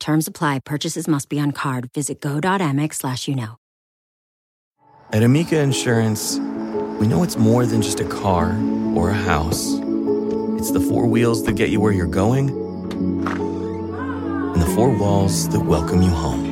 Terms 0.00 0.26
apply. 0.26 0.60
Purchases 0.60 1.08
must 1.08 1.28
be 1.28 1.40
on 1.40 1.52
card. 1.52 1.90
Visit 1.92 2.20
go.amex 2.20 2.94
slash 2.94 3.28
you 3.28 3.34
know. 3.34 3.56
At 5.12 5.22
Amica 5.22 5.60
Insurance, 5.60 6.38
we 6.98 7.06
know 7.06 7.22
it's 7.22 7.36
more 7.36 7.64
than 7.64 7.80
just 7.80 8.00
a 8.00 8.04
car 8.04 8.56
or 8.96 9.10
a 9.10 9.14
house. 9.14 9.74
It's 10.58 10.72
the 10.72 10.80
four 10.80 11.06
wheels 11.06 11.44
that 11.44 11.52
get 11.52 11.70
you 11.70 11.80
where 11.80 11.92
you're 11.92 12.06
going 12.06 12.50
and 12.50 14.60
the 14.60 14.66
four 14.74 14.90
walls 14.90 15.48
that 15.50 15.60
welcome 15.60 16.02
you 16.02 16.10
home. 16.10 16.44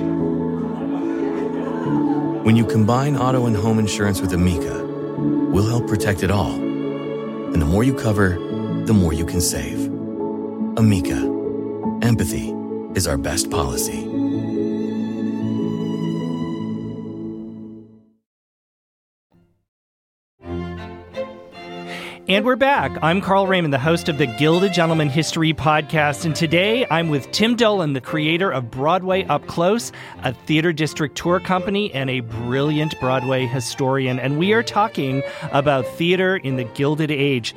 When 2.45 2.55
you 2.55 2.65
combine 2.65 3.17
auto 3.17 3.47
and 3.47 3.57
home 3.57 3.81
insurance 3.81 4.21
with 4.21 4.33
Amica, 4.33 4.85
we'll 5.51 5.67
help 5.67 5.89
protect 5.89 6.23
it 6.23 6.31
all. 6.31 6.55
And 6.55 7.61
the 7.61 7.67
more 7.67 7.83
you 7.83 7.95
cover, 7.95 8.39
the 8.85 8.95
more 8.95 9.13
you 9.13 9.27
can 9.27 9.41
save. 9.41 9.87
Amica, 10.77 11.17
empathy 12.03 12.54
is 12.95 13.07
our 13.07 13.19
best 13.19 13.51
policy. 13.51 14.09
And 22.27 22.47
we're 22.47 22.57
back. 22.57 22.97
I'm 23.03 23.21
Carl 23.21 23.47
Raymond, 23.47 23.75
the 23.75 23.79
host 23.79 24.09
of 24.09 24.17
the 24.17 24.27
Gilded 24.27 24.73
Gentleman 24.73 25.11
History 25.11 25.53
Podcast. 25.53 26.25
And 26.25 26.35
today 26.35 26.87
I'm 26.91 27.11
with 27.11 27.31
Tim 27.33 27.55
Dolan, 27.55 27.93
the 27.93 28.01
creator 28.01 28.51
of 28.51 28.71
Broadway 28.71 29.25
Up 29.25 29.47
Close, 29.47 29.93
a 30.23 30.33
theater 30.33 30.73
district 30.73 31.19
tour 31.19 31.39
company, 31.39 31.93
and 31.93 32.09
a 32.09 32.21
brilliant 32.21 32.99
Broadway 32.99 33.45
historian. 33.45 34.19
And 34.19 34.39
we 34.39 34.55
are 34.55 34.63
talking 34.63 35.23
about 35.53 35.87
theater 35.87 36.35
in 36.35 36.57
the 36.57 36.65
Gilded 36.65 37.11
Age. 37.11 37.55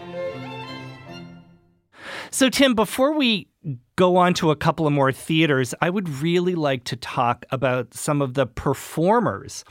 So, 2.29 2.49
Tim, 2.49 2.75
before 2.75 3.13
we 3.13 3.47
go 3.95 4.15
on 4.18 4.34
to 4.36 4.51
a 4.51 4.55
couple 4.55 4.88
of 4.88 4.93
more 4.93 5.11
theaters, 5.11 5.74
I 5.82 5.89
would 5.89 6.07
really 6.09 6.55
like 6.55 6.84
to 6.86 6.95
talk 6.95 7.45
about 7.51 7.93
some 7.93 8.22
of 8.22 8.34
the 8.34 8.45
performers 8.45 9.65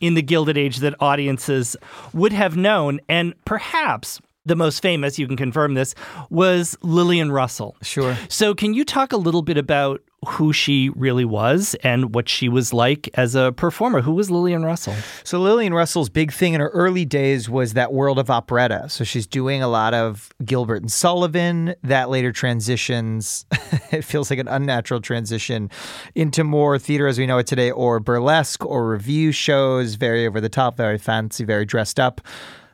in 0.00 0.14
the 0.14 0.22
Gilded 0.22 0.56
Age 0.56 0.78
that 0.78 0.94
audiences 1.00 1.76
would 2.12 2.32
have 2.32 2.56
known. 2.56 3.00
And 3.08 3.34
perhaps 3.44 4.20
the 4.44 4.56
most 4.56 4.80
famous, 4.80 5.18
you 5.18 5.26
can 5.26 5.36
confirm 5.36 5.74
this, 5.74 5.94
was 6.30 6.76
Lillian 6.82 7.30
Russell. 7.30 7.76
Sure. 7.82 8.16
So, 8.28 8.54
can 8.54 8.74
you 8.74 8.84
talk 8.84 9.12
a 9.12 9.16
little 9.16 9.42
bit 9.42 9.56
about 9.56 10.02
who 10.26 10.52
she 10.52 10.88
really 10.90 11.24
was 11.24 11.74
and 11.82 12.14
what 12.14 12.28
she 12.28 12.48
was 12.48 12.72
like 12.72 13.08
as 13.14 13.34
a 13.34 13.52
performer? 13.52 14.02
Who 14.02 14.12
was 14.12 14.30
Lillian 14.30 14.64
Russell? 14.64 14.94
So 15.24 15.40
Lillian 15.40 15.74
Russell's 15.74 16.08
big 16.08 16.32
thing 16.32 16.54
in 16.54 16.60
her 16.60 16.68
early 16.68 17.04
days 17.04 17.50
was 17.50 17.72
that 17.74 17.92
world 17.92 18.18
of 18.18 18.30
operetta. 18.30 18.88
So 18.88 19.02
she's 19.02 19.26
doing 19.26 19.62
a 19.62 19.68
lot 19.68 19.94
of 19.94 20.32
Gilbert 20.44 20.82
and 20.82 20.92
Sullivan. 20.92 21.74
That 21.82 22.08
later 22.08 22.30
transitions. 22.30 23.46
it 23.90 24.02
feels 24.04 24.30
like 24.30 24.38
an 24.38 24.48
unnatural 24.48 25.00
transition 25.00 25.70
into 26.14 26.44
more 26.44 26.78
theater 26.78 27.06
as 27.08 27.18
we 27.18 27.26
know 27.26 27.38
it 27.38 27.46
today, 27.46 27.70
or 27.70 27.98
burlesque, 27.98 28.64
or 28.64 28.86
revue 28.86 29.32
shows, 29.32 29.94
very 29.94 30.26
over 30.26 30.40
the 30.40 30.48
top, 30.48 30.76
very 30.76 30.98
fancy, 30.98 31.44
very 31.44 31.64
dressed 31.64 31.98
up. 31.98 32.20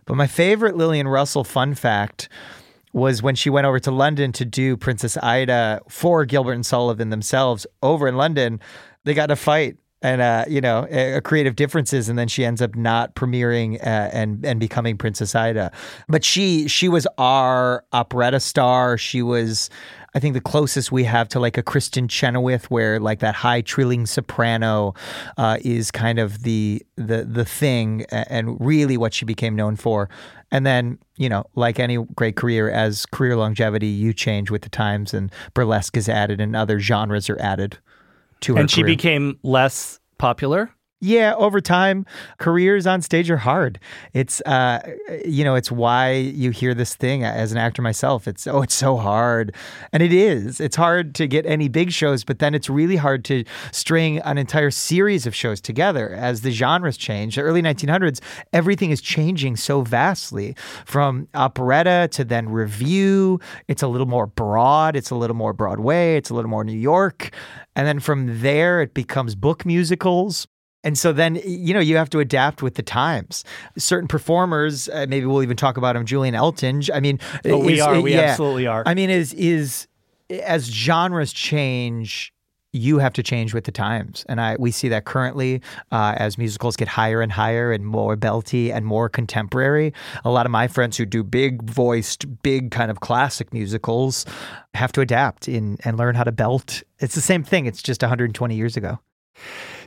But 0.05 0.17
my 0.17 0.27
favorite 0.27 0.77
Lillian 0.77 1.09
Russell 1.09 1.45
fun 1.45 1.75
fact 1.75 2.29
was 2.93 3.23
when 3.23 3.35
she 3.35 3.51
went 3.51 3.67
over 3.67 3.79
to 3.81 3.91
London 3.91 4.33
to 4.33 4.45
do 4.45 4.77
Princess 4.77 5.17
Ida 5.19 5.81
for 5.89 6.25
Gilbert 6.25 6.53
and 6.53 6.65
Sullivan 6.65 7.11
themselves 7.11 7.67
over 7.83 8.09
in 8.09 8.17
London. 8.17 8.61
They 9.05 9.15
got 9.15 9.31
in 9.31 9.33
a 9.33 9.37
fight 9.37 9.77
and 10.03 10.21
uh, 10.21 10.45
you 10.49 10.61
know 10.61 10.87
creative 11.25 11.57
differences, 11.57 12.09
and 12.09 12.19
then 12.19 12.29
she 12.29 12.45
ends 12.45 12.63
up 12.63 12.75
not 12.77 13.15
premiering 13.15 13.81
uh, 13.81 14.11
and 14.13 14.45
and 14.45 14.61
becoming 14.61 14.97
Princess 14.97 15.35
Ida. 15.35 15.73
But 16.09 16.25
she 16.25 16.69
she 16.69 16.89
was 16.89 17.07
our 17.19 17.85
operetta 17.93 18.41
star. 18.41 18.99
She 18.99 19.23
was. 19.23 19.71
I 20.15 20.21
think 20.21 20.33
the 20.33 20.41
closest 20.41 20.91
we 20.91 21.05
have 21.05 21.29
to 21.29 21.39
like 21.39 21.59
a 21.59 21.63
Kristin 21.63 22.09
Chenoweth, 22.09 22.71
where 22.71 22.99
like 22.99 23.19
that 23.21 23.35
high 23.35 23.61
trilling 23.61 24.07
soprano 24.07 24.95
uh, 25.37 25.59
is 25.61 25.91
kind 25.91 26.19
of 26.19 26.43
the 26.45 26.83
the 26.97 27.25
the 27.25 27.45
thing, 27.45 28.07
and 28.11 28.57
really 28.59 28.97
what 28.97 29.13
she 29.13 29.25
became 29.25 29.55
known 29.55 29.77
for. 29.77 30.09
And 30.51 30.65
then, 30.65 30.99
you 31.17 31.29
know, 31.29 31.45
like 31.55 31.79
any 31.79 31.99
great 32.17 32.37
career, 32.37 32.71
as 32.71 33.05
career 33.07 33.37
longevity, 33.37 33.89
you 33.89 34.13
change 34.15 34.51
with 34.51 34.63
the 34.63 34.71
times, 34.71 35.13
and 35.13 35.31
burlesque 35.55 35.97
is 35.97 36.09
added, 36.09 36.41
and 36.41 36.57
other 36.57 36.81
genres 36.81 37.29
are 37.29 37.39
added 37.41 37.79
to 38.41 38.55
her. 38.55 38.61
And 38.61 38.71
she 38.71 38.83
career. 38.83 38.97
became 38.97 39.39
less 39.43 40.01
popular. 40.17 40.71
Yeah, 41.01 41.35
over 41.37 41.61
time, 41.61 42.07
careers 42.39 42.85
on 42.85 43.03
stage 43.03 43.31
are 43.31 43.37
hard. 43.37 43.79
It's, 44.15 44.41
uh, 44.41 44.81
you 45.25 45.45
know, 45.45 45.55
it's 45.55 45.71
why 45.71 46.15
you 46.15 46.51
hear 46.51 46.75
this 46.75 46.97
thing 46.97 47.23
as 47.23 47.53
an 47.53 47.59
actor 47.59 47.83
myself. 47.83 48.27
It's, 48.27 48.49
oh, 48.49 48.63
it's 48.63 48.75
so 48.75 48.97
hard. 48.97 49.55
And 49.93 50.03
it 50.03 50.13
is. 50.13 50.59
It's 50.59 50.75
hard 50.75 51.15
to 51.15 51.29
get 51.29 51.47
any 51.47 51.69
big 51.69 51.93
shows, 51.93 52.25
but 52.25 52.41
then 52.41 52.53
it's 52.53 52.69
really 52.69 52.97
hard 52.97 53.25
to 53.27 53.45
string 53.71 54.19
an 54.21 54.39
entire 54.39 54.73
series 54.73 55.25
of 55.25 55.37
shows 55.37 55.61
together 55.61 56.11
as 56.11 56.41
the 56.41 56.51
genres 56.51 56.97
change. 56.97 57.37
The 57.37 57.43
early 57.43 57.63
1900s, 57.63 58.21
everything 58.53 58.91
is 58.91 59.01
changing 59.01 59.55
so 59.55 59.83
vastly 59.83 60.57
from 60.85 61.29
operetta 61.35 62.09
to 62.11 62.25
then 62.25 62.49
revue. 62.49 63.39
It's 63.69 63.83
a 63.83 63.89
little 63.89 64.09
more 64.09 64.27
broad, 64.27 64.97
it's 64.97 65.11
a 65.11 65.15
little 65.15 65.37
more 65.37 65.53
Broadway, 65.53 66.17
it's 66.17 66.31
a 66.31 66.35
little 66.35 66.51
more 66.51 66.65
New 66.65 66.77
York. 66.77 67.31
And 67.77 67.87
then 67.87 68.01
from 68.01 68.41
there, 68.41 68.83
it 68.83 68.95
becomes 68.95 69.37
book 69.37 69.65
musicals. 69.65 70.49
And 70.85 70.97
so 70.97 71.13
then, 71.13 71.41
you 71.45 71.75
know, 71.75 71.81
you 71.81 71.97
have 71.97 72.09
to 72.11 72.21
adapt 72.21 72.63
with 72.63 72.75
the 72.77 72.83
times. 72.83 73.45
Certain 73.77 74.07
performers, 74.09 74.89
uh, 74.89 75.07
maybe 75.09 75.27
we'll 75.27 75.43
even 75.43 75.57
talk 75.57 75.77
about 75.77 75.97
him, 75.97 76.07
Julian 76.07 76.35
Eltinge. 76.35 76.89
I 76.95 77.01
mean, 77.01 77.19
Oh, 77.47 77.59
we 77.59 77.75
is- 77.75 77.81
are. 77.81 78.01
We 78.01 78.15
yeah. 78.15 78.21
absolutely 78.21 78.67
are. 78.67 78.85
I 78.87 78.95
mean, 78.95 79.11
is 79.11 79.35
is 79.35 79.89
as 80.31 80.67
genres 80.67 81.33
change, 81.33 82.33
you 82.73 82.99
have 82.99 83.15
to 83.15 83.23
change 83.23 83.55
with 83.55 83.65
the 83.65 83.73
times, 83.73 84.27
and 84.29 84.41
I 84.43 84.55
we 84.59 84.71
see 84.71 84.89
that 84.91 85.05
currently 85.07 85.63
uh, 85.91 86.15
as 86.19 86.37
musicals 86.37 86.77
get 86.77 86.87
higher 86.87 87.23
and 87.23 87.33
higher 87.33 87.73
and 87.73 87.85
more 87.85 88.15
belty 88.15 88.71
and 88.73 88.85
more 88.85 89.09
contemporary. 89.09 89.95
A 90.25 90.31
lot 90.31 90.45
of 90.47 90.53
my 90.53 90.69
friends 90.69 90.97
who 90.99 91.07
do 91.07 91.25
big 91.25 91.63
voiced, 91.63 92.27
big 92.43 92.71
kind 92.71 92.91
of 92.91 93.01
classic 93.01 93.53
musicals 93.55 94.27
have 94.75 94.93
to 94.93 95.01
adapt 95.01 95.49
in 95.49 95.79
and 95.85 95.97
learn 95.97 96.15
how 96.15 96.25
to 96.25 96.33
belt. 96.33 96.83
It's 97.01 97.15
the 97.15 97.23
same 97.23 97.43
thing. 97.43 97.65
It's 97.67 97.83
just 97.83 98.03
120 98.03 98.55
years 98.55 98.77
ago. 98.77 98.99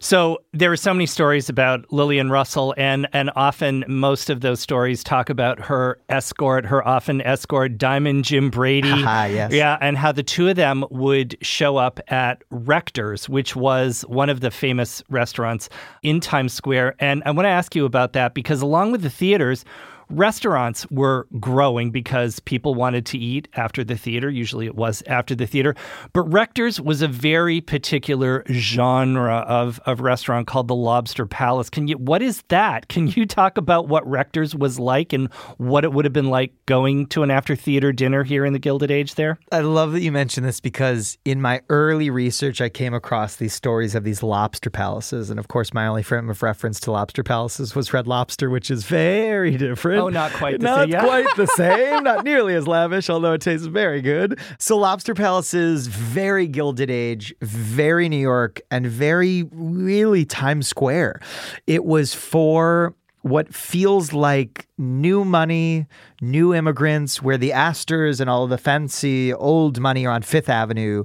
So 0.03 0.39
there 0.51 0.71
are 0.71 0.77
so 0.77 0.95
many 0.95 1.05
stories 1.05 1.47
about 1.47 1.85
Lillian 1.93 2.31
Russell, 2.31 2.73
and 2.75 3.07
and 3.13 3.29
often 3.35 3.85
most 3.87 4.31
of 4.31 4.41
those 4.41 4.59
stories 4.59 5.03
talk 5.03 5.29
about 5.29 5.59
her 5.59 5.99
escort, 6.09 6.65
her 6.65 6.85
often 6.85 7.21
escort, 7.21 7.77
Diamond 7.77 8.25
Jim 8.25 8.49
Brady. 8.49 8.89
Yes. 9.21 9.53
Yeah, 9.53 9.77
and 9.79 9.97
how 9.97 10.11
the 10.11 10.23
two 10.23 10.49
of 10.49 10.55
them 10.55 10.83
would 10.89 11.37
show 11.41 11.77
up 11.77 11.99
at 12.07 12.43
Rector's, 12.49 13.29
which 13.29 13.55
was 13.55 14.01
one 14.07 14.29
of 14.29 14.39
the 14.39 14.49
famous 14.49 15.03
restaurants 15.09 15.69
in 16.01 16.19
Times 16.19 16.53
Square. 16.53 16.95
And 16.99 17.21
I 17.25 17.31
want 17.31 17.45
to 17.45 17.49
ask 17.49 17.75
you 17.75 17.85
about 17.85 18.13
that 18.13 18.33
because 18.33 18.61
along 18.61 18.91
with 18.91 19.03
the 19.03 19.09
theaters, 19.09 19.63
restaurants 20.11 20.89
were 20.91 21.27
growing 21.39 21.91
because 21.91 22.39
people 22.41 22.75
wanted 22.75 23.05
to 23.07 23.17
eat 23.17 23.47
after 23.55 23.83
the 23.83 23.97
theater. 23.97 24.29
Usually 24.29 24.65
it 24.65 24.75
was 24.75 25.03
after 25.07 25.35
the 25.35 25.45
theater. 25.45 25.75
But 26.13 26.23
Rector's 26.23 26.79
was 26.79 27.01
a 27.01 27.07
very 27.07 27.61
particular 27.61 28.43
genre 28.51 29.37
of, 29.47 29.79
of 29.85 30.01
restaurant 30.01 30.47
called 30.47 30.67
the 30.67 30.75
Lobster 30.75 31.25
Palace. 31.25 31.69
Can 31.69 31.87
you 31.87 31.97
what 31.97 32.21
is 32.21 32.43
that? 32.49 32.87
Can 32.87 33.07
you 33.07 33.25
talk 33.25 33.57
about 33.57 33.87
what 33.87 34.07
Rector's 34.07 34.55
was 34.55 34.79
like 34.79 35.13
and 35.13 35.31
what 35.57 35.83
it 35.83 35.93
would 35.93 36.05
have 36.05 36.13
been 36.13 36.29
like 36.29 36.53
going 36.65 37.07
to 37.07 37.23
an 37.23 37.31
after 37.31 37.55
theater 37.55 37.91
dinner 37.91 38.23
here 38.23 38.45
in 38.45 38.53
the 38.53 38.59
Gilded 38.59 38.91
Age 38.91 39.15
there? 39.15 39.39
I 39.51 39.59
love 39.61 39.93
that 39.93 40.01
you 40.01 40.11
mentioned 40.11 40.45
this 40.45 40.59
because 40.59 41.17
in 41.25 41.41
my 41.41 41.61
early 41.69 42.09
research, 42.09 42.61
I 42.61 42.69
came 42.69 42.93
across 42.93 43.35
these 43.35 43.53
stories 43.53 43.95
of 43.95 44.03
these 44.03 44.23
lobster 44.23 44.69
palaces. 44.69 45.29
And 45.29 45.39
of 45.39 45.47
course, 45.47 45.73
my 45.73 45.87
only 45.87 46.03
frame 46.03 46.29
of 46.29 46.41
reference 46.43 46.79
to 46.81 46.91
lobster 46.91 47.23
palaces 47.23 47.75
was 47.75 47.93
Red 47.93 48.07
Lobster, 48.07 48.49
which 48.49 48.71
is 48.71 48.83
very 48.83 49.57
different. 49.57 50.00
Oh, 50.01 50.09
not 50.21 50.31
quite 50.33 50.59
the 50.59 50.65
not 50.65 50.79
same, 50.81 50.89
yeah. 50.89 51.03
quite 51.03 51.35
the 51.35 51.47
same, 51.55 52.03
not 52.03 52.23
nearly 52.23 52.55
as 52.55 52.67
lavish, 52.67 53.09
although 53.09 53.33
it 53.33 53.41
tastes 53.41 53.67
very 53.67 54.01
good. 54.01 54.39
So, 54.59 54.77
Lobster 54.77 55.13
Palaces, 55.13 55.87
very 55.87 56.47
Gilded 56.47 56.89
Age, 56.89 57.33
very 57.41 58.09
New 58.09 58.17
York, 58.17 58.61
and 58.69 58.87
very 58.87 59.43
really 59.51 60.25
Times 60.25 60.67
Square. 60.67 61.21
It 61.67 61.85
was 61.85 62.13
for 62.13 62.95
what 63.21 63.53
feels 63.53 64.13
like 64.13 64.67
new 64.77 65.23
money, 65.23 65.85
new 66.21 66.53
immigrants, 66.53 67.21
where 67.21 67.37
the 67.37 67.53
Astors 67.53 68.19
and 68.19 68.29
all 68.29 68.43
of 68.43 68.49
the 68.49 68.57
fancy 68.57 69.33
old 69.33 69.79
money 69.79 70.05
are 70.05 70.13
on 70.13 70.23
Fifth 70.23 70.49
Avenue. 70.49 71.03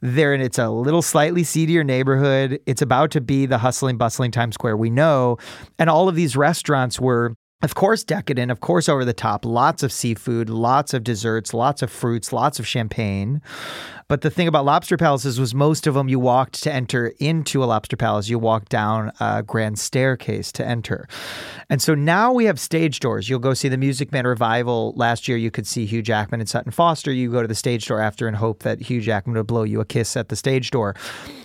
There, 0.00 0.32
and 0.32 0.42
it's 0.42 0.58
a 0.58 0.70
little 0.70 1.02
slightly 1.02 1.44
seedier 1.44 1.84
neighborhood. 1.84 2.60
It's 2.66 2.82
about 2.82 3.10
to 3.12 3.20
be 3.20 3.46
the 3.46 3.58
hustling, 3.58 3.98
bustling 3.98 4.30
Times 4.30 4.54
Square 4.54 4.78
we 4.78 4.90
know. 4.90 5.36
And 5.78 5.90
all 5.90 6.08
of 6.08 6.14
these 6.14 6.36
restaurants 6.36 6.98
were 6.98 7.34
of 7.62 7.74
course, 7.74 8.02
decadent, 8.04 8.50
of 8.50 8.60
course, 8.60 8.88
over 8.88 9.04
the 9.04 9.12
top, 9.12 9.44
lots 9.44 9.82
of 9.82 9.92
seafood, 9.92 10.48
lots 10.48 10.94
of 10.94 11.04
desserts, 11.04 11.52
lots 11.52 11.82
of 11.82 11.90
fruits, 11.90 12.32
lots 12.32 12.58
of 12.58 12.66
champagne. 12.66 13.42
But 14.10 14.22
the 14.22 14.30
thing 14.30 14.48
about 14.48 14.64
lobster 14.64 14.96
palaces 14.96 15.38
was 15.38 15.54
most 15.54 15.86
of 15.86 15.94
them 15.94 16.08
you 16.08 16.18
walked 16.18 16.64
to 16.64 16.72
enter 16.72 17.12
into 17.20 17.62
a 17.62 17.66
lobster 17.66 17.96
palace, 17.96 18.28
you 18.28 18.40
walked 18.40 18.68
down 18.68 19.12
a 19.20 19.44
grand 19.44 19.78
staircase 19.78 20.50
to 20.52 20.66
enter. 20.66 21.06
And 21.68 21.80
so 21.80 21.94
now 21.94 22.32
we 22.32 22.46
have 22.46 22.58
stage 22.58 22.98
doors. 22.98 23.28
You'll 23.28 23.38
go 23.38 23.54
see 23.54 23.68
the 23.68 23.76
Music 23.76 24.10
Man 24.10 24.26
revival. 24.26 24.94
Last 24.96 25.28
year, 25.28 25.36
you 25.36 25.52
could 25.52 25.64
see 25.64 25.86
Hugh 25.86 26.02
Jackman 26.02 26.40
and 26.40 26.48
Sutton 26.48 26.72
Foster. 26.72 27.12
You 27.12 27.30
go 27.30 27.42
to 27.42 27.46
the 27.46 27.54
stage 27.54 27.86
door 27.86 28.00
after 28.00 28.26
and 28.26 28.36
hope 28.36 28.64
that 28.64 28.80
Hugh 28.80 29.00
Jackman 29.00 29.36
would 29.36 29.46
blow 29.46 29.62
you 29.62 29.80
a 29.80 29.84
kiss 29.84 30.16
at 30.16 30.28
the 30.28 30.34
stage 30.34 30.72
door. 30.72 30.96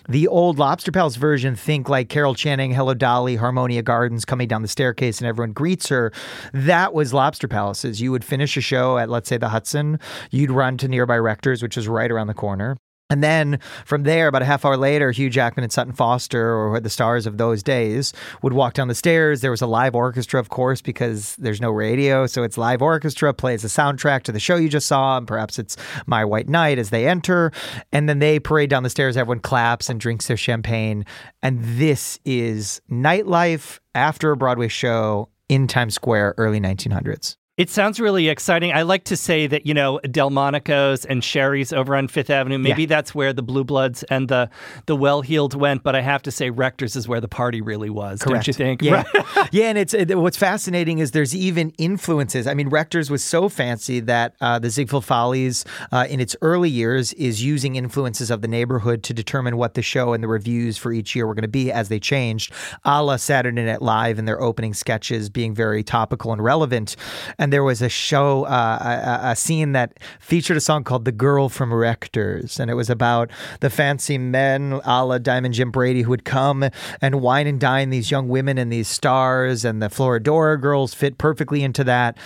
The 0.09 0.27
old 0.27 0.57
Lobster 0.57 0.91
Palace 0.91 1.15
version, 1.15 1.55
think 1.55 1.87
like 1.87 2.09
Carol 2.09 2.33
Channing, 2.33 2.71
Hello 2.71 2.95
Dolly, 2.95 3.35
Harmonia 3.35 3.83
Gardens 3.83 4.25
coming 4.25 4.47
down 4.47 4.63
the 4.63 4.67
staircase 4.67 5.19
and 5.19 5.27
everyone 5.27 5.51
greets 5.51 5.89
her. 5.89 6.04
That 6.53 6.93
was 6.93 7.13
Lobster 7.13 7.47
Palaces. 7.47 8.01
You 8.01 8.11
would 8.11 8.23
finish 8.23 8.57
a 8.57 8.61
show 8.61 8.97
at, 8.97 9.09
let's 9.09 9.29
say, 9.29 9.37
the 9.37 9.49
Hudson. 9.49 9.99
You'd 10.31 10.51
run 10.51 10.77
to 10.77 10.87
nearby 10.87 11.17
Rector's, 11.17 11.61
which 11.61 11.77
is 11.77 11.87
right 11.87 12.11
around 12.11 12.27
the 12.27 12.33
corner. 12.33 12.77
And 13.11 13.23
then 13.23 13.59
from 13.85 14.01
there, 14.01 14.27
about 14.27 14.41
a 14.41 14.45
half 14.45 14.65
hour 14.65 14.77
later, 14.77 15.11
Hugh 15.11 15.29
Jackman 15.29 15.63
and 15.63 15.71
Sutton 15.71 15.93
Foster, 15.93 16.55
or 16.55 16.79
the 16.79 16.89
stars 16.89 17.27
of 17.27 17.37
those 17.37 17.61
days, 17.61 18.13
would 18.41 18.53
walk 18.53 18.73
down 18.73 18.87
the 18.87 18.95
stairs. 18.95 19.41
There 19.41 19.51
was 19.51 19.61
a 19.61 19.67
live 19.67 19.93
orchestra, 19.93 20.39
of 20.39 20.49
course, 20.49 20.81
because 20.81 21.35
there's 21.35 21.61
no 21.61 21.69
radio. 21.69 22.25
So 22.25 22.41
it's 22.41 22.57
live 22.57 22.81
orchestra, 22.81 23.31
plays 23.31 23.61
the 23.61 23.67
soundtrack 23.67 24.23
to 24.23 24.31
the 24.31 24.39
show 24.39 24.55
you 24.55 24.69
just 24.69 24.87
saw, 24.87 25.17
and 25.17 25.27
perhaps 25.27 25.59
it's 25.59 25.77
My 26.07 26.25
White 26.25 26.49
Knight 26.49 26.79
as 26.79 26.89
they 26.89 27.07
enter. 27.07 27.51
And 27.91 28.09
then 28.09 28.17
they 28.17 28.39
parade 28.39 28.71
down 28.71 28.81
the 28.81 28.89
stairs. 28.89 29.17
Everyone 29.17 29.39
claps 29.39 29.87
and 29.87 29.99
drinks 29.99 30.25
their 30.25 30.35
champagne. 30.35 31.05
And 31.43 31.59
this 31.63 32.19
is 32.25 32.81
nightlife 32.89 33.79
after 33.93 34.31
a 34.31 34.37
Broadway 34.37 34.67
show 34.67 35.29
in 35.49 35.67
Times 35.67 35.93
Square, 35.93 36.35
early 36.37 36.59
1900s. 36.59 37.35
It 37.57 37.69
sounds 37.69 38.01
really 38.01 38.27
exciting. 38.27 38.73
I 38.73 38.81
like 38.81 39.05
to 39.05 39.15
say 39.15 39.47
that, 39.47 39.65
you 39.65 39.73
know, 39.73 39.99
Delmonico's 40.11 41.05
and 41.05 41.23
Sherry's 41.23 41.71
over 41.71 41.95
on 41.95 42.09
Fifth 42.09 42.29
Avenue, 42.29 42.57
maybe 42.57 42.81
Yeah. 42.81 42.87
that's 42.89 43.15
where 43.15 43.31
the 43.31 43.41
Blue 43.41 43.63
Bloods 43.63 44.03
and 44.03 44.27
the 44.27 44.49
the 44.87 44.95
well 44.95 45.21
heeled 45.21 45.53
went, 45.55 45.81
but 45.81 45.95
I 45.95 46.01
have 46.01 46.21
to 46.23 46.31
say 46.31 46.49
Rector's 46.49 46.97
is 46.97 47.07
where 47.07 47.21
the 47.21 47.29
party 47.29 47.61
really 47.61 47.89
was, 47.89 48.19
don't 48.19 48.45
you 48.45 48.51
think? 48.51 48.81
Yeah, 48.81 49.03
Right. 49.13 49.25
yeah. 49.53 49.69
And 49.69 49.77
it's 49.77 49.93
it, 49.93 50.17
what's 50.19 50.35
fascinating 50.35 50.99
is 50.99 51.11
there's 51.11 51.33
even 51.33 51.69
influences. 51.77 52.45
I 52.45 52.53
mean, 52.55 52.67
Rector's 52.67 53.09
was 53.09 53.23
so 53.23 53.47
fancy 53.47 54.01
that 54.01 54.35
uh, 54.41 54.59
the 54.59 54.69
Ziegfeld 54.69 55.05
Follies, 55.05 55.63
uh, 55.93 56.05
in 56.09 56.19
its 56.19 56.35
early 56.41 56.69
years, 56.69 57.13
is 57.13 57.41
using 57.41 57.77
influences 57.77 58.29
of 58.31 58.41
the 58.41 58.49
neighborhood 58.49 59.01
to 59.03 59.13
determine 59.13 59.55
what 59.55 59.75
the 59.75 59.81
show 59.81 60.11
and 60.11 60.21
the 60.21 60.27
revues 60.27 60.77
for 60.77 60.91
each 60.91 61.15
year 61.15 61.25
were 61.25 61.33
going 61.33 61.43
to 61.43 61.47
be 61.47 61.71
as 61.71 61.87
they 61.87 62.01
changed, 62.01 62.51
a 62.83 63.01
la 63.01 63.15
Saturday 63.15 63.63
Night 63.63 63.81
Live 63.81 64.19
and 64.19 64.27
their 64.27 64.41
opening 64.41 64.73
sketches 64.73 65.29
being 65.29 65.55
very 65.55 65.83
topical 65.83 66.33
and 66.33 66.43
relevant. 66.43 66.97
And 67.39 67.44
there 67.51 67.63
was 67.63 67.81
a 67.81 67.89
show, 67.89 68.43
uh, 68.45 69.21
a, 69.23 69.29
a 69.31 69.35
scene 69.35 69.71
that 69.73 69.99
featured 70.19 70.57
a 70.57 70.61
song 70.61 70.83
called 70.83 71.05
"The 71.05 71.11
Girl 71.11 71.49
from 71.49 71.73
Rector's," 71.73 72.59
and 72.59 72.69
it 72.69 72.75
was 72.75 72.89
about 72.89 73.31
the 73.59 73.69
fancy 73.69 74.17
men, 74.17 74.79
a 74.83 75.05
la 75.05 75.17
Diamond 75.17 75.53
Jim 75.53 75.71
Brady, 75.71 76.03
who 76.03 76.09
would 76.09 76.25
come 76.25 76.69
and 77.01 77.21
wine 77.21 77.47
and 77.47 77.59
dine 77.59 77.89
these 77.89 78.11
young 78.11 78.27
women 78.27 78.57
and 78.57 78.71
these 78.71 78.87
stars, 78.87 79.65
and 79.65 79.81
the 79.81 79.87
Florodora 79.87 80.59
girls 80.59 80.93
fit 80.93 81.17
perfectly 81.17 81.63
into 81.63 81.83
that. 81.83 82.17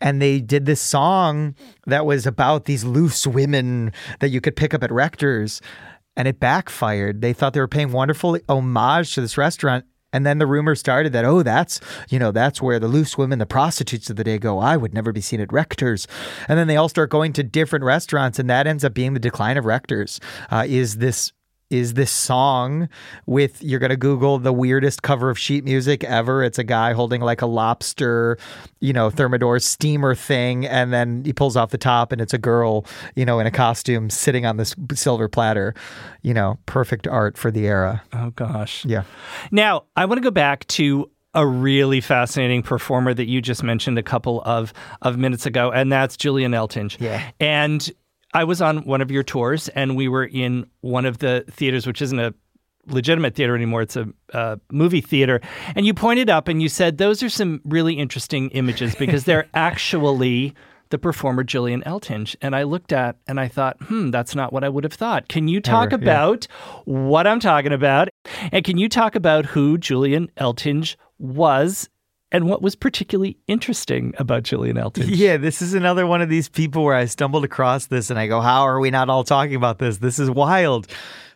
And 0.00 0.20
they 0.20 0.40
did 0.40 0.66
this 0.66 0.80
song 0.80 1.54
that 1.86 2.04
was 2.04 2.26
about 2.26 2.66
these 2.66 2.84
loose 2.84 3.26
women 3.26 3.92
that 4.20 4.28
you 4.28 4.42
could 4.42 4.54
pick 4.54 4.74
up 4.74 4.82
at 4.82 4.92
Rector's, 4.92 5.62
and 6.16 6.28
it 6.28 6.38
backfired. 6.38 7.22
They 7.22 7.32
thought 7.32 7.54
they 7.54 7.60
were 7.60 7.68
paying 7.68 7.92
wonderful 7.92 8.38
homage 8.48 9.14
to 9.14 9.22
this 9.22 9.38
restaurant. 9.38 9.86
And 10.16 10.24
then 10.24 10.38
the 10.38 10.46
rumor 10.46 10.74
started 10.74 11.12
that, 11.12 11.26
oh, 11.26 11.42
that's, 11.42 11.78
you 12.08 12.18
know, 12.18 12.32
that's 12.32 12.62
where 12.62 12.78
the 12.78 12.88
loose 12.88 13.18
women, 13.18 13.38
the 13.38 13.44
prostitutes 13.44 14.08
of 14.08 14.16
the 14.16 14.24
day 14.24 14.38
go. 14.38 14.58
I 14.60 14.78
would 14.78 14.94
never 14.94 15.12
be 15.12 15.20
seen 15.20 15.42
at 15.42 15.52
Rector's. 15.52 16.08
And 16.48 16.58
then 16.58 16.68
they 16.68 16.76
all 16.78 16.88
start 16.88 17.10
going 17.10 17.34
to 17.34 17.42
different 17.42 17.84
restaurants. 17.84 18.38
And 18.38 18.48
that 18.48 18.66
ends 18.66 18.82
up 18.82 18.94
being 18.94 19.12
the 19.12 19.20
decline 19.20 19.58
of 19.58 19.66
Rector's, 19.66 20.18
uh, 20.50 20.64
is 20.66 20.96
this 20.96 21.34
is 21.70 21.94
this 21.94 22.10
song 22.10 22.88
with 23.26 23.62
you're 23.62 23.80
going 23.80 23.90
to 23.90 23.96
google 23.96 24.38
the 24.38 24.52
weirdest 24.52 25.02
cover 25.02 25.30
of 25.30 25.38
sheet 25.38 25.64
music 25.64 26.04
ever 26.04 26.42
it's 26.42 26.58
a 26.58 26.64
guy 26.64 26.92
holding 26.92 27.20
like 27.20 27.42
a 27.42 27.46
lobster 27.46 28.38
you 28.80 28.92
know 28.92 29.10
thermidor 29.10 29.58
steamer 29.58 30.14
thing 30.14 30.64
and 30.66 30.92
then 30.92 31.24
he 31.24 31.32
pulls 31.32 31.56
off 31.56 31.70
the 31.70 31.78
top 31.78 32.12
and 32.12 32.20
it's 32.20 32.34
a 32.34 32.38
girl 32.38 32.84
you 33.14 33.24
know 33.24 33.38
in 33.40 33.46
a 33.46 33.50
costume 33.50 34.08
sitting 34.10 34.46
on 34.46 34.56
this 34.56 34.74
silver 34.94 35.28
platter 35.28 35.74
you 36.22 36.32
know 36.32 36.58
perfect 36.66 37.06
art 37.08 37.36
for 37.36 37.50
the 37.50 37.66
era 37.66 38.02
Oh 38.12 38.30
gosh. 38.30 38.84
yeah 38.84 39.02
Now, 39.50 39.84
I 39.96 40.04
want 40.04 40.18
to 40.18 40.22
go 40.22 40.30
back 40.30 40.66
to 40.68 41.10
a 41.34 41.46
really 41.46 42.00
fascinating 42.00 42.62
performer 42.62 43.12
that 43.12 43.26
you 43.26 43.42
just 43.42 43.62
mentioned 43.62 43.98
a 43.98 44.02
couple 44.02 44.40
of, 44.46 44.72
of 45.02 45.18
minutes 45.18 45.44
ago, 45.44 45.70
and 45.70 45.92
that's 45.92 46.16
Julian 46.16 46.52
Eltinge. 46.52 46.98
Yeah. 46.98 47.22
And 47.38 47.92
I 48.36 48.44
was 48.44 48.60
on 48.60 48.84
one 48.84 49.00
of 49.00 49.10
your 49.10 49.22
tours, 49.22 49.70
and 49.70 49.96
we 49.96 50.08
were 50.08 50.26
in 50.26 50.66
one 50.82 51.06
of 51.06 51.18
the 51.18 51.46
theaters, 51.50 51.86
which 51.86 52.02
isn't 52.02 52.18
a 52.18 52.34
legitimate 52.86 53.34
theater 53.34 53.56
anymore. 53.56 53.80
It's 53.80 53.96
a 53.96 54.08
uh, 54.34 54.56
movie 54.70 55.00
theater. 55.00 55.40
And 55.74 55.86
you 55.86 55.94
pointed 55.94 56.28
up 56.28 56.46
and 56.46 56.60
you 56.60 56.68
said, 56.68 56.98
those 56.98 57.22
are 57.22 57.30
some 57.30 57.62
really 57.64 57.94
interesting 57.94 58.50
images 58.50 58.94
because 58.94 59.24
they're 59.24 59.48
actually 59.54 60.54
the 60.90 60.98
performer 60.98 61.44
Julian 61.44 61.82
Eltinge. 61.84 62.36
And 62.42 62.54
I 62.54 62.64
looked 62.64 62.92
at 62.92 63.16
and 63.26 63.40
I 63.40 63.48
thought, 63.48 63.78
hmm, 63.84 64.10
that's 64.10 64.34
not 64.34 64.52
what 64.52 64.64
I 64.64 64.68
would 64.68 64.84
have 64.84 64.92
thought. 64.92 65.28
Can 65.28 65.48
you 65.48 65.58
talk 65.58 65.94
Ever, 65.94 66.04
yeah. 66.04 66.10
about 66.10 66.46
what 66.84 67.26
I'm 67.26 67.40
talking 67.40 67.72
about? 67.72 68.10
And 68.52 68.64
can 68.66 68.76
you 68.76 68.90
talk 68.90 69.14
about 69.14 69.46
who 69.46 69.78
Julian 69.78 70.30
Eltinge 70.36 70.96
was 71.18 71.88
and 72.32 72.48
what 72.48 72.62
was 72.62 72.74
particularly 72.74 73.36
interesting 73.46 74.14
about 74.18 74.42
Julian 74.42 74.76
Eltinge? 74.76 75.06
Yeah, 75.08 75.36
this 75.36 75.62
is 75.62 75.74
another 75.74 76.06
one 76.06 76.20
of 76.20 76.28
these 76.28 76.48
people 76.48 76.84
where 76.84 76.94
I 76.94 77.04
stumbled 77.04 77.44
across 77.44 77.86
this 77.86 78.10
and 78.10 78.18
I 78.18 78.26
go, 78.26 78.40
how 78.40 78.62
are 78.62 78.80
we 78.80 78.90
not 78.90 79.08
all 79.08 79.24
talking 79.24 79.54
about 79.54 79.78
this? 79.78 79.98
This 79.98 80.18
is 80.18 80.30
wild. 80.30 80.88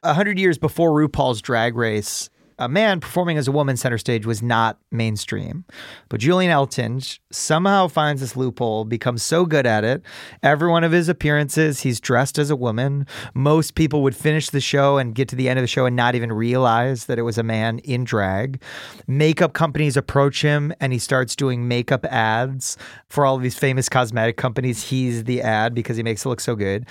A 0.02 0.14
hundred 0.14 0.38
years 0.38 0.58
before 0.58 0.90
RuPaul's 0.90 1.40
Drag 1.40 1.76
Race, 1.76 2.30
a 2.60 2.68
man 2.68 3.00
performing 3.00 3.38
as 3.38 3.48
a 3.48 3.52
woman 3.52 3.76
center 3.76 3.96
stage 3.96 4.26
was 4.26 4.42
not 4.42 4.78
mainstream. 4.92 5.64
But 6.10 6.20
Julian 6.20 6.52
Eltinge 6.52 7.18
somehow 7.32 7.88
finds 7.88 8.20
this 8.20 8.36
loophole, 8.36 8.84
becomes 8.84 9.22
so 9.22 9.46
good 9.46 9.66
at 9.66 9.82
it. 9.82 10.02
Every 10.42 10.68
one 10.68 10.84
of 10.84 10.92
his 10.92 11.08
appearances, 11.08 11.80
he's 11.80 12.00
dressed 12.00 12.38
as 12.38 12.50
a 12.50 12.56
woman. 12.56 13.06
Most 13.32 13.74
people 13.74 14.02
would 14.02 14.14
finish 14.14 14.50
the 14.50 14.60
show 14.60 14.98
and 14.98 15.14
get 15.14 15.26
to 15.30 15.36
the 15.36 15.48
end 15.48 15.58
of 15.58 15.62
the 15.62 15.68
show 15.68 15.86
and 15.86 15.96
not 15.96 16.14
even 16.14 16.30
realize 16.30 17.06
that 17.06 17.18
it 17.18 17.22
was 17.22 17.38
a 17.38 17.42
man 17.42 17.78
in 17.80 18.04
drag. 18.04 18.62
Makeup 19.06 19.54
companies 19.54 19.96
approach 19.96 20.42
him 20.42 20.72
and 20.80 20.92
he 20.92 20.98
starts 20.98 21.34
doing 21.34 21.66
makeup 21.66 22.04
ads 22.04 22.76
for 23.08 23.24
all 23.24 23.36
of 23.36 23.42
these 23.42 23.58
famous 23.58 23.88
cosmetic 23.88 24.36
companies. 24.36 24.82
He's 24.82 25.24
the 25.24 25.40
ad 25.40 25.74
because 25.74 25.96
he 25.96 26.02
makes 26.02 26.26
it 26.26 26.28
look 26.28 26.40
so 26.40 26.54
good. 26.54 26.86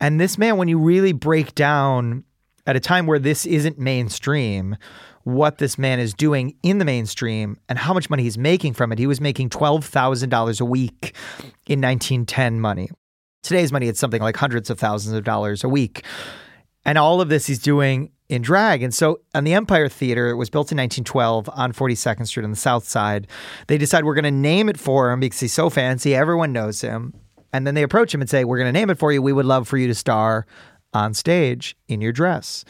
And 0.00 0.20
this 0.20 0.36
man, 0.36 0.56
when 0.56 0.66
you 0.66 0.78
really 0.78 1.12
break 1.12 1.54
down 1.54 2.24
at 2.66 2.76
a 2.76 2.80
time 2.80 3.06
where 3.06 3.18
this 3.18 3.46
isn't 3.46 3.78
mainstream, 3.78 4.76
what 5.24 5.58
this 5.58 5.78
man 5.78 5.98
is 5.98 6.14
doing 6.14 6.56
in 6.62 6.78
the 6.78 6.84
mainstream 6.84 7.58
and 7.68 7.78
how 7.78 7.94
much 7.94 8.10
money 8.10 8.22
he's 8.22 8.38
making 8.38 8.74
from 8.74 8.92
it. 8.92 8.98
He 8.98 9.06
was 9.06 9.20
making 9.20 9.50
$12,000 9.50 10.60
a 10.60 10.64
week 10.64 11.16
in 11.66 11.80
1910 11.80 12.60
money. 12.60 12.88
Today's 13.42 13.72
money, 13.72 13.88
it's 13.88 14.00
something 14.00 14.22
like 14.22 14.36
hundreds 14.36 14.70
of 14.70 14.78
thousands 14.78 15.14
of 15.14 15.24
dollars 15.24 15.64
a 15.64 15.68
week. 15.68 16.04
And 16.84 16.98
all 16.98 17.20
of 17.20 17.28
this 17.28 17.46
he's 17.46 17.58
doing 17.58 18.10
in 18.28 18.42
drag. 18.42 18.82
And 18.82 18.94
so 18.94 19.20
on 19.34 19.44
the 19.44 19.54
Empire 19.54 19.88
Theater, 19.88 20.28
it 20.28 20.36
was 20.36 20.50
built 20.50 20.72
in 20.72 20.78
1912 20.78 21.50
on 21.50 21.72
42nd 21.72 22.26
Street 22.26 22.44
on 22.44 22.50
the 22.50 22.56
South 22.56 22.84
Side. 22.84 23.26
They 23.66 23.78
decide 23.78 24.04
we're 24.04 24.14
going 24.14 24.24
to 24.24 24.30
name 24.30 24.68
it 24.68 24.78
for 24.78 25.10
him 25.10 25.20
because 25.20 25.40
he's 25.40 25.52
so 25.52 25.70
fancy. 25.70 26.14
Everyone 26.14 26.52
knows 26.52 26.80
him. 26.80 27.14
And 27.52 27.66
then 27.66 27.74
they 27.74 27.82
approach 27.82 28.12
him 28.12 28.20
and 28.20 28.28
say, 28.28 28.44
We're 28.44 28.58
going 28.58 28.72
to 28.72 28.78
name 28.78 28.90
it 28.90 28.98
for 28.98 29.12
you. 29.12 29.22
We 29.22 29.32
would 29.32 29.46
love 29.46 29.68
for 29.68 29.78
you 29.78 29.86
to 29.86 29.94
star 29.94 30.44
on 30.94 31.12
stage 31.14 31.76
in 31.88 32.00
your 32.00 32.12
dress. 32.12 32.64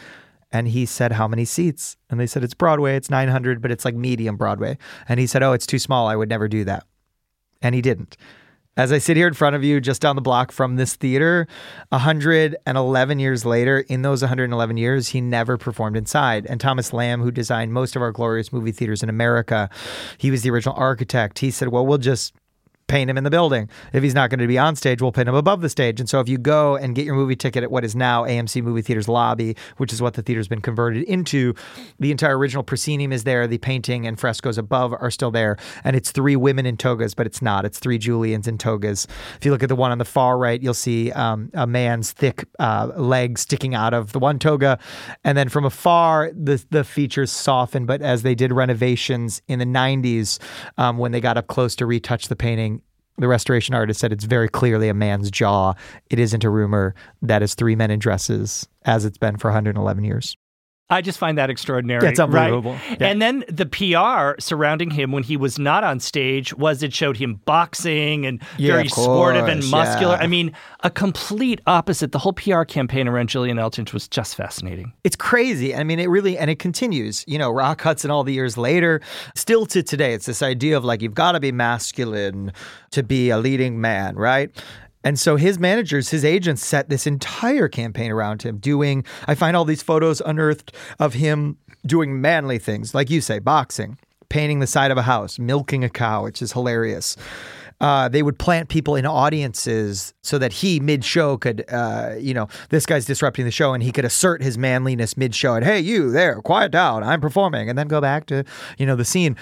And 0.51 0.69
he 0.69 0.87
said, 0.87 1.13
How 1.13 1.29
many 1.29 1.45
seats? 1.45 1.97
And 2.09 2.19
they 2.19 2.27
said, 2.27 2.45
It's 2.45 2.55
Broadway. 2.55 2.97
It's 2.97 3.11
900, 3.11 3.61
but 3.61 3.71
it's 3.71 3.85
like 3.85 3.95
medium 3.95 4.37
Broadway. 4.37 4.79
And 5.09 5.21
he 5.21 5.27
said, 5.27 5.43
Oh, 5.43 5.53
it's 5.53 5.67
too 5.67 5.79
small. 5.79 6.07
I 6.09 6.17
would 6.17 6.29
never 6.29 6.49
do 6.49 6.65
that. 6.65 6.87
And 7.61 7.75
he 7.75 7.83
didn't. 7.83 8.17
As 8.77 8.91
I 8.91 8.99
sit 8.99 9.17
here 9.17 9.29
in 9.29 9.35
front 9.35 9.55
of 9.55 9.63
you, 9.63 9.81
just 9.81 10.03
down 10.03 10.17
the 10.17 10.23
block 10.23 10.51
from 10.51 10.75
this 10.75 10.97
theater, 10.97 11.47
111 11.91 13.19
years 13.21 13.45
later, 13.45 13.81
in 13.81 14.03
those 14.03 14.21
111 14.21 14.77
years, 14.77 15.09
he 15.09 15.21
never 15.21 15.57
performed 15.57 15.97
inside. 15.97 16.45
And 16.47 16.61
Thomas 16.61 16.93
Lamb, 16.93 17.23
who 17.23 17.31
designed 17.31 17.73
most 17.73 17.95
of 17.95 18.03
our 18.03 18.11
glorious 18.11 18.53
movie 18.53 18.73
theaters 18.73 19.05
in 19.05 19.09
America, 19.09 19.71
he 20.19 20.33
was 20.33 20.43
the 20.43 20.51
original 20.51 20.75
architect. 20.77 21.39
He 21.39 21.53
said, 21.53 21.69
Well, 21.69 21.87
we'll 21.87 21.99
just 21.99 22.35
paint 22.87 23.09
him 23.09 23.17
in 23.17 23.25
the 23.25 23.31
building. 23.31 23.69
If 23.93 24.03
he's 24.03 24.15
not 24.15 24.31
going 24.31 24.41
to 24.41 24.47
be 24.47 24.59
on 24.59 24.77
stage, 24.77 25.01
we'll 25.01 25.13
paint 25.13 25.29
him 25.29 25.35
above 25.35 25.61
the 25.63 25.69
stage. 25.69 26.01
And 26.01 26.09
so 26.09 26.21
if 26.21 26.29
you 26.29 26.39
go 26.39 26.77
and 26.77 26.95
get 26.95 27.05
your 27.05 27.15
movie 27.15 27.37
ticket 27.37 27.63
at 27.63 27.71
what 27.71 27.85
is 27.85 27.97
now 27.97 28.25
AMC 28.25 28.63
Movie 28.63 28.83
Theater's 28.83 29.09
lobby, 29.09 29.57
which 29.79 29.93
is 29.93 30.03
what 30.03 30.15
the 30.15 30.23
theater's 30.23 30.49
been 30.49 30.61
converted 30.61 31.05
into, 31.05 31.55
the 31.99 32.11
entire 32.11 32.37
original 32.37 32.63
proscenium 32.63 33.13
is 33.13 33.25
there. 33.25 33.47
The 33.47 33.59
painting 33.59 34.07
and 34.07 34.19
frescoes 34.19 34.59
above 34.59 34.93
are 34.93 35.11
still 35.11 35.31
there. 35.31 35.57
And 35.83 35.97
it's 35.97 36.11
three 36.11 36.37
women 36.37 36.67
in 36.67 36.77
togas, 36.77 37.15
but 37.15 37.27
it's 37.27 37.41
not. 37.41 37.65
It's 37.65 37.79
three 37.79 37.99
Julians 37.99 38.47
in 38.47 38.59
togas. 38.59 39.07
If 39.37 39.45
you 39.45 39.51
look 39.51 39.63
at 39.63 39.69
the 39.69 39.77
one 39.77 39.91
on 39.91 39.99
the 39.99 40.05
far 40.05 40.37
right, 40.37 40.63
you'll 40.63 40.75
see 40.75 41.11
um, 41.13 41.51
a 41.55 41.67
man's 41.67 42.13
thick 42.13 42.45
uh, 42.59 42.93
leg 42.97 43.39
sticking 43.39 43.75
out 43.75 43.95
of 43.95 44.13
the 44.13 44.19
one 44.19 44.39
toga. 44.39 44.79
And 45.25 45.39
then 45.39 45.49
from 45.49 45.65
afar, 45.65 46.31
the, 46.35 46.63
the 46.71 46.85
features 46.85 47.33
soften. 47.33 47.87
But 47.87 48.03
as 48.03 48.23
they 48.23 48.35
did 48.35 48.53
renovations 48.53 49.41
in 49.49 49.59
the 49.59 49.65
90s, 49.65 50.39
um, 50.77 50.99
when 50.99 51.13
they 51.13 51.21
got 51.21 51.39
up 51.39 51.47
close 51.47 51.75
to 51.77 51.87
retouch 51.87 52.29
the 52.29 52.37
painting, 52.37 52.74
the 53.19 53.29
restoration 53.29 53.75
artist 53.75 54.01
said 54.01 54.13
it's 54.13 54.25
very 54.25 54.49
clearly 54.49 54.89
a 54.89 54.95
man's 54.95 55.31
jaw. 55.31 55.75
It 56.11 56.19
isn't 56.19 56.45
a 56.45 56.51
rumor 56.51 56.95
that 57.23 57.43
is 57.43 57.55
three 57.55 57.77
men 57.77 57.91
in 57.91 57.99
dresses, 57.99 58.69
as 58.85 59.05
it's 59.05 59.19
been 59.19 59.37
for 59.37 59.49
111 59.49 60.05
years. 60.05 60.37
I 60.91 61.01
just 61.01 61.19
find 61.19 61.39
that 61.39 61.49
extraordinary. 61.49 62.07
It's 62.07 62.21
unbelievable. 62.21 62.73
Right? 62.73 63.01
Yeah. 63.01 63.07
And 63.07 63.23
then 63.23 63.43
the 63.49 63.65
PR 63.65 64.39
surrounding 64.39 64.91
him 64.91 65.13
when 65.13 65.23
he 65.23 65.37
was 65.37 65.59
not 65.59 65.83
on 65.83 65.99
stage 65.99 66.53
was 66.55 66.83
it 66.83 66.93
showed 66.93 67.17
him 67.17 67.41
boxing 67.47 68.27
and 68.27 68.43
Yeah, 68.59 68.73
very 68.73 68.87
of 68.87 68.93
sportive 68.93 69.49
and 69.49 69.67
muscular. 69.71 70.17
yeah. 70.17 70.23
I 70.23 70.27
mean, 70.27 70.53
a 70.81 70.91
complete 70.91 71.63
opposite. 71.67 72.13
The 72.13 72.19
whole 72.19 72.35
PR 72.35 72.65
campaign 72.65 73.09
around 73.09 73.31
Julian 73.31 73.57
Eltinge 73.57 73.95
was 73.95 74.07
just 74.09 74.37
fascinating. 74.37 74.93
It's 75.05 75.17
crazy. 75.17 75.75
I 75.75 75.85
mean, 75.85 75.99
it 75.99 76.11
really, 76.11 76.37
and 76.37 76.51
it 76.51 76.59
continues. 76.59 77.25
You 77.27 77.39
know, 77.39 77.51
Rock 77.51 77.81
Hudson 77.81 78.11
all 78.11 78.23
the 78.23 78.35
years 78.35 78.59
later, 78.59 79.01
still 79.35 79.65
to 79.67 79.83
today, 79.83 80.13
it's 80.13 80.27
this 80.27 80.43
idea 80.43 80.77
of 80.77 80.85
like, 80.85 81.01
you've 81.01 81.15
got 81.15 81.33
to 81.33 81.41
be 81.41 81.51
masculine 81.51 82.53
to 82.91 83.03
be 83.03 83.31
a 83.31 83.39
leading 83.39 83.81
man, 83.81 84.17
right? 84.17 84.51
And 85.05 85.19
so 85.19 85.37
his 85.37 85.59
managers, 85.59 86.09
his 86.09 86.25
agents 86.25 86.65
set 86.65 86.89
this 86.89 87.07
entire 87.07 87.69
campaign 87.69 88.11
around 88.11 88.43
him 88.43 88.57
doing, 88.57 89.05
I 89.29 89.35
find 89.35 89.57
all 89.57 89.67
these 89.67 89.83
photos 89.83 90.23
unearthed 90.23 90.75
of 90.99 91.15
him 91.15 91.59
doing 91.87 92.21
manly 92.21 92.59
things, 92.59 92.95
like 92.95 93.11
you 93.11 93.21
say, 93.21 93.39
boxing, 93.39 93.99
painting 94.31 94.61
the 94.61 94.67
side 94.67 94.91
of 94.91 94.97
a 94.97 95.03
house, 95.03 95.39
milking 95.39 95.85
a 95.85 95.91
cow, 95.91 96.25
which 96.25 96.41
is 96.41 96.53
hilarious. 96.53 97.17
Uh, 97.81 98.09
they 98.09 98.23
would 98.23 98.39
plant 98.39 98.69
people 98.71 98.97
in 98.97 99.05
audiences 99.05 100.15
so 100.23 100.39
that 100.39 100.53
he 100.53 100.81
mid 100.81 101.05
show 101.05 101.37
could, 101.37 101.65
uh, 101.71 102.15
you 102.19 102.33
know, 102.33 102.49
this 102.71 102.87
guy's 102.87 103.05
disrupting 103.05 103.45
the 103.45 103.51
show 103.51 103.75
and 103.75 103.83
he 103.83 103.93
could 103.93 104.05
assert 104.05 104.43
his 104.43 104.57
manliness 104.57 105.17
mid 105.17 105.35
show 105.35 105.55
and, 105.55 105.65
hey, 105.65 105.81
you 105.81 106.11
there, 106.11 106.41
quiet 106.41 106.71
down, 106.71 107.03
I'm 107.03 107.21
performing, 107.21 107.69
and 107.69 107.77
then 107.77 107.89
go 107.89 108.01
back 108.01 108.27
to, 108.27 108.45
you 108.79 108.87
know, 108.87 108.97
the 108.97 109.05
scene. 109.05 109.37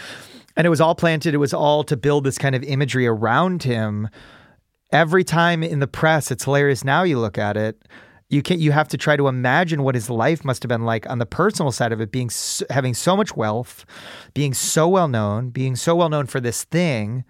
And 0.57 0.67
it 0.67 0.71
was 0.71 0.81
all 0.81 0.95
planted, 0.95 1.35
it 1.35 1.39
was 1.39 1.55
all 1.55 1.85
to 1.85 1.97
build 1.97 2.25
this 2.25 2.37
kind 2.39 2.55
of 2.55 2.65
imagery 2.65 3.07
around 3.07 3.63
him. 3.63 4.09
Every 4.93 5.25
time 5.25 5.63
in 5.63 5.79
the 5.79 5.87
press, 5.87 6.31
it's 6.31 6.45
hilarious. 6.45 6.85
Now 6.85 7.03
you 7.03 7.19
look 7.19 7.39
at 7.39 7.57
it, 7.57 7.83
you 8.33 8.43
can 8.43 8.61
you 8.61 8.73
have 8.73 8.89
to 8.89 8.97
try 8.97 9.17
to 9.17 9.29
imagine 9.29 9.83
what 9.83 9.95
his 9.95 10.09
life 10.09 10.45
must 10.45 10.63
have 10.63 10.69
been 10.69 10.85
like 10.85 11.09
on 11.09 11.19
the 11.19 11.27
personal 11.27 11.71
side 11.71 11.93
of 11.93 12.01
it, 12.01 12.11
being 12.11 12.31
having 12.71 12.95
so 12.95 13.17
much 13.17 13.37
wealth, 13.37 13.85
being 14.33 14.55
so 14.55 14.89
well 14.89 15.09
known, 15.09 15.51
being 15.51 15.77
so 15.77 15.95
well 15.95 16.09
known 16.09 16.27
for 16.27 16.41
this 16.41 16.65
thing. 16.65 17.25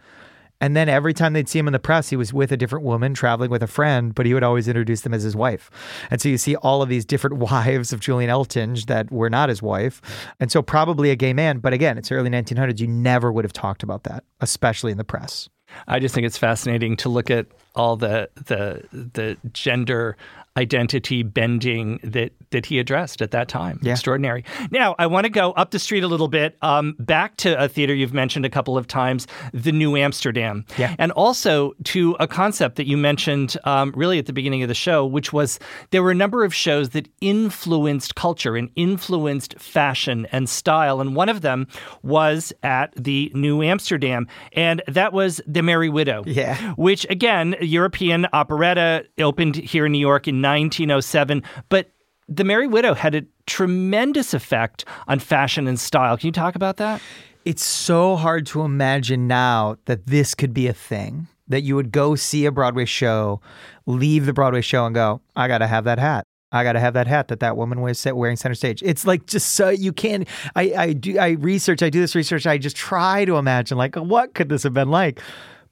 And 0.61 0.77
then 0.77 0.89
every 0.89 1.13
time 1.13 1.33
they'd 1.33 1.49
see 1.49 1.59
him 1.59 1.67
in 1.67 1.73
the 1.73 1.81
press, 1.81 2.11
he 2.11 2.15
was 2.15 2.33
with 2.33 2.53
a 2.53 2.57
different 2.57 2.85
woman, 2.85 3.15
traveling 3.15 3.51
with 3.51 3.65
a 3.65 3.67
friend, 3.67 4.15
but 4.15 4.27
he 4.27 4.35
would 4.35 4.45
always 4.45 4.69
introduce 4.69 5.01
them 5.01 5.13
as 5.13 5.25
his 5.25 5.35
wife. 5.35 5.73
And 6.09 6.21
so 6.21 6.29
you 6.29 6.39
see 6.39 6.55
all 6.55 6.83
of 6.83 6.89
these 6.89 7.05
different 7.05 7.37
wives 7.51 7.93
of 7.93 7.99
Julian 7.99 8.31
Eltinge 8.31 8.87
that 8.87 9.11
were 9.11 9.29
not 9.29 9.49
his 9.49 9.61
wife. 9.61 10.01
And 10.39 10.53
so 10.53 10.63
probably 10.63 11.11
a 11.11 11.17
gay 11.17 11.33
man. 11.33 11.59
But 11.59 11.73
again, 11.73 11.99
it's 11.99 12.13
early 12.13 12.31
1900s. 12.31 12.79
You 12.79 12.87
never 12.87 13.33
would 13.33 13.45
have 13.45 13.53
talked 13.53 13.83
about 13.83 14.05
that, 14.05 14.23
especially 14.41 14.93
in 14.93 14.99
the 14.99 15.05
press. 15.05 15.49
I 15.87 15.99
just 15.99 16.15
think 16.15 16.27
it's 16.27 16.39
fascinating 16.39 16.97
to 16.99 17.09
look 17.09 17.31
at 17.31 17.47
all 17.75 17.97
the 17.97 18.29
the 18.35 18.85
the 18.93 19.37
gender 19.53 20.17
identity 20.57 21.23
bending 21.23 21.99
that 22.03 22.33
that 22.51 22.67
he 22.67 22.79
addressed 22.79 23.23
at 23.23 23.31
that 23.31 23.49
time. 23.49 23.79
Yeah. 23.83 23.93
Extraordinary. 23.93 24.45
Now 24.71 24.95
I 24.99 25.07
want 25.07 25.25
to 25.25 25.31
go 25.31 25.53
up 25.53 25.71
the 25.71 25.79
street 25.79 26.05
a 26.05 26.09
little 26.09 26.29
bit, 26.29 26.59
um, 26.61 26.95
back 26.99 27.39
to 27.39 27.59
a 27.63 27.67
theater 27.67 27.95
you've 27.95 28.13
mentioned 28.13 28.45
a 28.45 28.51
couple 28.51 28.77
of 28.77 28.87
times, 28.87 29.27
the 29.55 29.73
New 29.73 29.97
Amsterdam, 29.97 30.67
Yeah. 30.77 30.95
and 30.99 31.11
also 31.13 31.73
to 31.85 32.15
a 32.21 32.27
concept 32.29 32.77
that 32.77 32.87
you 32.87 32.99
mentioned 32.99 33.57
um, 33.65 33.93
really 33.97 34.19
at 34.19 34.27
the 34.27 34.35
beginning 34.35 34.63
of 34.63 34.69
the 34.69 34.75
show, 34.75 35.07
which 35.07 35.33
was 35.33 35.59
there 35.93 36.03
were 36.03 36.11
a 36.11 36.15
number 36.15 36.45
of 36.45 36.55
shows 36.55 36.91
that 36.91 37.09
influenced 37.23 38.15
culture 38.17 38.55
and 38.57 38.69
influenced 38.77 39.59
fashion 39.59 40.27
and 40.31 40.51
style, 40.51 41.01
and 41.01 41.17
one 41.17 41.31
of 41.31 41.41
them 41.41 41.67
was 42.03 42.53
at 42.63 42.93
the 42.95 43.33
New 43.35 43.63
Amsterdam, 43.63 44.29
and 44.53 44.83
that 44.87 45.15
was 45.15 45.41
the 45.47 45.63
Merry 45.63 45.89
Widow 45.89 46.23
Yeah. 46.27 46.73
which 46.75 47.07
again, 47.09 47.57
European 47.63 48.27
operetta 48.35 49.07
opened 49.19 49.57
here 49.57 49.87
in 49.87 49.93
New 49.93 49.99
York 49.99 50.29
in 50.29 50.42
1907, 50.43 51.43
but 51.69 51.91
The 52.29 52.45
Merry 52.45 52.67
Widow 52.67 52.95
had 52.95 53.15
a 53.15 53.23
tremendous 53.47 54.35
effect 54.35 54.85
on 55.09 55.19
fashion 55.19 55.67
and 55.67 55.79
style. 55.79 56.17
Can 56.17 56.27
you 56.27 56.33
talk 56.33 56.55
about 56.55 56.77
that? 56.77 57.01
It's 57.45 57.65
so 57.65 58.17
hard 58.17 58.47
to 58.47 58.63
imagine 58.63 59.27
now 59.27 59.77
that 59.87 60.07
this 60.07 60.35
could 60.35 60.55
be 60.55 60.67
a 60.69 60.73
thing. 60.73 61.29
That 61.49 61.63
you 61.63 61.75
would 61.75 61.93
go 61.93 62.15
see 62.15 62.47
a 62.47 62.53
Broadway 62.53 62.85
show, 62.85 63.41
leave 63.85 64.27
the 64.27 64.33
Broadway 64.33 64.63
show, 64.63 64.87
and 64.87 64.95
go, 64.95 65.21
I 65.37 65.49
got 65.49 65.59
to 65.59 65.67
have 65.67 65.85
that 65.85 65.99
hat. 65.99 66.25
I 66.53 66.65
got 66.65 66.75
to 66.75 66.81
have 66.81 66.95
that 66.95 67.07
hat 67.07 67.29
that 67.29 67.41
that 67.41 67.57
woman 67.57 67.81
was 67.81 68.05
wearing 68.05 68.37
center 68.37 68.55
stage. 68.55 68.83
It's 68.83 69.07
like 69.07 69.27
just 69.27 69.55
so 69.55 69.71
you 69.71 69.93
can. 69.93 70.27
I 70.55 70.73
I 70.77 70.93
do 70.93 71.19
I 71.19 71.31
research. 71.31 71.83
I 71.83 71.89
do 71.91 72.01
this 72.01 72.15
research. 72.15 72.47
I 72.47 72.59
just 72.59 72.77
try 72.77 73.25
to 73.25 73.37
imagine 73.37 73.79
like 73.79 73.97
what 73.97 74.35
could 74.35 74.51
this 74.51 74.63
have 74.63 74.75
been 74.75 74.91
like. 74.91 75.21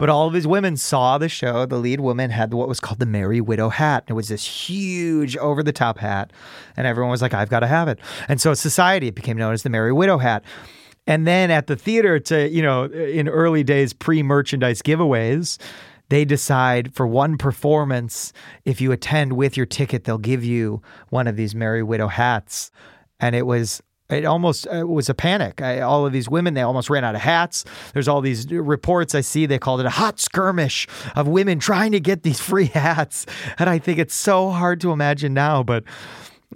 But 0.01 0.09
all 0.09 0.27
of 0.27 0.33
his 0.33 0.47
women 0.47 0.79
saw 0.79 1.19
the 1.19 1.29
show. 1.29 1.67
The 1.67 1.77
lead 1.77 2.01
woman 2.01 2.31
had 2.31 2.55
what 2.55 2.69
was 2.69 2.81
called 2.81 3.01
the 3.01 3.07
Merry 3.07 3.43
Widow 3.43 3.69
hat. 3.69 4.05
It 4.09 4.15
was 4.15 4.29
this 4.29 4.47
huge 4.47 5.37
over 5.37 5.63
the 5.63 5.75
top 5.75 5.99
hat. 5.99 6.33
And 6.75 6.87
everyone 6.87 7.11
was 7.11 7.21
like, 7.21 7.35
I've 7.35 7.51
got 7.51 7.61
to 7.61 7.67
have 7.67 7.87
it. 7.87 7.99
And 8.27 8.41
so 8.41 8.55
society, 8.55 9.09
it 9.09 9.15
became 9.15 9.37
known 9.37 9.53
as 9.53 9.63
the 9.63 9.69
Merry 9.69 9.93
Widow 9.93 10.17
hat. 10.17 10.43
And 11.07 11.27
then 11.27 11.51
at 11.51 11.67
the 11.67 11.77
theater, 11.77 12.19
to, 12.19 12.49
you 12.49 12.63
know, 12.63 12.85
in 12.85 13.29
early 13.29 13.63
days, 13.63 13.93
pre 13.93 14.23
merchandise 14.23 14.81
giveaways, 14.81 15.59
they 16.09 16.25
decide 16.25 16.95
for 16.95 17.07
one 17.07 17.37
performance, 17.37 18.33
if 18.65 18.81
you 18.81 18.93
attend 18.93 19.35
with 19.35 19.55
your 19.55 19.67
ticket, 19.67 20.05
they'll 20.05 20.17
give 20.17 20.43
you 20.43 20.81
one 21.11 21.27
of 21.27 21.37
these 21.37 21.55
Merry 21.55 21.83
Widow 21.83 22.09
hats. 22.09 22.71
And 23.21 23.37
it 23.37 23.45
was 23.45 23.83
it 24.11 24.25
almost 24.25 24.67
it 24.67 24.89
was 24.89 25.09
a 25.09 25.15
panic. 25.15 25.63
I, 25.63 25.81
all 25.81 26.07
of 26.07 26.13
these 26.13 26.29
women, 26.29 26.55
they 26.55 26.63
almost 26.63 26.91
ran 26.91 27.05
out 27.05 27.15
of 27.15 27.21
hats. 27.21 27.65
There's 27.93 28.09
all 28.09 28.21
these 28.21 28.51
reports 28.51 29.15
I 29.15 29.21
see. 29.21 29.47
They 29.47 29.59
called 29.59 29.81
it 29.81 29.87
a 29.87 29.91
hot 29.91 30.21
skirmish 30.21 30.87
of 31.17 31.29
women 31.29 31.59
trying 31.59 31.93
to 31.93 32.01
get 32.01 32.23
these 32.23 32.41
free 32.51 32.67
hats. 32.67 33.27
And 33.59 33.71
I 33.71 33.79
think 33.79 33.99
it's 33.99 34.15
so 34.15 34.51
hard 34.51 34.81
to 34.83 34.93
imagine 34.93 35.35
now, 35.35 35.63
but 35.63 35.85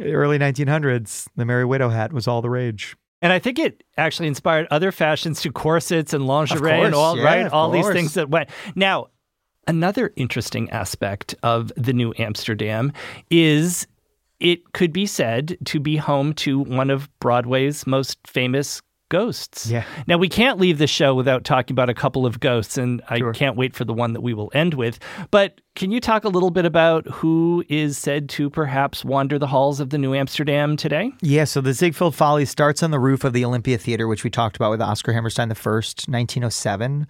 early 0.00 0.38
1900s, 0.38 1.28
the 1.36 1.44
Merry 1.44 1.64
Widow 1.64 1.88
hat 1.88 2.12
was 2.12 2.26
all 2.26 2.42
the 2.42 2.50
rage. 2.50 2.96
And 3.22 3.32
I 3.32 3.38
think 3.38 3.58
it 3.58 3.84
actually 3.96 4.28
inspired 4.28 4.66
other 4.70 4.92
fashions 4.92 5.40
to 5.42 5.50
corsets 5.50 6.12
and 6.12 6.26
lingerie 6.26 6.58
course, 6.58 6.86
and 6.86 6.94
all 6.94 7.16
yeah, 7.16 7.24
right, 7.24 7.46
all 7.50 7.70
these 7.70 7.88
things 7.88 8.14
that 8.14 8.28
went. 8.28 8.50
Now, 8.74 9.06
another 9.66 10.12
interesting 10.16 10.68
aspect 10.70 11.34
of 11.42 11.72
the 11.74 11.94
new 11.94 12.12
Amsterdam 12.18 12.92
is 13.30 13.86
it 14.44 14.72
could 14.74 14.92
be 14.92 15.06
said 15.06 15.56
to 15.64 15.80
be 15.80 15.96
home 15.96 16.34
to 16.34 16.60
one 16.60 16.90
of 16.90 17.08
Broadway's 17.18 17.86
most 17.86 18.18
famous 18.26 18.80
ghosts. 19.08 19.70
Yeah. 19.70 19.84
Now 20.06 20.18
we 20.18 20.28
can't 20.28 20.58
leave 20.58 20.78
the 20.78 20.86
show 20.86 21.14
without 21.14 21.44
talking 21.44 21.74
about 21.74 21.88
a 21.88 21.94
couple 21.94 22.26
of 22.26 22.40
ghosts, 22.40 22.76
and 22.78 23.00
I 23.08 23.18
Sure. 23.18 23.32
can't 23.32 23.56
wait 23.56 23.74
for 23.74 23.84
the 23.84 23.92
one 23.94 24.12
that 24.12 24.20
we 24.22 24.34
will 24.34 24.50
end 24.54 24.74
with. 24.74 24.98
But 25.30 25.60
can 25.74 25.90
you 25.90 25.98
talk 25.98 26.22
a 26.22 26.28
little 26.28 26.50
bit 26.50 26.64
about 26.64 27.04
who 27.08 27.64
is 27.68 27.98
said 27.98 28.28
to 28.28 28.48
perhaps 28.48 29.04
wander 29.04 29.40
the 29.40 29.48
halls 29.48 29.80
of 29.80 29.90
the 29.90 29.98
New 29.98 30.14
Amsterdam 30.14 30.76
today? 30.76 31.12
Yeah, 31.20 31.42
so 31.44 31.60
the 31.60 31.72
Ziegfeld 31.72 32.14
Folly 32.14 32.44
starts 32.44 32.80
on 32.84 32.92
the 32.92 33.00
roof 33.00 33.24
of 33.24 33.32
the 33.32 33.44
Olympia 33.44 33.76
Theater, 33.76 34.06
which 34.06 34.22
we 34.22 34.30
talked 34.30 34.54
about 34.54 34.70
with 34.70 34.80
Oscar 34.80 35.12
Hammerstein 35.12 35.48
the 35.48 35.56
first, 35.56 36.08
1907. 36.08 37.08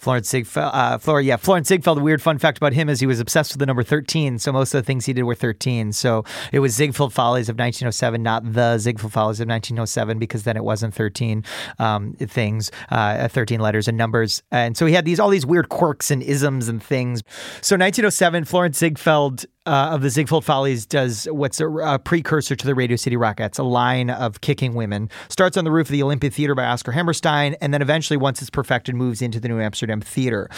Florenz 0.00 0.24
Ziegfeld, 0.24 0.70
uh, 0.72 0.96
Flor- 0.96 1.20
yeah, 1.20 1.36
Florenz 1.36 1.66
Ziegfeld. 1.66 1.98
A 1.98 2.00
weird 2.00 2.22
fun 2.22 2.38
fact 2.38 2.56
about 2.56 2.72
him 2.72 2.88
is 2.88 3.00
he 3.00 3.06
was 3.06 3.20
obsessed 3.20 3.52
with 3.52 3.58
the 3.58 3.66
number 3.66 3.82
13. 3.82 4.38
So 4.38 4.50
most 4.50 4.72
of 4.72 4.82
the 4.82 4.86
things 4.86 5.04
he 5.04 5.12
did 5.12 5.24
were 5.24 5.34
13. 5.34 5.92
So 5.92 6.24
it 6.52 6.60
was 6.60 6.74
Ziegfeld 6.74 7.12
Follies 7.12 7.50
of 7.50 7.58
1907, 7.58 8.22
not 8.22 8.50
the 8.50 8.78
Ziegfeld 8.78 9.12
Follies 9.12 9.40
of 9.40 9.48
1907, 9.48 10.18
because 10.18 10.44
then 10.44 10.56
it 10.56 10.64
wasn't 10.64 10.94
13 10.94 11.44
um, 11.78 12.14
things, 12.14 12.70
uh, 12.90 13.28
13 13.28 13.60
letters 13.60 13.88
and 13.88 13.98
numbers. 13.98 14.42
And 14.50 14.74
so 14.74 14.86
he 14.86 14.94
had 14.94 15.04
these 15.04 15.20
all 15.20 15.28
these 15.28 15.44
weird 15.44 15.68
quirks 15.68 16.10
and 16.10 16.22
isms 16.22 16.68
and 16.68 16.82
things. 16.82 17.22
So 17.60 17.76
1907, 18.06 18.44
Florenz 18.44 18.76
Ziegfeld 18.76 19.46
uh, 19.66 19.90
of 19.92 20.00
the 20.00 20.10
Ziegfeld 20.10 20.44
Follies 20.44 20.86
does 20.86 21.24
what's 21.24 21.58
a, 21.58 21.68
a 21.68 21.98
precursor 21.98 22.54
to 22.54 22.64
the 22.64 22.72
Radio 22.72 22.96
City 22.96 23.16
Rockettes, 23.16 23.58
a 23.58 23.64
line 23.64 24.10
of 24.10 24.40
kicking 24.42 24.74
women. 24.74 25.10
Starts 25.28 25.56
on 25.56 25.64
the 25.64 25.72
roof 25.72 25.88
of 25.88 25.90
the 25.90 26.04
Olympia 26.04 26.30
Theater 26.30 26.54
by 26.54 26.66
Oscar 26.66 26.92
Hammerstein, 26.92 27.56
and 27.60 27.74
then 27.74 27.82
eventually, 27.82 28.16
once 28.16 28.40
it's 28.40 28.48
perfected, 28.48 28.94
moves 28.94 29.20
into 29.20 29.40
the 29.40 29.48
New 29.48 29.60
Amsterdam 29.60 30.00
Theater. 30.00 30.48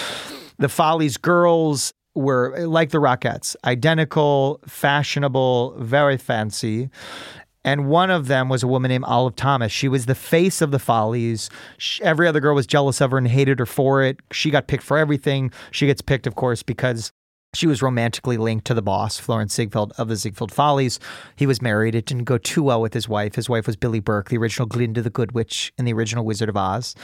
The 0.59 0.69
Follies 0.69 1.17
girls 1.17 1.95
were 2.15 2.67
like 2.67 2.91
the 2.91 2.99
Rockettes, 2.99 3.57
identical, 3.65 4.61
fashionable, 4.67 5.75
very 5.79 6.19
fancy. 6.19 6.91
And 7.65 7.89
one 7.89 8.11
of 8.11 8.29
them 8.29 8.51
was 8.51 8.63
a 8.63 8.69
woman 8.69 8.91
named 8.91 9.05
Olive 9.05 9.37
Thomas. 9.37 9.73
She 9.73 9.89
was 9.89 10.05
the 10.05 10.15
face 10.15 10.61
of 10.61 10.71
the 10.71 10.79
Follies. 10.79 11.49
Sh 11.79 12.01
every 12.03 12.29
other 12.29 12.41
girl 12.41 12.55
was 12.55 12.67
jealous 12.67 13.01
of 13.01 13.11
her 13.11 13.19
and 13.19 13.27
hated 13.27 13.59
her 13.59 13.67
for 13.67 14.03
it. 14.03 14.21
She 14.33 14.51
got 14.51 14.69
picked 14.69 14.85
for 14.85 14.99
everything. 14.99 15.51
She 15.71 15.87
gets 15.87 16.03
picked, 16.03 16.27
of 16.27 16.35
course, 16.35 16.63
because 16.63 17.11
she 17.59 17.67
was 17.67 17.83
romantically 17.83 18.37
linked 18.37 18.67
to 18.67 18.75
the 18.75 18.83
boss, 18.83 19.21
Florenz 19.21 19.51
Ziegfeld 19.51 19.93
of 19.99 20.07
the 20.07 20.15
Ziegfeld 20.15 20.53
Follies. 20.53 21.01
He 21.35 21.45
was 21.45 21.61
married. 21.61 21.97
It 21.97 22.07
didn't 22.07 22.23
go 22.23 22.39
too 22.39 22.63
well 22.63 22.81
with 22.81 22.95
his 22.95 23.09
wife. 23.09 23.35
His 23.35 23.49
wife 23.49 23.67
was 23.67 23.75
Billie 23.75 23.99
Burke, 23.99 24.29
the 24.29 24.39
original 24.39 24.67
Glinda 24.67 25.03
the 25.03 25.11
Good 25.11 25.33
Witch 25.33 25.73
in 25.77 25.85
the 25.85 25.93
original 25.93 26.25
Wizard 26.25 26.49
of 26.49 26.57
Oz. 26.57 26.95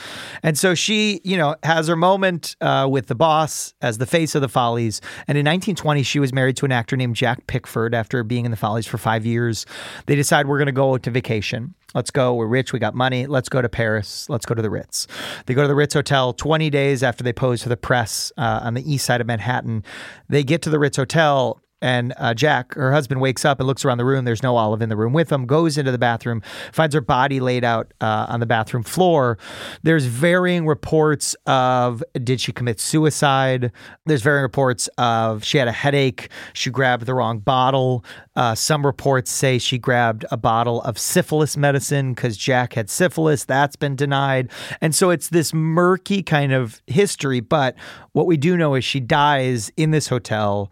And 0.44 0.56
so 0.56 0.76
she, 0.76 1.20
you 1.24 1.36
know, 1.36 1.56
has 1.64 1.88
her 1.88 1.96
moment 1.96 2.54
uh, 2.60 2.86
with 2.88 3.08
the 3.08 3.16
boss 3.16 3.74
as 3.82 3.98
the 3.98 4.06
face 4.06 4.36
of 4.36 4.42
the 4.42 4.48
Follies. 4.48 5.00
And 5.26 5.36
in 5.36 5.44
1920, 5.44 6.04
she 6.04 6.20
was 6.20 6.32
married 6.32 6.56
to 6.58 6.66
an 6.66 6.72
actor 6.72 6.96
named 6.96 7.16
Jack 7.16 7.48
Pickford 7.48 7.92
after 7.92 8.22
being 8.22 8.44
in 8.44 8.52
the 8.52 8.56
Follies 8.56 8.86
for 8.86 8.96
five 8.96 9.26
years. 9.26 9.66
They 10.06 10.14
decide 10.14 10.46
we're 10.46 10.58
going 10.58 10.66
to 10.66 10.72
go 10.72 10.96
to 10.96 11.10
vacation. 11.10 11.74
Let's 11.94 12.10
go. 12.10 12.34
We're 12.34 12.46
rich. 12.46 12.72
We 12.72 12.78
got 12.78 12.94
money. 12.94 13.26
Let's 13.26 13.48
go 13.48 13.62
to 13.62 13.68
Paris. 13.68 14.28
Let's 14.28 14.46
go 14.46 14.54
to 14.54 14.62
the 14.62 14.70
Ritz. 14.70 15.06
They 15.46 15.54
go 15.54 15.62
to 15.62 15.68
the 15.68 15.74
Ritz 15.74 15.94
Hotel 15.94 16.32
20 16.32 16.68
days 16.70 17.02
after 17.02 17.22
they 17.22 17.32
pose 17.32 17.62
for 17.62 17.68
the 17.68 17.76
press 17.76 18.32
uh, 18.36 18.60
on 18.62 18.74
the 18.74 18.92
east 18.92 19.06
side 19.06 19.20
of 19.20 19.26
Manhattan. 19.26 19.84
They 20.28 20.42
get 20.42 20.62
to 20.62 20.70
the 20.70 20.78
Ritz 20.78 20.96
Hotel. 20.96 21.60
And 21.82 22.14
uh, 22.16 22.32
Jack, 22.32 22.74
her 22.74 22.92
husband, 22.92 23.20
wakes 23.20 23.44
up 23.44 23.60
and 23.60 23.66
looks 23.66 23.84
around 23.84 23.98
the 23.98 24.04
room. 24.04 24.24
There's 24.24 24.42
no 24.42 24.56
Olive 24.56 24.80
in 24.80 24.88
the 24.88 24.96
room 24.96 25.12
with 25.12 25.30
him. 25.30 25.44
Goes 25.44 25.76
into 25.76 25.92
the 25.92 25.98
bathroom, 25.98 26.40
finds 26.72 26.94
her 26.94 27.00
body 27.00 27.40
laid 27.40 27.62
out 27.62 27.92
uh, 28.00 28.26
on 28.28 28.40
the 28.40 28.46
bathroom 28.46 28.82
floor. 28.82 29.38
There's 29.82 30.06
varying 30.06 30.66
reports 30.66 31.36
of 31.46 32.02
did 32.22 32.40
she 32.40 32.52
commit 32.52 32.80
suicide? 32.80 33.70
There's 34.06 34.22
varying 34.22 34.44
reports 34.44 34.88
of 34.96 35.44
she 35.44 35.58
had 35.58 35.68
a 35.68 35.72
headache. 35.72 36.30
She 36.54 36.70
grabbed 36.70 37.06
the 37.06 37.14
wrong 37.14 37.38
bottle. 37.38 38.04
Uh, 38.34 38.54
some 38.54 38.84
reports 38.84 39.30
say 39.30 39.58
she 39.58 39.78
grabbed 39.78 40.24
a 40.30 40.36
bottle 40.36 40.80
of 40.82 40.98
syphilis 40.98 41.56
medicine 41.56 42.14
because 42.14 42.36
Jack 42.36 42.72
had 42.72 42.88
syphilis. 42.88 43.44
That's 43.44 43.76
been 43.76 43.94
denied. 43.94 44.50
And 44.80 44.94
so 44.94 45.10
it's 45.10 45.28
this 45.28 45.52
murky 45.52 46.22
kind 46.22 46.52
of 46.52 46.80
history. 46.86 47.40
But 47.40 47.76
what 48.12 48.26
we 48.26 48.36
do 48.36 48.56
know 48.56 48.74
is 48.74 48.84
she 48.84 49.00
dies 49.00 49.70
in 49.76 49.90
this 49.90 50.08
hotel. 50.08 50.70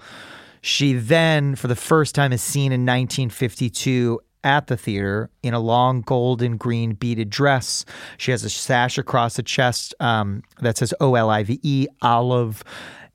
She 0.63 0.95
then, 0.95 1.57
for 1.57 1.69
the 1.69 1.77
first 1.77 2.15
time, 2.15 2.33
is 2.33 2.43
seen 2.43 2.73
in 2.73 2.83
1952 2.83 4.21
at 4.45 4.67
the 4.67 4.77
theater 4.77 5.31
in 5.43 5.55
a 5.55 5.61
long 5.61 6.01
golden 6.01 6.57
green 6.57 6.95
beaded 6.95 7.31
dress. 7.31 7.85
She 8.17 8.31
has 8.31 8.45
a 8.45 8.51
sash 8.51 8.99
across 8.99 9.37
the 9.37 9.43
chest 9.43 9.95
um, 10.01 10.43
that 10.61 10.79
says 10.79 10.95
O 11.01 11.15
L 11.15 11.31
I 11.31 11.43
V 11.43 11.61
E, 11.63 11.87
Olive. 12.01 12.65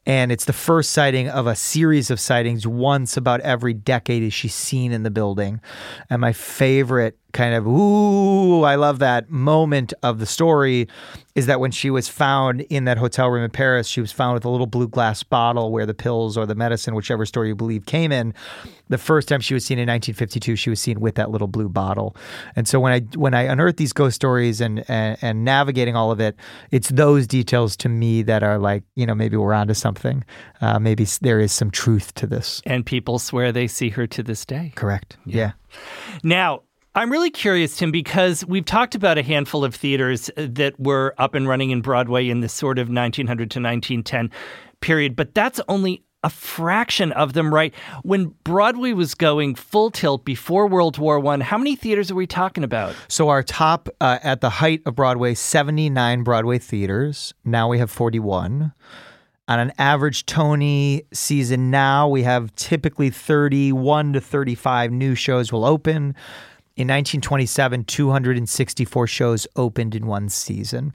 And 0.06 0.32
it's 0.32 0.46
the 0.46 0.54
first 0.54 0.92
sighting 0.92 1.28
of 1.28 1.48
a 1.48 1.56
series 1.56 2.10
of 2.10 2.20
sightings. 2.20 2.66
Once 2.66 3.18
about 3.18 3.42
every 3.42 3.74
decade 3.74 4.24
is 4.24 4.34
she 4.34 4.48
seen 4.48 4.94
in 4.94 5.04
the 5.04 5.12
building. 5.12 5.60
And 6.10 6.22
my 6.22 6.32
favorite 6.32 7.18
kind 7.38 7.54
of, 7.54 7.68
ooh, 7.68 8.64
I 8.64 8.76
love 8.76 8.98
that 8.98 9.30
moment 9.30 9.94
of 10.02 10.18
the 10.18 10.26
story 10.26 10.88
is 11.36 11.46
that 11.46 11.60
when 11.60 11.70
she 11.70 11.92
was 11.92 12.10
found 12.10 12.62
in 12.62 12.86
that 12.86 12.98
hotel 12.98 13.30
room 13.30 13.44
in 13.44 13.52
Paris, 13.52 13.88
she 13.88 14.02
was 14.02 14.12
found 14.12 14.34
with 14.34 14.44
a 14.44 14.50
little 14.50 14.66
blue 14.66 14.88
glass 14.88 15.22
bottle 15.22 15.72
where 15.72 15.86
the 15.86 15.94
pills 15.94 16.36
or 16.36 16.48
the 16.48 16.56
medicine, 16.56 16.96
whichever 16.96 17.28
story 17.28 17.50
you 17.50 17.56
believe, 17.56 17.86
came 17.86 18.12
in. 18.12 18.34
The 18.90 18.98
first 18.98 19.28
time 19.28 19.40
she 19.40 19.54
was 19.54 19.64
seen 19.64 19.78
in 19.78 19.88
1952, 19.88 20.56
she 20.56 20.72
was 20.72 20.82
seen 20.82 21.00
with 21.00 21.14
that 21.14 21.30
little 21.30 21.48
blue 21.48 21.70
bottle. 21.70 22.16
And 22.56 22.68
so 22.68 22.80
when 22.80 22.92
I 22.92 23.02
when 23.16 23.36
I 23.36 23.44
unearth 23.44 23.78
these 23.78 23.94
ghost 23.94 24.16
stories 24.16 24.60
and 24.60 24.84
and, 24.90 25.16
and 25.22 25.46
navigating 25.46 25.96
all 25.96 26.12
of 26.12 26.20
it, 26.20 26.36
it's 26.72 26.90
those 26.90 27.28
details 27.28 27.78
to 27.78 27.90
me 27.90 28.24
that 28.24 28.42
are 28.42 28.58
like, 28.58 28.82
you 28.96 29.06
know, 29.06 29.14
maybe 29.14 29.38
we're 29.38 29.54
onto 29.54 29.76
something. 29.76 30.26
Uh, 30.60 30.80
maybe 30.80 31.06
there 31.22 31.40
is 31.40 31.52
some 31.52 31.70
truth 31.70 32.16
to 32.16 32.26
this. 32.26 32.64
And 32.66 32.84
people 32.84 33.20
swear 33.20 33.52
they 33.52 33.68
see 33.68 33.90
her 33.90 34.08
to 34.08 34.24
this 34.24 34.44
day. 34.44 34.74
Correct. 34.76 35.18
yeah. 35.24 35.52
Now, 36.24 36.64
I'm 36.98 37.12
really 37.12 37.30
curious, 37.30 37.78
Tim, 37.78 37.92
because 37.92 38.44
we've 38.46 38.66
talked 38.66 38.96
about 38.96 39.20
a 39.20 39.22
handful 39.22 39.64
of 39.64 39.76
theaters 39.76 40.32
that 40.36 40.80
were 40.80 41.14
up 41.20 41.36
and 41.36 41.48
running 41.48 41.70
in 41.70 41.82
Broadway 41.82 42.28
in 42.28 42.40
this 42.40 42.54
sort 42.54 42.80
of 42.80 42.90
1900 42.90 43.52
to 43.52 43.60
1910 43.60 44.32
period, 44.82 45.16
but 45.16 45.36
that's 45.36 45.62
only 45.68 46.04
a 46.24 46.32
fraction 46.32 47.12
of 47.12 47.34
them, 47.34 47.54
right? 47.54 47.72
When 48.02 48.34
Broadway 48.44 48.94
was 48.94 49.14
going 49.14 49.54
full 49.54 49.92
tilt 49.92 50.26
before 50.26 50.66
World 50.66 50.98
War 50.98 51.20
One, 51.20 51.40
how 51.40 51.60
many 51.60 51.76
theaters 51.76 52.10
are 52.10 52.16
we 52.16 52.26
talking 52.26 52.64
about? 52.64 52.96
So 53.10 53.30
our 53.30 53.44
top 53.44 53.90
uh, 54.02 54.18
at 54.24 54.42
the 54.42 54.50
height 54.50 54.82
of 54.88 54.96
Broadway, 54.96 55.36
79 55.36 56.24
Broadway 56.24 56.58
theaters. 56.58 57.32
Now 57.46 57.70
we 57.70 57.78
have 57.78 57.92
41. 57.92 58.74
On 59.50 59.60
an 59.60 59.72
average 59.78 60.26
Tony 60.26 61.04
season 61.14 61.70
now, 61.70 62.10
we 62.10 62.24
have 62.24 62.56
typically 62.56 63.12
31 63.12 64.14
to 64.14 64.20
35 64.20 64.92
new 64.92 65.14
shows 65.14 65.54
will 65.54 65.64
open. 65.64 66.16
In 66.78 66.88
1927, 66.90 67.86
264 67.86 69.08
shows 69.08 69.48
opened 69.56 69.96
in 69.96 70.06
one 70.06 70.30
season. 70.30 70.94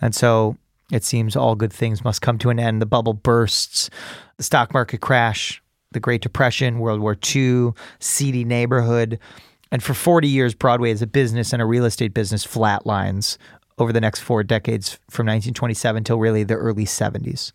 And 0.00 0.14
so 0.14 0.56
it 0.92 1.02
seems 1.02 1.34
all 1.34 1.56
good 1.56 1.72
things 1.72 2.04
must 2.04 2.22
come 2.22 2.38
to 2.38 2.50
an 2.50 2.60
end. 2.60 2.80
The 2.80 2.86
bubble 2.86 3.14
bursts, 3.14 3.90
the 4.36 4.44
stock 4.44 4.72
market 4.72 5.00
crash, 5.00 5.60
the 5.90 5.98
Great 5.98 6.22
Depression, 6.22 6.78
World 6.78 7.00
War 7.00 7.16
II, 7.34 7.72
seedy 7.98 8.44
neighborhood. 8.44 9.18
And 9.72 9.82
for 9.82 9.92
40 9.92 10.28
years, 10.28 10.54
Broadway 10.54 10.92
as 10.92 11.02
a 11.02 11.06
business 11.06 11.52
and 11.52 11.60
a 11.60 11.66
real 11.66 11.84
estate 11.84 12.14
business 12.14 12.46
flatlines 12.46 13.36
over 13.76 13.92
the 13.92 14.00
next 14.00 14.20
four 14.20 14.44
decades 14.44 15.00
from 15.10 15.26
1927 15.26 16.04
till 16.04 16.18
really 16.20 16.44
the 16.44 16.54
early 16.54 16.84
70s. 16.84 17.50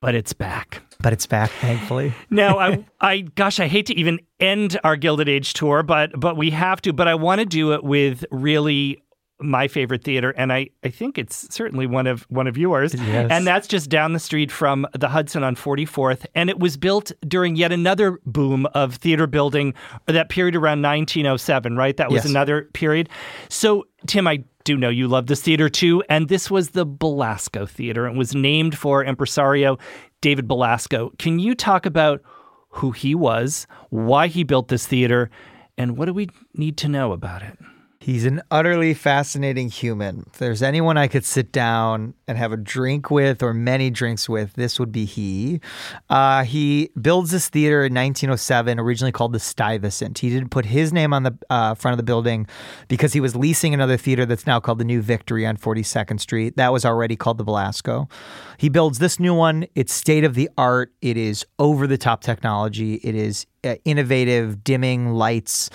But 0.00 0.14
it's 0.14 0.32
back. 0.32 0.80
But 1.04 1.12
it's 1.12 1.26
back, 1.26 1.50
thankfully. 1.60 2.14
now, 2.30 2.58
I, 2.58 2.82
I, 2.98 3.20
gosh, 3.20 3.60
I 3.60 3.66
hate 3.66 3.84
to 3.86 3.94
even 3.94 4.20
end 4.40 4.80
our 4.84 4.96
Gilded 4.96 5.28
Age 5.28 5.52
tour, 5.52 5.82
but 5.82 6.18
but 6.18 6.38
we 6.38 6.48
have 6.48 6.80
to. 6.80 6.94
But 6.94 7.08
I 7.08 7.14
want 7.14 7.40
to 7.40 7.44
do 7.44 7.74
it 7.74 7.84
with 7.84 8.24
really 8.30 9.02
my 9.38 9.68
favorite 9.68 10.02
theater, 10.02 10.30
and 10.30 10.50
I, 10.50 10.70
I 10.82 10.88
think 10.88 11.18
it's 11.18 11.54
certainly 11.54 11.86
one 11.86 12.06
of 12.06 12.22
one 12.30 12.46
of 12.46 12.56
yours. 12.56 12.94
Yes. 12.94 13.30
And 13.30 13.46
that's 13.46 13.68
just 13.68 13.90
down 13.90 14.14
the 14.14 14.18
street 14.18 14.50
from 14.50 14.86
the 14.98 15.08
Hudson 15.08 15.44
on 15.44 15.56
44th. 15.56 16.24
And 16.34 16.48
it 16.48 16.58
was 16.58 16.78
built 16.78 17.12
during 17.28 17.54
yet 17.54 17.70
another 17.70 18.18
boom 18.24 18.64
of 18.72 18.94
theater 18.94 19.26
building, 19.26 19.74
that 20.06 20.30
period 20.30 20.56
around 20.56 20.80
1907, 20.80 21.76
right? 21.76 21.98
That 21.98 22.10
was 22.10 22.24
Yes. 22.24 22.30
another 22.30 22.70
period. 22.72 23.10
So, 23.50 23.84
Tim, 24.06 24.26
I 24.26 24.44
do 24.64 24.78
know 24.78 24.88
you 24.88 25.08
love 25.08 25.26
this 25.26 25.42
theater 25.42 25.68
too, 25.68 26.02
and 26.08 26.28
this 26.28 26.50
was 26.50 26.70
the 26.70 26.86
Belasco 26.86 27.66
Theater. 27.66 28.06
It 28.06 28.14
was 28.14 28.34
named 28.34 28.78
for 28.78 29.04
impresario 29.04 29.78
David 30.24 30.48
Belasco. 30.48 31.12
Can 31.18 31.38
you 31.38 31.54
talk 31.54 31.84
about 31.84 32.22
who 32.70 32.92
he 32.92 33.14
was, 33.14 33.66
why 33.90 34.26
he 34.28 34.42
built 34.42 34.68
this 34.68 34.86
theater, 34.86 35.28
and 35.76 35.98
what 35.98 36.06
do 36.06 36.14
we 36.14 36.30
need 36.54 36.78
to 36.78 36.88
know 36.88 37.12
about 37.12 37.42
it? 37.42 37.58
He's 38.04 38.26
an 38.26 38.42
utterly 38.50 38.92
fascinating 38.92 39.70
human. 39.70 40.24
If 40.26 40.38
there's 40.38 40.62
anyone 40.62 40.98
I 40.98 41.08
could 41.08 41.24
sit 41.24 41.50
down 41.52 42.12
and 42.28 42.36
have 42.36 42.52
a 42.52 42.56
drink 42.58 43.10
with 43.10 43.42
or 43.42 43.54
many 43.54 43.88
drinks 43.88 44.28
with, 44.28 44.52
this 44.52 44.78
would 44.78 44.92
be 44.92 45.06
he. 45.06 45.62
Uh, 46.10 46.44
he 46.44 46.90
builds 47.00 47.30
this 47.30 47.48
theater 47.48 47.78
in 47.78 47.94
1907, 47.94 48.78
originally 48.78 49.10
called 49.10 49.32
the 49.32 49.40
Stuyvesant. 49.40 50.18
He 50.18 50.28
didn't 50.28 50.50
put 50.50 50.66
his 50.66 50.92
name 50.92 51.14
on 51.14 51.22
the 51.22 51.38
uh, 51.48 51.72
front 51.76 51.94
of 51.94 51.96
the 51.96 52.02
building 52.02 52.46
because 52.88 53.14
he 53.14 53.20
was 53.20 53.34
leasing 53.34 53.72
another 53.72 53.96
theater 53.96 54.26
that's 54.26 54.46
now 54.46 54.60
called 54.60 54.80
the 54.80 54.84
New 54.84 55.00
Victory 55.00 55.46
on 55.46 55.56
42nd 55.56 56.20
Street. 56.20 56.58
That 56.58 56.74
was 56.74 56.84
already 56.84 57.16
called 57.16 57.38
the 57.38 57.44
Belasco. 57.44 58.10
He 58.58 58.68
builds 58.68 58.98
this 58.98 59.18
new 59.18 59.32
one. 59.32 59.64
It's 59.74 59.94
state 59.94 60.24
of 60.24 60.34
the 60.34 60.50
art. 60.58 60.92
It 61.00 61.16
is 61.16 61.46
over 61.58 61.86
the 61.86 61.96
top 61.96 62.20
technology. 62.20 62.96
It 62.96 63.14
is 63.14 63.46
uh, 63.64 63.76
innovative 63.86 64.62
dimming 64.62 65.14
lights 65.14 65.70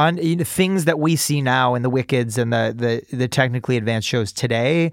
on 0.00 0.16
you 0.16 0.36
know, 0.36 0.44
things 0.44 0.86
that 0.86 0.98
we 0.98 1.14
see 1.14 1.42
now 1.42 1.74
in 1.74 1.82
the 1.82 1.90
Wickeds 1.90 2.38
and 2.38 2.52
the, 2.52 2.74
the 3.10 3.16
the 3.16 3.28
technically 3.28 3.76
advanced 3.76 4.08
shows 4.08 4.32
today. 4.32 4.92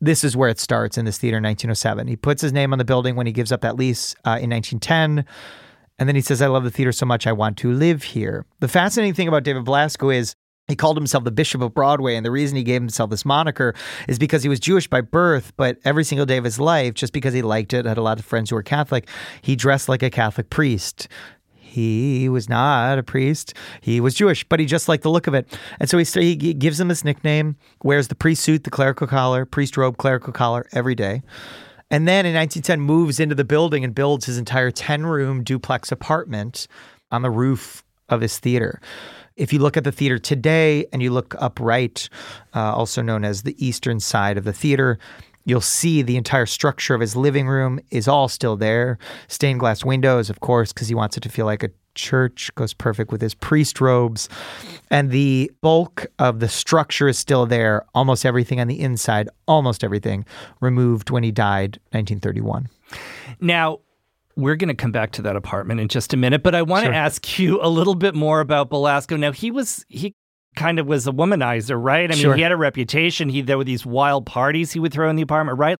This 0.00 0.22
is 0.22 0.36
where 0.36 0.48
it 0.48 0.60
starts 0.60 0.98
in 0.98 1.04
this 1.04 1.18
theater 1.18 1.38
in 1.38 1.44
1907. 1.44 2.06
He 2.06 2.16
puts 2.16 2.42
his 2.42 2.52
name 2.52 2.72
on 2.72 2.78
the 2.78 2.84
building 2.84 3.16
when 3.16 3.26
he 3.26 3.32
gives 3.32 3.50
up 3.50 3.62
that 3.62 3.76
lease 3.76 4.14
uh, 4.24 4.38
in 4.40 4.50
1910. 4.50 5.24
And 5.98 6.08
then 6.08 6.14
he 6.14 6.20
says, 6.20 6.42
I 6.42 6.48
love 6.48 6.64
the 6.64 6.70
theater 6.70 6.92
so 6.92 7.06
much, 7.06 7.26
I 7.26 7.32
want 7.32 7.56
to 7.58 7.72
live 7.72 8.02
here. 8.02 8.44
The 8.60 8.68
fascinating 8.68 9.14
thing 9.14 9.28
about 9.28 9.44
David 9.44 9.64
Belasco 9.64 10.10
is 10.10 10.34
he 10.68 10.76
called 10.76 10.96
himself 10.96 11.24
the 11.24 11.30
Bishop 11.30 11.62
of 11.62 11.74
Broadway. 11.74 12.16
And 12.16 12.24
the 12.24 12.30
reason 12.30 12.56
he 12.56 12.64
gave 12.64 12.80
himself 12.80 13.10
this 13.10 13.24
moniker 13.24 13.74
is 14.08 14.18
because 14.18 14.42
he 14.42 14.48
was 14.48 14.60
Jewish 14.60 14.88
by 14.88 15.00
birth, 15.00 15.52
but 15.56 15.78
every 15.84 16.04
single 16.04 16.26
day 16.26 16.36
of 16.36 16.44
his 16.44 16.58
life, 16.58 16.94
just 16.94 17.12
because 17.12 17.34
he 17.34 17.42
liked 17.42 17.72
it, 17.72 17.86
had 17.86 17.98
a 17.98 18.02
lot 18.02 18.18
of 18.18 18.24
friends 18.24 18.50
who 18.50 18.56
were 18.56 18.62
Catholic, 18.62 19.08
he 19.42 19.56
dressed 19.56 19.88
like 19.88 20.02
a 20.02 20.10
Catholic 20.10 20.50
priest. 20.50 21.08
He 21.74 22.28
was 22.28 22.48
not 22.48 23.00
a 23.00 23.02
priest. 23.02 23.52
He 23.80 24.00
was 24.00 24.14
Jewish, 24.14 24.44
but 24.44 24.60
he 24.60 24.66
just 24.66 24.88
liked 24.88 25.02
the 25.02 25.10
look 25.10 25.26
of 25.26 25.34
it. 25.34 25.58
And 25.80 25.90
so 25.90 25.98
he, 25.98 26.04
he 26.36 26.54
gives 26.54 26.78
him 26.78 26.86
this 26.86 27.04
nickname, 27.04 27.56
wears 27.82 28.06
the 28.06 28.14
priest 28.14 28.44
suit, 28.44 28.62
the 28.62 28.70
clerical 28.70 29.08
collar, 29.08 29.44
priest 29.44 29.76
robe, 29.76 29.96
clerical 29.96 30.32
collar 30.32 30.68
every 30.70 30.94
day. 30.94 31.22
And 31.90 32.06
then 32.06 32.26
in 32.26 32.34
1910 32.34 32.80
moves 32.80 33.18
into 33.18 33.34
the 33.34 33.42
building 33.42 33.82
and 33.82 33.92
builds 33.92 34.26
his 34.26 34.38
entire 34.38 34.70
10 34.70 35.04
room 35.04 35.42
duplex 35.42 35.90
apartment 35.90 36.68
on 37.10 37.22
the 37.22 37.30
roof 37.30 37.82
of 38.08 38.20
his 38.20 38.38
theater. 38.38 38.80
If 39.34 39.52
you 39.52 39.58
look 39.58 39.76
at 39.76 39.82
the 39.82 39.90
theater 39.90 40.20
today 40.20 40.86
and 40.92 41.02
you 41.02 41.10
look 41.10 41.34
upright, 41.40 42.08
uh, 42.54 42.72
also 42.72 43.02
known 43.02 43.24
as 43.24 43.42
the 43.42 43.56
eastern 43.64 43.98
side 43.98 44.38
of 44.38 44.44
the 44.44 44.52
theater, 44.52 45.00
you'll 45.44 45.60
see 45.60 46.02
the 46.02 46.16
entire 46.16 46.46
structure 46.46 46.94
of 46.94 47.00
his 47.00 47.14
living 47.16 47.46
room 47.46 47.80
is 47.90 48.08
all 48.08 48.28
still 48.28 48.56
there. 48.56 48.98
Stained 49.28 49.60
glass 49.60 49.84
windows, 49.84 50.30
of 50.30 50.40
course, 50.40 50.72
because 50.72 50.88
he 50.88 50.94
wants 50.94 51.16
it 51.16 51.22
to 51.22 51.28
feel 51.28 51.46
like 51.46 51.62
a 51.62 51.70
church, 51.94 52.50
goes 52.56 52.72
perfect 52.74 53.12
with 53.12 53.20
his 53.20 53.34
priest 53.34 53.80
robes. 53.80 54.28
And 54.90 55.10
the 55.10 55.50
bulk 55.60 56.06
of 56.18 56.40
the 56.40 56.48
structure 56.48 57.06
is 57.08 57.18
still 57.18 57.46
there. 57.46 57.84
Almost 57.94 58.26
everything 58.26 58.58
on 58.60 58.66
the 58.68 58.80
inside, 58.80 59.28
almost 59.46 59.84
everything, 59.84 60.24
removed 60.60 61.10
when 61.10 61.22
he 61.22 61.30
died, 61.30 61.78
1931. 61.92 62.68
Now, 63.40 63.80
we're 64.36 64.56
going 64.56 64.68
to 64.68 64.74
come 64.74 64.90
back 64.90 65.12
to 65.12 65.22
that 65.22 65.36
apartment 65.36 65.78
in 65.78 65.86
just 65.86 66.12
a 66.12 66.16
minute, 66.16 66.42
but 66.42 66.54
I 66.56 66.62
want 66.62 66.82
Sure. 66.84 66.92
to 66.92 66.98
ask 66.98 67.38
you 67.38 67.60
a 67.62 67.68
little 67.68 67.94
bit 67.94 68.14
more 68.16 68.40
about 68.40 68.68
Belasco. 68.70 69.16
Now, 69.16 69.30
he 69.30 69.52
was 69.52 69.84
he 69.88 70.14
kind 70.54 70.78
of 70.78 70.86
was 70.86 71.06
a 71.06 71.12
womanizer, 71.12 71.76
right? 71.82 72.10
I 72.10 72.14
mean, 72.14 72.22
Sure. 72.22 72.34
he 72.34 72.42
had 72.42 72.52
a 72.52 72.56
reputation. 72.56 73.28
He 73.28 73.40
there 73.42 73.58
were 73.58 73.64
these 73.64 73.84
wild 73.86 74.26
parties 74.26 74.72
he 74.72 74.80
would 74.80 74.92
throw 74.92 75.08
in 75.10 75.16
the 75.16 75.22
apartment, 75.22 75.58
right? 75.58 75.76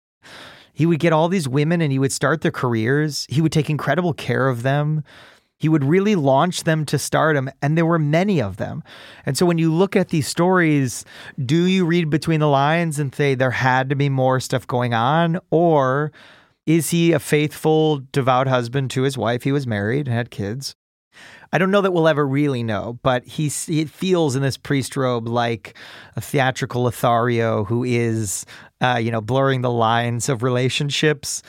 He 0.73 0.87
would 0.87 0.99
get 0.99 1.13
all 1.13 1.29
these 1.29 1.49
women 1.49 1.81
and 1.81 1.93
he 1.93 1.99
would 1.99 2.13
start 2.13 2.41
their 2.41 2.51
careers. 2.51 3.27
He 3.29 3.41
would 3.41 3.53
take 3.53 3.71
incredible 3.71 4.13
care 4.13 4.49
of 4.49 4.63
them. 4.63 5.05
He 5.57 5.69
would 5.69 5.85
really 5.85 6.17
launch 6.17 6.65
them 6.65 6.85
to 6.87 6.99
stardom, 6.99 7.49
and 7.63 7.79
there 7.79 7.87
were 7.87 7.99
many 7.99 8.43
of 8.43 8.57
them. 8.57 8.83
And 9.25 9.39
so 9.39 9.47
when 9.47 9.57
you 9.57 9.73
look 9.73 9.95
at 9.95 10.09
these 10.09 10.27
stories, 10.27 11.05
do 11.43 11.65
you 11.67 11.87
read 11.87 12.11
between 12.11 12.41
the 12.41 12.49
lines 12.49 12.99
and 12.99 13.15
say 13.15 13.35
there 13.35 13.53
had 13.53 13.89
to 13.91 13.95
be 13.97 14.09
more 14.09 14.41
stuff 14.41 14.67
going 14.67 14.93
on? 14.95 15.39
Or 15.51 16.11
is 16.67 16.91
he 16.91 17.13
a 17.13 17.21
faithful, 17.21 18.01
devout 18.13 18.49
husband 18.49 18.91
to 18.91 19.03
his 19.03 19.17
wife? 19.17 19.45
He 19.45 19.53
was 19.53 19.67
married 19.67 20.09
and 20.09 20.15
had 20.17 20.31
kids. 20.31 20.75
I 21.53 21.59
don't 21.59 21.71
know 21.71 21.81
that 21.81 21.93
we'll 21.93 22.09
ever 22.09 22.27
really 22.27 22.63
know, 22.63 22.99
but 23.03 23.25
he, 23.25 23.49
he 23.49 23.85
feels 23.85 24.35
in 24.35 24.43
this 24.43 24.57
priest 24.57 24.97
robe 24.97 25.29
like 25.29 25.77
a 26.17 26.21
theatrical 26.21 26.83
Lothario 26.83 27.65
who 27.65 27.85
is, 27.85 28.45
uh, 28.81 28.99
you 29.01 29.11
know, 29.11 29.21
blurring 29.21 29.61
the 29.61 29.71
lines 29.71 30.29
of 30.29 30.43
relationships. 30.43 31.43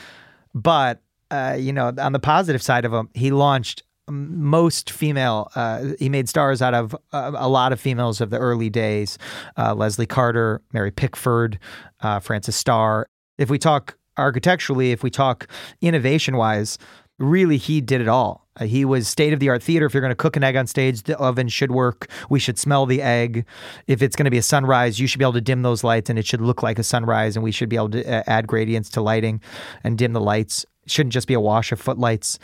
But, 0.53 1.01
uh, 1.32 1.57
you 1.59 1.74
know, 1.74 1.93
on 1.97 2.11
the 2.11 2.20
positive 2.20 2.61
side 2.61 2.86
of 2.86 2.93
him, 2.93 3.09
he 3.13 3.32
launched 3.32 3.84
most 4.07 4.91
female, 4.91 5.51
uh, 5.55 5.93
he 5.99 6.09
made 6.09 6.30
stars 6.30 6.61
out 6.61 6.74
of 6.74 6.95
uh, 7.11 7.32
a 7.36 7.49
lot 7.49 7.74
of 7.74 7.80
females 7.80 8.22
of 8.22 8.30
the 8.30 8.38
early 8.38 8.70
days 8.70 9.18
uh, 9.57 9.74
Leslie 9.74 10.05
Carter, 10.05 10.61
Mary 10.74 10.91
Pickford, 10.91 11.57
uh, 12.01 12.20
Frances 12.20 12.55
Starr. 12.55 13.07
If 13.38 13.49
we 13.49 13.57
talk 13.57 13.97
architecturally, 14.18 14.91
if 14.91 15.03
we 15.03 15.09
talk 15.09 15.47
innovation 15.82 16.38
wise, 16.38 16.78
really 17.20 17.57
he 17.57 17.82
did 17.82 18.01
it 18.01 18.07
all. 18.07 18.45
Uh, 18.59 18.66
he 18.66 18.86
was 18.86 19.07
state 19.07 19.34
of 19.34 19.39
the 19.39 19.49
art 19.49 19.61
theater. 19.61 19.86
If 19.86 19.93
you're 19.93 20.01
going 20.01 20.11
to 20.11 20.16
cook 20.16 20.36
an 20.36 20.43
egg 20.43 20.55
on 20.55 20.68
stage, 20.68 21.03
the 21.03 21.18
oven 21.18 21.47
should 21.47 21.72
work. 21.72 22.07
We 22.30 22.39
should 22.39 22.57
smell 22.57 22.86
the 22.86 23.01
egg. 23.01 23.45
If 23.88 24.01
it's 24.01 24.16
going 24.16 24.26
to 24.26 24.32
be 24.32 24.38
a 24.38 24.43
sunrise, 24.43 24.99
you 24.99 25.07
should 25.07 25.20
be 25.20 25.26
able 25.26 25.34
to 25.34 25.41
dim 25.41 25.61
those 25.61 25.84
lights 25.84 26.09
and 26.09 26.18
it 26.18 26.26
should 26.26 26.41
look 26.41 26.63
like 26.63 26.80
a 26.80 26.84
sunrise. 26.84 27.36
And 27.36 27.43
we 27.43 27.51
should 27.51 27.70
be 27.70 27.76
able 27.76 27.89
to 27.91 28.05
uh, 28.05 28.24
add 28.28 28.47
gradients 28.47 28.89
to 28.91 29.01
lighting 29.01 29.41
and 29.84 29.97
dim 29.97 30.13
the 30.13 30.22
lights. 30.22 30.66
It 30.84 30.91
shouldn't 30.91 31.13
just 31.13 31.28
be 31.28 31.34
a 31.34 31.39
wash 31.39 31.72
of 31.72 31.82
footlights. 31.82 32.39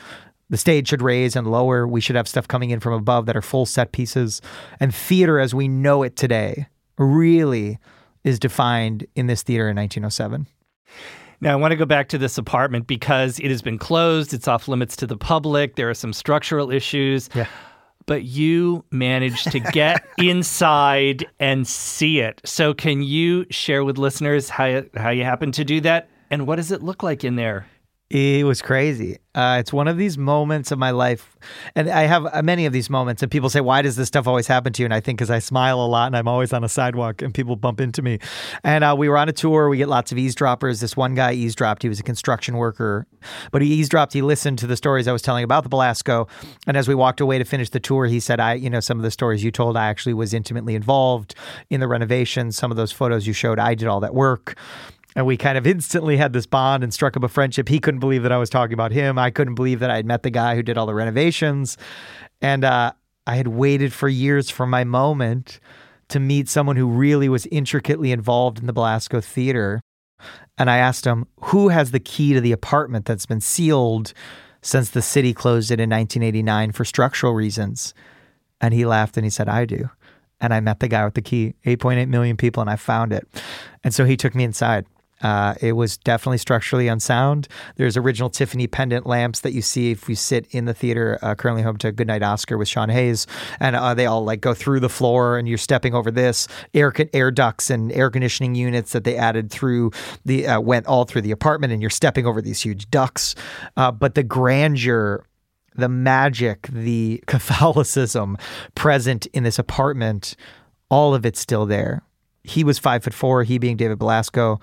The 0.49 0.57
stage 0.57 0.89
should 0.89 1.01
raise 1.01 1.37
and 1.37 1.49
lower. 1.49 1.87
We 1.87 2.01
should 2.01 2.17
have 2.17 2.27
stuff 2.27 2.47
coming 2.47 2.71
in 2.71 2.81
from 2.81 2.93
above 2.93 3.25
that 3.27 3.37
are 3.37 3.41
full 3.41 3.65
set 3.65 3.93
pieces. 3.93 4.41
And 4.81 4.93
theater 4.93 5.39
as 5.39 5.55
we 5.55 5.69
know 5.69 6.03
it 6.03 6.17
today 6.17 6.67
really 6.97 7.79
is 8.25 8.37
defined 8.37 9.07
in 9.15 9.27
this 9.27 9.43
theater 9.43 9.69
in 9.69 9.77
1907. 9.77 10.47
Now, 11.41 11.53
I 11.53 11.55
want 11.55 11.71
to 11.71 11.75
go 11.75 11.85
back 11.85 12.07
to 12.09 12.19
this 12.19 12.37
apartment 12.37 12.85
because 12.85 13.39
it 13.39 13.49
has 13.49 13.63
been 13.63 13.79
closed. 13.79 14.31
It's 14.31 14.47
off 14.47 14.67
limits 14.67 14.95
to 14.97 15.07
the 15.07 15.17
public. 15.17 15.75
There 15.75 15.89
are 15.89 15.95
some 15.95 16.13
structural 16.13 16.69
issues. 16.69 17.29
Yeah. 17.33 17.47
But 18.05 18.23
you 18.23 18.85
managed 18.91 19.51
to 19.51 19.59
get 19.59 20.05
inside 20.19 21.25
and 21.39 21.67
see 21.67 22.19
it. 22.19 22.41
So, 22.45 22.75
can 22.75 23.01
you 23.01 23.45
share 23.49 23.83
with 23.83 23.97
listeners 23.97 24.49
how, 24.49 24.83
how 24.95 25.09
you 25.09 25.23
happened 25.23 25.55
to 25.55 25.63
do 25.63 25.81
that? 25.81 26.09
And 26.29 26.45
what 26.45 26.57
does 26.57 26.71
it 26.71 26.83
look 26.83 27.01
like 27.01 27.23
in 27.23 27.35
there? 27.35 27.65
It 28.11 28.43
was 28.45 28.61
crazy. 28.61 29.19
Uh, 29.33 29.55
it's 29.61 29.71
one 29.71 29.87
of 29.87 29.95
these 29.95 30.17
moments 30.17 30.71
of 30.71 30.77
my 30.77 30.91
life, 30.91 31.37
and 31.75 31.89
I 31.89 32.01
have 32.01 32.25
uh, 32.25 32.41
many 32.41 32.65
of 32.65 32.73
these 32.73 32.89
moments. 32.89 33.23
And 33.23 33.31
people 33.31 33.49
say, 33.49 33.61
"Why 33.61 33.81
does 33.81 33.95
this 33.95 34.09
stuff 34.09 34.27
always 34.27 34.47
happen 34.47 34.73
to 34.73 34.81
you?" 34.81 34.85
And 34.85 34.93
I 34.93 34.99
think 34.99 35.17
because 35.17 35.31
I 35.31 35.39
smile 35.39 35.79
a 35.79 35.87
lot, 35.87 36.07
and 36.07 36.17
I'm 36.17 36.27
always 36.27 36.51
on 36.51 36.61
a 36.65 36.67
sidewalk, 36.67 37.21
and 37.21 37.33
people 37.33 37.55
bump 37.55 37.79
into 37.79 38.01
me. 38.01 38.19
And 38.65 38.83
uh, 38.83 38.95
we 38.97 39.07
were 39.07 39.17
on 39.17 39.29
a 39.29 39.31
tour. 39.31 39.69
We 39.69 39.77
get 39.77 39.87
lots 39.87 40.11
of 40.11 40.17
eavesdroppers. 40.17 40.81
This 40.81 40.97
one 40.97 41.15
guy 41.15 41.31
eavesdropped. 41.31 41.83
He 41.83 41.87
was 41.87 42.01
a 42.01 42.03
construction 42.03 42.57
worker, 42.57 43.07
but 43.51 43.61
he 43.61 43.69
eavesdropped. 43.69 44.11
He 44.11 44.21
listened 44.21 44.59
to 44.59 44.67
the 44.67 44.75
stories 44.75 45.07
I 45.07 45.13
was 45.13 45.21
telling 45.21 45.45
about 45.45 45.63
the 45.63 45.69
Belasco. 45.69 46.27
And 46.67 46.75
as 46.75 46.89
we 46.89 46.95
walked 46.95 47.21
away 47.21 47.37
to 47.37 47.45
finish 47.45 47.69
the 47.69 47.79
tour, 47.79 48.07
he 48.07 48.19
said, 48.19 48.41
"I, 48.41 48.55
you 48.55 48.69
know, 48.69 48.81
some 48.81 48.99
of 48.99 49.03
the 49.03 49.11
stories 49.11 49.41
you 49.41 49.51
told, 49.51 49.77
I 49.77 49.87
actually 49.87 50.15
was 50.15 50.33
intimately 50.33 50.75
involved 50.75 51.33
in 51.69 51.79
the 51.79 51.87
renovations. 51.87 52.57
Some 52.57 52.71
of 52.71 52.75
those 52.75 52.91
photos 52.91 53.25
you 53.25 53.31
showed, 53.31 53.57
I 53.57 53.73
did 53.73 53.87
all 53.87 54.01
that 54.01 54.13
work." 54.13 54.57
And 55.15 55.25
we 55.25 55.35
kind 55.35 55.57
of 55.57 55.67
instantly 55.67 56.17
had 56.17 56.33
this 56.33 56.45
bond 56.45 56.83
and 56.83 56.93
struck 56.93 57.17
up 57.17 57.23
a 57.23 57.27
friendship. 57.27 57.67
He 57.67 57.79
couldn't 57.79 57.99
believe 57.99 58.23
that 58.23 58.31
I 58.31 58.37
was 58.37 58.49
talking 58.49 58.73
about 58.73 58.91
him. 58.91 59.17
I 59.17 59.29
couldn't 59.29 59.55
believe 59.55 59.79
that 59.79 59.91
I 59.91 59.97
had 59.97 60.05
met 60.05 60.23
the 60.23 60.29
guy 60.29 60.55
who 60.55 60.63
did 60.63 60.77
all 60.77 60.85
the 60.85 60.93
renovations. 60.93 61.77
And 62.41 62.63
uh, 62.63 62.93
I 63.27 63.35
had 63.35 63.49
waited 63.49 63.93
for 63.93 64.07
years 64.07 64.49
for 64.49 64.65
my 64.65 64.83
moment 64.83 65.59
to 66.09 66.19
meet 66.19 66.47
someone 66.49 66.75
who 66.75 66.87
really 66.87 67.29
was 67.29 67.45
intricately 67.47 68.11
involved 68.11 68.59
in 68.59 68.67
the 68.67 68.73
Belasco 68.73 69.21
Theater. 69.21 69.81
And 70.57 70.69
I 70.69 70.77
asked 70.77 71.05
him, 71.05 71.27
who 71.41 71.69
has 71.69 71.91
the 71.91 71.99
key 71.99 72.33
to 72.33 72.41
the 72.41 72.51
apartment 72.51 73.05
that's 73.05 73.25
been 73.25 73.41
sealed 73.41 74.13
since 74.61 74.89
the 74.89 75.01
city 75.01 75.33
closed 75.33 75.71
it 75.71 75.79
in 75.79 75.89
1989 75.89 76.71
for 76.71 76.85
structural 76.85 77.33
reasons. 77.33 77.93
And 78.59 78.73
he 78.73 78.85
laughed 78.85 79.17
and 79.17 79.25
he 79.25 79.29
said, 79.29 79.49
I 79.49 79.65
do. 79.65 79.89
And 80.39 80.53
I 80.53 80.59
met 80.59 80.79
the 80.79 80.87
guy 80.87 81.05
with 81.05 81.15
the 81.15 81.21
key, 81.21 81.55
8.8 81.65 82.07
million 82.07 82.37
people, 82.37 82.61
and 82.61 82.69
I 82.69 82.75
found 82.75 83.13
it. 83.13 83.27
And 83.83 83.93
so 83.93 84.05
he 84.05 84.17
took 84.17 84.35
me 84.35 84.43
inside. 84.43 84.85
Uh, 85.21 85.55
it 85.61 85.73
was 85.73 85.97
definitely 85.97 86.37
structurally 86.37 86.87
unsound. 86.87 87.47
There's 87.75 87.97
original 87.97 88.29
Tiffany 88.29 88.67
pendant 88.67 89.05
lamps 89.05 89.41
that 89.41 89.53
you 89.53 89.61
see 89.61 89.91
if 89.91 90.07
you 90.09 90.15
sit 90.15 90.47
in 90.51 90.65
the 90.65 90.73
theater, 90.73 91.19
uh, 91.21 91.35
currently 91.35 91.63
home 91.63 91.77
to 91.77 91.91
Goodnight 91.91 92.23
Oscar 92.23 92.57
with 92.57 92.67
Sean 92.67 92.89
Hayes, 92.89 93.27
and 93.59 93.75
uh, 93.75 93.93
they 93.93 94.05
all 94.05 94.23
like 94.23 94.41
go 94.41 94.53
through 94.53 94.79
the 94.79 94.89
floor, 94.89 95.37
and 95.37 95.47
you're 95.47 95.57
stepping 95.57 95.93
over 95.93 96.11
this 96.11 96.47
air 96.73 96.93
air 97.13 97.31
ducts 97.31 97.69
and 97.69 97.91
air 97.93 98.09
conditioning 98.09 98.55
units 98.55 98.91
that 98.91 99.03
they 99.03 99.15
added 99.15 99.51
through 99.51 99.91
the 100.25 100.47
uh, 100.47 100.59
went 100.59 100.85
all 100.87 101.05
through 101.05 101.21
the 101.21 101.31
apartment, 101.31 101.73
and 101.73 101.81
you're 101.81 101.89
stepping 101.89 102.25
over 102.25 102.41
these 102.41 102.61
huge 102.61 102.89
ducts. 102.89 103.35
Uh, 103.77 103.91
but 103.91 104.15
the 104.15 104.23
grandeur 104.23 105.25
the 105.75 105.89
magic, 105.89 106.67
the 106.67 107.23
Catholicism 107.27 108.37
present 108.75 109.25
in 109.27 109.43
this 109.43 109.59
apartment, 109.59 110.35
all 110.89 111.13
of 111.13 111.25
it's 111.25 111.39
still 111.39 111.65
there. 111.65 112.03
He 112.43 112.63
was 112.63 112.79
five 112.79 113.03
foot 113.03 113.13
four, 113.13 113.43
he 113.43 113.57
being 113.57 113.77
David 113.77 113.99
Belasco. 113.99 114.59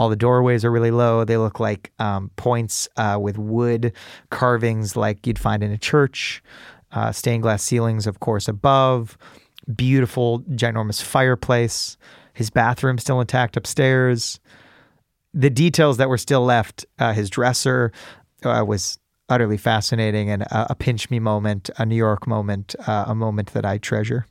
All 0.00 0.08
the 0.08 0.16
doorways 0.16 0.64
are 0.64 0.70
really 0.70 0.90
low. 0.90 1.24
They 1.26 1.36
look 1.36 1.60
like 1.60 1.92
um, 1.98 2.30
points 2.36 2.88
uh, 2.96 3.18
with 3.20 3.36
wood 3.36 3.92
carvings 4.30 4.96
like 4.96 5.26
you'd 5.26 5.38
find 5.38 5.62
in 5.62 5.72
a 5.72 5.76
church. 5.76 6.42
Uh, 6.90 7.12
stained 7.12 7.42
glass 7.42 7.62
ceilings, 7.62 8.06
of 8.06 8.18
course, 8.18 8.48
above. 8.48 9.18
Beautiful, 9.76 10.40
ginormous 10.54 11.02
fireplace. 11.02 11.98
His 12.32 12.48
bathroom 12.48 12.96
still 12.96 13.20
intact 13.20 13.58
upstairs. 13.58 14.40
The 15.34 15.50
details 15.50 15.98
that 15.98 16.08
were 16.08 16.16
still 16.16 16.46
left, 16.46 16.86
uh, 16.98 17.12
his 17.12 17.28
dresser 17.28 17.92
uh, 18.42 18.64
was 18.66 18.98
utterly 19.28 19.58
fascinating 19.58 20.30
and 20.30 20.44
a, 20.44 20.72
a, 20.72 20.74
pinch 20.74 21.10
me 21.10 21.18
moment, 21.18 21.68
a 21.76 21.84
New 21.84 21.94
York 21.94 22.26
moment, 22.26 22.74
uh, 22.86 23.04
a 23.06 23.14
moment 23.14 23.52
that 23.52 23.66
I 23.66 23.76
treasure. 23.76 24.26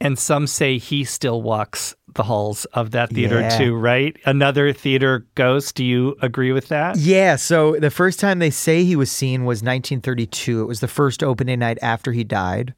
And 0.00 0.18
some 0.18 0.48
say 0.48 0.78
he 0.78 1.04
still 1.04 1.42
walks 1.42 1.94
the 2.16 2.24
halls 2.24 2.64
of 2.66 2.90
that 2.90 3.10
theater 3.10 3.40
yeah. 3.40 3.58
too, 3.58 3.74
right? 3.74 4.16
Another 4.24 4.72
theater 4.72 5.26
ghost. 5.34 5.74
Do 5.74 5.84
you 5.84 6.16
agree 6.20 6.52
with 6.52 6.68
that? 6.68 6.96
Yeah. 6.96 7.36
So 7.36 7.76
the 7.76 7.90
first 7.90 8.18
time 8.18 8.38
they 8.38 8.50
say 8.50 8.84
he 8.84 8.96
was 8.96 9.10
seen 9.10 9.44
was 9.44 9.58
1932. 9.58 10.62
It 10.62 10.64
was 10.64 10.80
the 10.80 10.88
first 10.88 11.22
opening 11.22 11.60
night 11.60 11.78
after 11.80 12.12
he 12.12 12.24
died. 12.24 12.74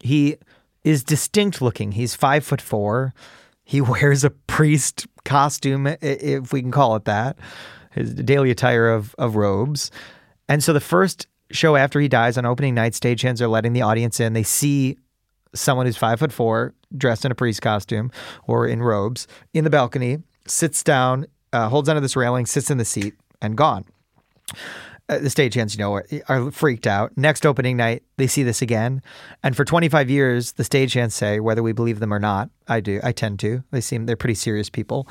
He 0.00 0.36
is 0.84 1.04
distinct 1.04 1.62
looking. 1.62 1.92
He's 1.92 2.14
five 2.14 2.44
foot 2.44 2.60
four. 2.60 3.14
He 3.64 3.80
wears 3.80 4.24
a 4.24 4.30
priest 4.30 5.06
costume, 5.24 5.86
if 6.00 6.52
we 6.52 6.60
can 6.60 6.70
call 6.70 6.96
it 6.96 7.04
that, 7.04 7.38
his 7.92 8.14
daily 8.14 8.50
attire 8.50 8.88
of, 8.88 9.14
of 9.18 9.36
robes. 9.36 9.90
And 10.48 10.62
so 10.62 10.72
the 10.72 10.80
first 10.80 11.26
show 11.50 11.76
after 11.76 12.00
he 12.00 12.08
dies 12.08 12.36
on 12.36 12.44
opening 12.44 12.74
night, 12.74 12.92
stagehands 12.92 13.40
are 13.40 13.48
letting 13.48 13.72
the 13.72 13.82
audience 13.82 14.20
in. 14.20 14.32
They 14.32 14.42
see 14.42 14.98
someone 15.54 15.86
who's 15.86 15.96
five 15.96 16.18
foot 16.18 16.32
four, 16.32 16.74
dressed 16.96 17.24
in 17.24 17.32
a 17.32 17.34
priest 17.34 17.62
costume 17.62 18.10
or 18.46 18.66
in 18.66 18.82
robes, 18.82 19.26
in 19.54 19.64
the 19.64 19.70
balcony, 19.70 20.18
sits 20.46 20.82
down, 20.82 21.26
uh, 21.52 21.68
holds 21.68 21.88
onto 21.88 22.00
this 22.00 22.16
railing, 22.16 22.46
sits 22.46 22.70
in 22.70 22.78
the 22.78 22.84
seat, 22.84 23.14
and 23.40 23.56
gone. 23.56 23.84
Uh, 25.08 25.18
the 25.18 25.28
stagehands, 25.28 25.76
you 25.76 25.78
know, 25.78 25.92
are, 25.94 26.06
are, 26.28 26.50
freaked 26.50 26.86
out. 26.86 27.12
Next 27.16 27.44
opening 27.44 27.76
night, 27.76 28.02
they 28.16 28.26
see 28.26 28.44
this 28.44 28.62
again, 28.62 29.02
and 29.42 29.56
for 29.56 29.64
25 29.64 30.08
years, 30.08 30.52
the 30.52 30.62
stagehands 30.62 31.12
say, 31.12 31.40
whether 31.40 31.62
we 31.62 31.72
believe 31.72 31.98
them 31.98 32.14
or 32.14 32.20
not, 32.20 32.50
I 32.68 32.80
do, 32.80 33.00
I 33.02 33.12
tend 33.12 33.40
to. 33.40 33.64
They 33.72 33.80
seem 33.80 34.06
they're 34.06 34.16
pretty 34.16 34.36
serious 34.36 34.70
people 34.70 35.08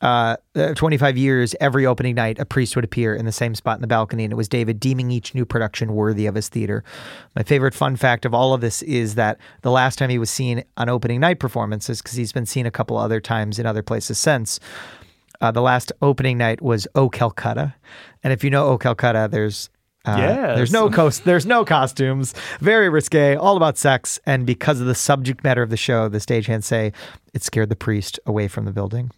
uh, 0.00 0.36
25 0.74 1.16
years, 1.16 1.54
every 1.60 1.86
opening 1.86 2.14
night, 2.14 2.38
a 2.38 2.44
priest 2.44 2.76
would 2.76 2.84
appear 2.84 3.14
in 3.14 3.26
the 3.26 3.32
same 3.32 3.54
spot 3.54 3.76
in 3.76 3.80
the 3.80 3.86
balcony, 3.86 4.24
and 4.24 4.32
it 4.32 4.36
was 4.36 4.48
David 4.48 4.78
deeming 4.78 5.10
each 5.10 5.34
new 5.34 5.44
production 5.44 5.94
worthy 5.94 6.26
of 6.26 6.34
his 6.34 6.48
theater. 6.48 6.84
My 7.34 7.42
favorite 7.42 7.74
fun 7.74 7.96
fact 7.96 8.24
of 8.24 8.34
all 8.34 8.54
of 8.54 8.60
this 8.60 8.82
is 8.82 9.16
that 9.16 9.38
the 9.62 9.70
last 9.70 9.98
time 9.98 10.10
he 10.10 10.18
was 10.18 10.30
seen 10.30 10.64
on 10.76 10.88
opening 10.88 11.20
night 11.20 11.40
performances, 11.40 12.00
because 12.00 12.16
he's 12.16 12.32
been 12.32 12.46
seen 12.46 12.66
a 12.66 12.70
couple 12.70 12.96
other 12.96 13.20
times 13.20 13.58
in 13.58 13.66
other 13.66 13.82
places 13.82 14.18
since, 14.18 14.60
uh, 15.40 15.50
the 15.50 15.62
last 15.62 15.92
opening 16.02 16.38
night 16.38 16.60
was 16.62 16.86
O 16.94 17.08
Calcutta. 17.08 17.74
And 18.22 18.32
if 18.32 18.42
you 18.42 18.50
know 18.50 18.66
O 18.66 18.78
Calcutta, 18.78 19.28
there's 19.30 19.70
uh, 20.04 20.16
yes. 20.16 20.56
There's 20.56 20.72
no 20.72 20.88
coast. 20.88 21.24
There's 21.24 21.44
no 21.44 21.64
costumes. 21.64 22.32
Very 22.60 22.88
risque. 22.88 23.34
All 23.34 23.56
about 23.56 23.76
sex. 23.76 24.18
And 24.24 24.46
because 24.46 24.80
of 24.80 24.86
the 24.86 24.94
subject 24.94 25.44
matter 25.44 25.60
of 25.60 25.68
the 25.68 25.76
show, 25.76 26.08
the 26.08 26.18
stagehands 26.18 26.64
say 26.64 26.92
it 27.34 27.42
scared 27.42 27.68
the 27.68 27.76
priest 27.76 28.18
away 28.24 28.48
from 28.48 28.64
the 28.64 28.72
building 28.72 29.10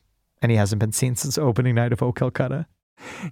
and 0.42 0.50
he 0.50 0.56
hasn't 0.56 0.80
been 0.80 0.92
seen 0.92 1.14
since 1.16 1.38
opening 1.38 1.74
night 1.74 1.92
of 1.92 2.02
O 2.02 2.12
Calcutta. 2.12 2.66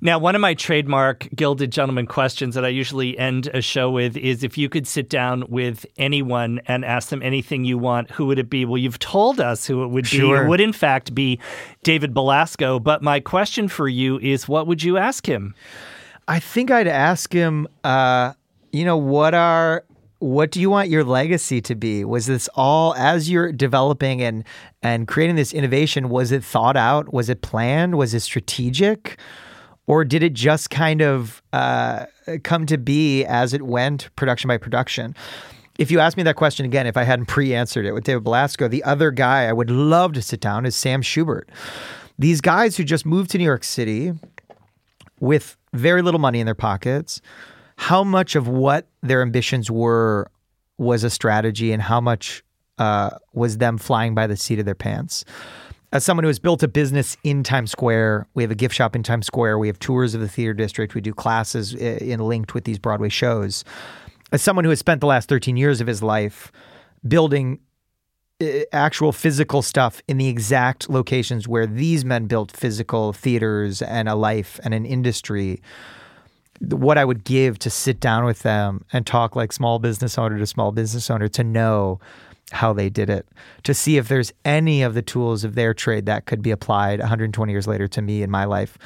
Now, 0.00 0.18
one 0.18 0.34
of 0.34 0.40
my 0.40 0.54
trademark 0.54 1.28
Gilded 1.34 1.70
Gentleman 1.70 2.06
questions 2.06 2.54
that 2.54 2.64
I 2.64 2.68
usually 2.68 3.18
end 3.18 3.48
a 3.52 3.60
show 3.60 3.90
with 3.90 4.16
is 4.16 4.42
if 4.42 4.56
you 4.56 4.68
could 4.68 4.86
sit 4.86 5.08
down 5.08 5.44
with 5.48 5.84
anyone 5.96 6.60
and 6.66 6.84
ask 6.84 7.08
them 7.08 7.22
anything 7.22 7.64
you 7.64 7.78
want, 7.78 8.10
who 8.10 8.26
would 8.26 8.38
it 8.38 8.48
be? 8.48 8.64
Well, 8.64 8.78
you've 8.78 8.98
told 8.98 9.40
us 9.40 9.66
who 9.66 9.84
it 9.84 9.88
would 9.88 10.06
sure. 10.06 10.38
be. 10.38 10.44
It 10.44 10.48
would, 10.48 10.60
in 10.60 10.72
fact, 10.72 11.14
be 11.14 11.38
David 11.82 12.14
Belasco. 12.14 12.78
But 12.78 13.02
my 13.02 13.20
question 13.20 13.68
for 13.68 13.88
you 13.88 14.18
is 14.20 14.48
what 14.48 14.66
would 14.66 14.82
you 14.82 14.96
ask 14.96 15.26
him? 15.26 15.54
I 16.26 16.40
think 16.40 16.70
I'd 16.70 16.88
ask 16.88 17.32
him, 17.32 17.68
uh, 17.84 18.34
you 18.72 18.84
know, 18.84 18.96
what 18.96 19.34
are 19.34 19.84
what 20.18 20.50
do 20.50 20.60
you 20.60 20.68
want 20.68 20.88
your 20.88 21.04
legacy 21.04 21.60
to 21.60 21.74
be? 21.74 22.04
Was 22.04 22.26
this 22.26 22.48
all 22.54 22.94
as 22.94 23.30
you're 23.30 23.52
developing 23.52 24.22
and 24.22 24.44
and 24.82 25.06
creating 25.06 25.36
this 25.36 25.52
innovation? 25.52 26.08
Was 26.08 26.32
it 26.32 26.44
thought 26.44 26.76
out? 26.76 27.12
Was 27.12 27.28
it 27.28 27.42
planned? 27.42 27.96
Was 27.96 28.14
it 28.14 28.20
strategic? 28.20 29.18
Or 29.86 30.04
did 30.04 30.22
it 30.22 30.34
just 30.34 30.68
kind 30.68 31.00
of 31.00 31.42
uh, 31.52 32.06
come 32.42 32.66
to 32.66 32.76
be 32.76 33.24
as 33.24 33.54
it 33.54 33.62
went, 33.62 34.14
production 34.16 34.48
by 34.48 34.58
production? 34.58 35.14
If 35.78 35.90
you 35.90 36.00
ask 36.00 36.16
me 36.16 36.24
that 36.24 36.36
question 36.36 36.66
again, 36.66 36.86
if 36.86 36.96
I 36.96 37.04
hadn't 37.04 37.26
pre-answered 37.26 37.86
it 37.86 37.92
with 37.92 38.04
David 38.04 38.24
Belasco, 38.24 38.68
the 38.68 38.84
other 38.84 39.10
guy 39.10 39.46
I 39.46 39.52
would 39.52 39.70
love 39.70 40.12
to 40.14 40.22
sit 40.22 40.40
down 40.40 40.66
is 40.66 40.76
Sam 40.76 41.00
Shubert. 41.00 41.44
These 42.18 42.40
guys 42.40 42.76
who 42.76 42.84
just 42.84 43.06
moved 43.06 43.30
to 43.30 43.38
New 43.38 43.44
York 43.44 43.64
City 43.64 44.12
with 45.20 45.56
very 45.72 46.02
little 46.02 46.20
money 46.20 46.40
in 46.40 46.46
their 46.46 46.54
pockets 46.54 47.22
how 47.78 48.02
much 48.02 48.34
of 48.34 48.48
what 48.48 48.88
their 49.02 49.22
ambitions 49.22 49.70
were 49.70 50.28
was 50.78 51.04
a 51.04 51.10
strategy 51.10 51.72
and 51.72 51.80
how 51.80 52.00
much 52.00 52.42
uh, 52.78 53.10
was 53.32 53.58
them 53.58 53.78
flying 53.78 54.16
by 54.16 54.26
the 54.26 54.36
seat 54.36 54.58
of 54.58 54.64
their 54.64 54.74
pants. 54.74 55.24
As 55.92 56.04
someone 56.04 56.24
who 56.24 56.28
has 56.28 56.40
built 56.40 56.62
a 56.64 56.68
business 56.68 57.16
in 57.22 57.44
Times 57.44 57.70
Square, 57.70 58.26
we 58.34 58.42
have 58.42 58.50
a 58.50 58.56
gift 58.56 58.74
shop 58.74 58.96
in 58.96 59.04
Times 59.04 59.26
Square. 59.26 59.58
We 59.58 59.68
have 59.68 59.78
tours 59.78 60.12
of 60.12 60.20
the 60.20 60.28
theater 60.28 60.52
district. 60.52 60.96
We 60.96 61.00
do 61.00 61.14
classes 61.14 61.72
in 61.72 62.18
linked 62.18 62.52
with 62.52 62.64
these 62.64 62.80
Broadway 62.80 63.08
shows. 63.10 63.64
As 64.32 64.42
someone 64.42 64.64
who 64.64 64.70
has 64.70 64.80
spent 64.80 65.00
the 65.00 65.06
last 65.06 65.28
13 65.28 65.56
years 65.56 65.80
of 65.80 65.86
his 65.86 66.02
life 66.02 66.50
building 67.06 67.60
actual 68.72 69.12
physical 69.12 69.62
stuff 69.62 70.02
in 70.08 70.18
the 70.18 70.26
exact 70.26 70.90
locations 70.90 71.46
where 71.46 71.66
these 71.66 72.04
men 72.04 72.26
built 72.26 72.50
physical 72.50 73.12
theaters 73.12 73.82
and 73.82 74.08
a 74.08 74.16
life 74.16 74.58
and 74.64 74.74
an 74.74 74.84
industry, 74.84 75.62
what 76.60 76.98
I 76.98 77.04
would 77.04 77.24
give 77.24 77.58
to 77.60 77.70
sit 77.70 78.00
down 78.00 78.24
with 78.24 78.40
them 78.40 78.84
and 78.92 79.06
talk 79.06 79.36
like 79.36 79.52
small 79.52 79.78
business 79.78 80.18
owner 80.18 80.38
to 80.38 80.46
small 80.46 80.72
business 80.72 81.10
owner 81.10 81.28
to 81.28 81.44
know 81.44 82.00
how 82.50 82.72
they 82.72 82.88
did 82.88 83.10
it, 83.10 83.28
to 83.64 83.74
see 83.74 83.98
if 83.98 84.08
there's 84.08 84.32
any 84.44 84.82
of 84.82 84.94
the 84.94 85.02
tools 85.02 85.44
of 85.44 85.54
their 85.54 85.74
trade 85.74 86.06
that 86.06 86.26
could 86.26 86.42
be 86.42 86.50
applied 86.50 86.98
120 86.98 87.52
years 87.52 87.66
later 87.66 87.86
to 87.86 88.00
me 88.00 88.22
in 88.22 88.30
my 88.30 88.44
life, 88.44 88.78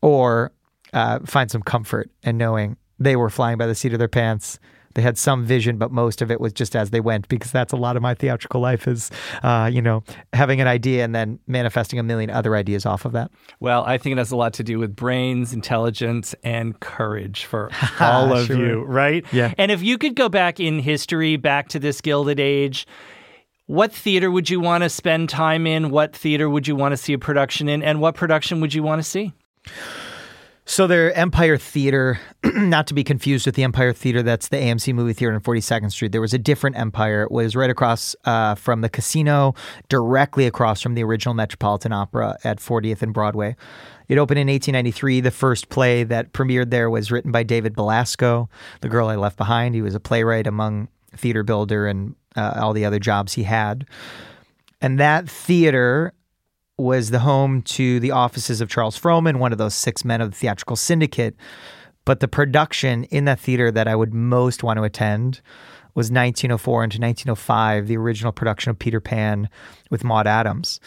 or 0.00 0.52
uh, 0.92 1.18
find 1.24 1.50
some 1.50 1.62
comfort 1.62 2.10
in 2.22 2.38
knowing 2.38 2.76
they 2.98 3.16
were 3.16 3.30
flying 3.30 3.58
by 3.58 3.66
the 3.66 3.74
seat 3.74 3.92
of 3.92 3.98
their 3.98 4.08
pants 4.08 4.58
they 4.94 5.02
had 5.02 5.18
some 5.18 5.44
vision, 5.44 5.78
but 5.78 5.90
most 5.90 6.22
of 6.22 6.30
it 6.30 6.40
was 6.40 6.52
just 6.52 6.74
as 6.76 6.90
they 6.90 7.00
went 7.00 7.28
because 7.28 7.50
that's 7.50 7.72
a 7.72 7.76
lot 7.76 7.96
of 7.96 8.02
my 8.02 8.14
theatrical 8.14 8.60
life 8.60 8.86
is, 8.86 9.10
uh, 9.42 9.70
you 9.72 9.82
know, 9.82 10.02
having 10.32 10.60
an 10.60 10.66
idea 10.66 11.04
and 11.04 11.14
then 11.14 11.38
manifesting 11.46 11.98
a 11.98 12.02
million 12.02 12.30
other 12.30 12.56
ideas 12.56 12.86
off 12.86 13.04
of 13.04 13.12
that. 13.12 13.30
Well, 13.60 13.84
I 13.84 13.98
think 13.98 14.12
it 14.12 14.18
has 14.18 14.30
a 14.30 14.36
lot 14.36 14.52
to 14.54 14.64
do 14.64 14.78
with 14.78 14.94
brains, 14.94 15.52
intelligence, 15.52 16.34
and 16.42 16.78
courage 16.80 17.44
for 17.44 17.70
all 18.00 18.32
of 18.32 18.46
sure. 18.46 18.56
you, 18.56 18.82
right? 18.82 19.24
Yeah. 19.32 19.54
And 19.58 19.70
if 19.70 19.82
you 19.82 19.98
could 19.98 20.14
go 20.14 20.28
back 20.28 20.60
in 20.60 20.78
history, 20.78 21.36
back 21.36 21.68
to 21.68 21.78
this 21.78 22.00
Gilded 22.00 22.40
Age, 22.40 22.86
what 23.66 23.92
theater 23.92 24.30
would 24.30 24.50
you 24.50 24.60
want 24.60 24.82
to 24.82 24.90
spend 24.90 25.28
time 25.28 25.66
in? 25.66 25.90
What 25.90 26.14
theater 26.14 26.50
would 26.50 26.68
you 26.68 26.76
want 26.76 26.92
to 26.92 26.96
see 26.96 27.12
a 27.12 27.18
production 27.18 27.68
in? 27.68 27.82
And 27.82 28.00
what 28.00 28.14
production 28.14 28.60
would 28.60 28.74
you 28.74 28.82
want 28.82 28.98
to 28.98 29.08
see? 29.08 29.32
So 30.64 30.86
their 30.86 31.12
Empire 31.14 31.56
Theater, 31.56 32.20
not 32.44 32.86
to 32.86 32.94
be 32.94 33.02
confused 33.02 33.46
with 33.46 33.56
the 33.56 33.64
Empire 33.64 33.92
Theater 33.92 34.22
that's 34.22 34.48
the 34.48 34.58
AMC 34.58 34.94
movie 34.94 35.12
theater 35.12 35.34
on 35.34 35.40
42nd 35.40 35.90
Street. 35.90 36.12
There 36.12 36.20
was 36.20 36.32
a 36.32 36.38
different 36.38 36.76
Empire. 36.76 37.24
It 37.24 37.32
was 37.32 37.56
right 37.56 37.68
across 37.68 38.14
uh, 38.24 38.54
from 38.54 38.80
the 38.80 38.88
casino, 38.88 39.54
directly 39.88 40.46
across 40.46 40.80
from 40.80 40.94
the 40.94 41.02
original 41.02 41.34
Metropolitan 41.34 41.92
Opera 41.92 42.38
at 42.44 42.58
40th 42.58 43.02
and 43.02 43.12
Broadway. 43.12 43.56
It 44.08 44.18
opened 44.18 44.38
in 44.38 44.46
1893. 44.46 45.20
The 45.20 45.30
first 45.32 45.68
play 45.68 46.04
that 46.04 46.32
premiered 46.32 46.70
there 46.70 46.90
was 46.90 47.10
written 47.10 47.32
by 47.32 47.42
David 47.42 47.74
Belasco, 47.74 48.48
The 48.82 48.88
Girl 48.88 49.08
I 49.08 49.16
Left 49.16 49.36
Behind. 49.36 49.74
He 49.74 49.82
was 49.82 49.96
a 49.96 50.00
playwright 50.00 50.46
among 50.46 50.88
theater 51.16 51.42
builder 51.42 51.88
and 51.88 52.14
uh, 52.36 52.54
all 52.56 52.72
the 52.72 52.84
other 52.84 53.00
jobs 53.00 53.32
he 53.32 53.42
had. 53.42 53.86
And 54.80 55.00
that 55.00 55.28
theater 55.28 56.12
was 56.78 57.10
the 57.10 57.20
home 57.20 57.62
to 57.62 58.00
the 58.00 58.10
offices 58.10 58.60
of 58.60 58.68
Charles 58.68 58.98
Frohman, 58.98 59.38
one 59.38 59.52
of 59.52 59.58
those 59.58 59.74
six 59.74 60.04
men 60.04 60.20
of 60.20 60.30
the 60.30 60.36
theatrical 60.36 60.76
syndicate. 60.76 61.36
But 62.04 62.20
the 62.20 62.28
production 62.28 63.04
in 63.04 63.26
that 63.26 63.38
theater 63.38 63.70
that 63.70 63.86
I 63.86 63.94
would 63.94 64.12
most 64.12 64.62
want 64.62 64.78
to 64.78 64.82
attend 64.82 65.40
was 65.94 66.10
1904 66.10 66.84
into 66.84 66.98
1905, 66.98 67.86
the 67.86 67.96
original 67.96 68.32
production 68.32 68.70
of 68.70 68.78
Peter 68.78 69.00
Pan 69.00 69.48
with 69.90 70.02
Maude 70.04 70.26
Adams. 70.26 70.80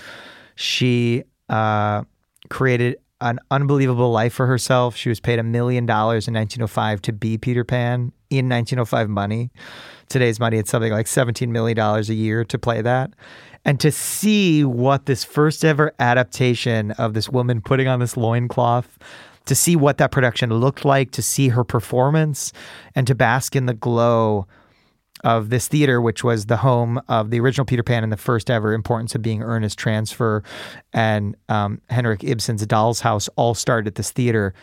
She 0.56 1.24
uh, 1.48 2.04
created 2.50 2.98
an 3.22 3.40
unbelievable 3.52 4.12
life 4.12 4.34
for 4.34 4.48
herself. 4.48 4.96
She 4.96 5.10
was 5.10 5.20
paid 5.20 5.40
a 5.40 5.44
million 5.44 5.86
dollars 5.86 6.28
in 6.28 6.34
1905 6.34 7.02
to 7.04 7.14
be 7.14 7.38
Peter 7.38 7.64
Pan 7.64 8.12
in 8.30 8.50
1905 8.50 9.10
money. 9.10 9.50
Today's 10.10 10.40
money, 10.40 10.58
it's 10.58 10.70
something 10.70 10.92
like 10.92 11.08
$17 11.08 11.50
million 11.50 11.78
a 11.80 12.02
year 12.02 12.46
to 12.46 12.60
play 12.60 12.82
that. 12.82 13.12
And 13.66 13.80
to 13.80 13.92
see 13.92 14.64
what 14.64 15.08
this 15.08 15.24
first 15.24 15.66
ever 15.66 15.94
adaptation 16.00 16.92
of 16.92 17.14
this 17.14 17.30
woman 17.30 17.62
putting 17.62 17.88
on 17.88 18.00
this 18.00 18.16
loincloth, 18.16 19.00
to 19.46 19.56
see 19.56 19.76
what 19.76 19.98
that 19.98 20.12
production 20.12 20.52
looked 20.52 20.86
like, 20.86 21.12
to 21.12 21.22
see 21.22 21.50
her 21.50 21.64
performance, 21.64 22.54
and 22.94 23.08
to 23.08 23.16
bask 23.16 23.56
in 23.56 23.66
the 23.66 23.74
glow 23.74 24.48
of 25.24 25.50
this 25.50 25.68
theater, 25.68 26.00
which 26.00 26.24
was 26.24 26.46
the 26.46 26.58
home 26.58 27.02
of 27.08 27.32
the 27.32 27.40
original 27.40 27.66
Peter 27.66 27.82
Pan 27.82 28.04
and 28.04 28.12
the 28.12 28.18
first 28.18 28.52
ever 28.52 28.74
Importance 28.74 29.16
of 29.16 29.22
Being 29.22 29.42
Earnest 29.42 29.78
transfer, 29.78 30.44
and 30.94 31.36
um, 31.50 31.82
Henrik 31.90 32.24
Ibsen's 32.24 32.66
Doll's 32.68 33.00
House 33.00 33.28
all 33.36 33.56
started 33.56 33.88
at 33.88 33.96
this 33.96 34.12
theater. 34.12 34.54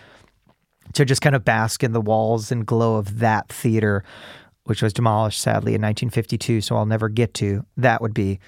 To 0.95 1.05
just 1.05 1.22
kind 1.22 1.35
of 1.35 1.45
bask 1.45 1.83
in 1.83 1.93
the 1.93 2.01
walls 2.01 2.53
and 2.53 2.66
glow 2.66 2.97
of 2.97 3.18
that 3.20 3.49
theater, 3.49 4.05
which 4.64 4.83
was 4.83 4.93
demolished 4.93 5.41
sadly 5.41 5.74
in 5.74 5.80
1952, 5.80 6.61
so 6.61 6.76
I'll 6.76 6.87
never 6.87 7.09
get 7.09 7.35
to. 7.35 7.64
That 7.76 8.03
would 8.03 8.14
be 8.14 8.41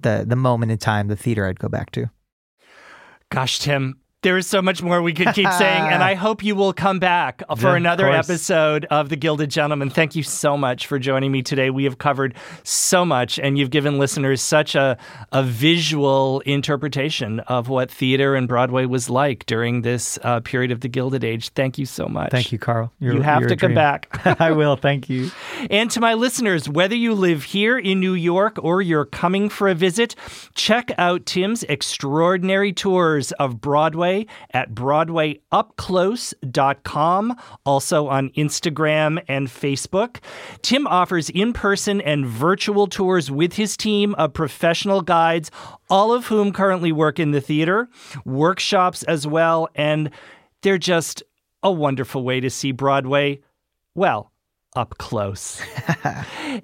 the 0.00 0.24
the 0.26 0.36
moment 0.36 0.72
in 0.72 0.78
time, 0.78 1.08
the 1.08 1.16
theater 1.16 1.46
I'd 1.46 1.58
go 1.58 1.68
back 1.68 1.90
to. 1.92 2.10
Gosh, 3.30 3.58
Tim, 3.58 3.98
there 4.22 4.36
is 4.36 4.46
so 4.46 4.60
much 4.60 4.82
more 4.82 5.00
we 5.00 5.14
could 5.14 5.34
keep 5.34 5.50
saying, 5.52 5.82
and 5.84 6.02
I 6.02 6.12
hope 6.26 6.42
you 6.44 6.54
will 6.54 6.74
come 6.74 6.98
back 6.98 7.42
for 7.56 7.70
Yeah, 7.70 7.76
another 7.76 8.04
course. 8.04 8.28
episode 8.28 8.84
of 8.90 9.08
The 9.08 9.16
Gilded 9.16 9.48
Gentleman. 9.50 9.88
Thank 9.88 10.14
you 10.14 10.22
so 10.22 10.58
much 10.58 10.86
for 10.86 10.98
joining 10.98 11.32
me 11.32 11.40
today. 11.40 11.70
We 11.70 11.84
have 11.84 11.96
covered 11.96 12.34
so 12.62 13.06
much, 13.06 13.38
and 13.38 13.58
you've 13.58 13.70
given 13.70 13.98
listeners 13.98 14.42
such 14.42 14.74
a, 14.74 14.98
a 15.32 15.42
visual 15.42 16.40
interpretation 16.40 17.40
of 17.40 17.70
what 17.70 17.90
theater 17.90 18.34
and 18.34 18.46
Broadway 18.46 18.84
was 18.84 19.08
like 19.08 19.46
during 19.46 19.80
this 19.82 20.18
uh, 20.22 20.40
period 20.40 20.70
of 20.70 20.80
the 20.80 20.88
Gilded 20.88 21.24
Age. 21.24 21.48
Thank 21.50 21.78
you 21.78 21.86
so 21.86 22.06
much. 22.06 22.30
Thank 22.30 22.52
you, 22.52 22.58
Carl. 22.58 22.92
You're- 23.00 23.16
you 23.16 23.22
have 23.22 23.46
to 23.46 23.56
come 23.56 23.68
dream. 23.70 23.74
back. 23.76 24.08
I 24.40 24.50
will. 24.50 24.76
Thank 24.76 25.08
you. 25.08 25.30
And 25.70 25.90
to 25.92 26.00
my 26.00 26.12
listeners, 26.12 26.68
whether 26.68 26.94
you 26.94 27.14
live 27.14 27.42
here 27.44 27.78
in 27.78 28.00
New 28.00 28.14
York 28.14 28.58
or 28.62 28.82
you're 28.82 29.06
coming 29.06 29.48
for 29.48 29.66
a 29.66 29.74
visit, 29.74 30.14
check 30.54 30.90
out 30.98 31.24
Tim's 31.24 31.62
extraordinary 31.64 32.74
tours 32.74 33.32
of 33.32 33.62
Broadway 33.62 34.09
at 34.52 34.74
BroadwayUpClose.com, 34.74 37.36
also 37.64 38.08
on 38.08 38.30
Instagram 38.30 39.22
and 39.28 39.46
Facebook. 39.48 40.16
Tim 40.62 40.86
offers 40.86 41.28
in 41.30 41.52
person 41.52 42.00
and 42.00 42.26
virtual 42.26 42.86
tours 42.86 43.30
with 43.30 43.52
his 43.54 43.76
team 43.76 44.14
of 44.14 44.32
professional 44.32 45.02
guides, 45.02 45.50
all 45.88 46.12
of 46.12 46.26
whom 46.26 46.52
currently 46.52 46.92
work 46.92 47.18
in 47.18 47.32
the 47.32 47.40
theater, 47.40 47.88
workshops 48.24 49.02
as 49.04 49.26
well, 49.26 49.68
and 49.74 50.10
they're 50.62 50.78
just 50.78 51.22
a 51.62 51.70
wonderful 51.70 52.24
way 52.24 52.40
to 52.40 52.50
see 52.50 52.72
Broadway. 52.72 53.40
Well, 53.94 54.29
up 54.76 54.98
close. 54.98 55.60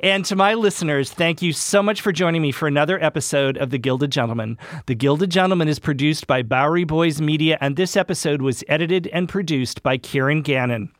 and 0.01 0.25
to 0.25 0.37
my 0.37 0.55
listeners, 0.55 1.13
thank 1.13 1.43
you 1.43 1.53
so 1.53 1.83
much 1.83 2.01
for 2.01 2.13
joining 2.13 2.43
me 2.43 2.53
for 2.53 2.69
another 2.69 3.03
episode 3.03 3.57
of 3.57 3.71
The 3.71 3.79
Gilded 3.79 4.13
Gentleman. 4.13 4.59
The 4.87 4.95
Gilded 4.95 5.31
Gentleman 5.31 5.69
is 5.69 5.79
produced 5.79 6.27
by 6.27 6.43
Bowery 6.43 6.85
Boys 6.85 7.21
Media, 7.21 7.59
and 7.61 7.77
this 7.77 7.97
episode 7.97 8.43
was 8.43 8.63
edited 8.69 9.07
and 9.09 9.29
produced 9.29 9.83
by 9.83 9.97
Kieran 9.99 10.43
Gannon. 10.43 10.93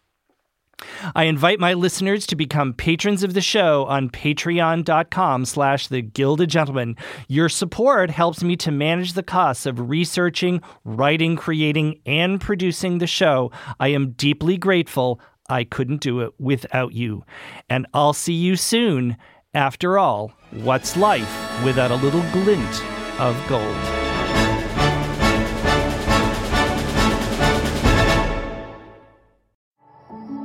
I 1.15 1.25
invite 1.25 1.59
my 1.59 1.73
listeners 1.73 2.27
to 2.27 2.37
become 2.37 2.75
patrons 2.75 3.23
of 3.23 3.33
the 3.33 3.41
show 3.41 3.87
on 3.87 4.11
patreon.com 4.11 5.47
slash 5.47 5.89
the 5.89 6.03
gilded 6.03 6.51
gentleman. 6.51 6.97
Your 7.29 7.49
support 7.49 8.11
helps 8.11 8.43
me 8.43 8.57
to 8.57 8.71
manage 8.71 9.15
the 9.15 9.23
costs 9.23 9.65
of 9.65 9.89
researching, 9.89 10.61
writing, 10.85 11.37
creating, 11.37 12.01
and 12.05 12.41
producing 12.41 12.99
the 12.99 13.07
show. 13.07 13.51
I 13.81 13.89
am 13.89 14.11
deeply 14.11 14.59
grateful. 14.59 15.19
I 15.49 15.65
couldn't 15.65 16.01
do 16.01 16.21
it 16.21 16.33
without 16.39 16.93
you. 16.93 17.25
And 17.69 17.87
I'll 17.95 18.13
see 18.13 18.35
you 18.35 18.57
soon. 18.57 19.17
After 19.55 19.99
all, 19.99 20.33
what's 20.51 20.97
life 20.97 21.65
without 21.65 21.91
a 21.91 21.97
little 21.97 22.23
glint 22.33 22.83
of 23.19 23.37
gold? 23.49 23.77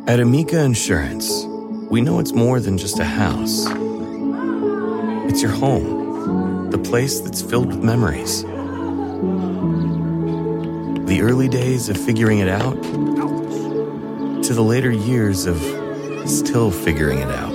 At 0.07 0.19
Amica 0.19 0.61
Insurance, 0.63 1.45
we 1.89 2.01
know 2.01 2.19
it's 2.19 2.33
more 2.33 2.59
than 2.59 2.77
just 2.77 2.99
a 2.99 3.05
house. 3.05 3.65
It's 5.29 5.41
your 5.41 5.51
home, 5.51 6.69
the 6.69 6.77
place 6.77 7.19
that's 7.19 7.41
filled 7.41 7.67
with 7.67 7.83
memories. 7.83 8.43
The 11.05 11.19
early 11.21 11.47
days 11.47 11.89
of 11.89 11.97
figuring 11.97 12.39
it 12.39 12.47
out 12.47 12.77
the 14.53 14.63
later 14.63 14.91
years 14.91 15.45
of 15.45 15.57
still 16.29 16.71
figuring 16.71 17.19
it 17.19 17.29
out. 17.29 17.51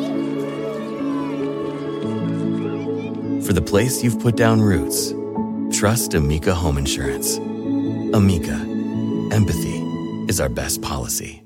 For 3.46 3.52
the 3.52 3.62
place 3.62 4.02
you've 4.02 4.18
put 4.20 4.36
down 4.36 4.60
roots, 4.60 5.14
trust 5.76 6.14
Amica 6.14 6.54
Home 6.54 6.78
Insurance. 6.78 7.36
Amica, 7.36 8.56
empathy 9.32 9.78
is 10.28 10.40
our 10.40 10.48
best 10.48 10.82
policy. 10.82 11.45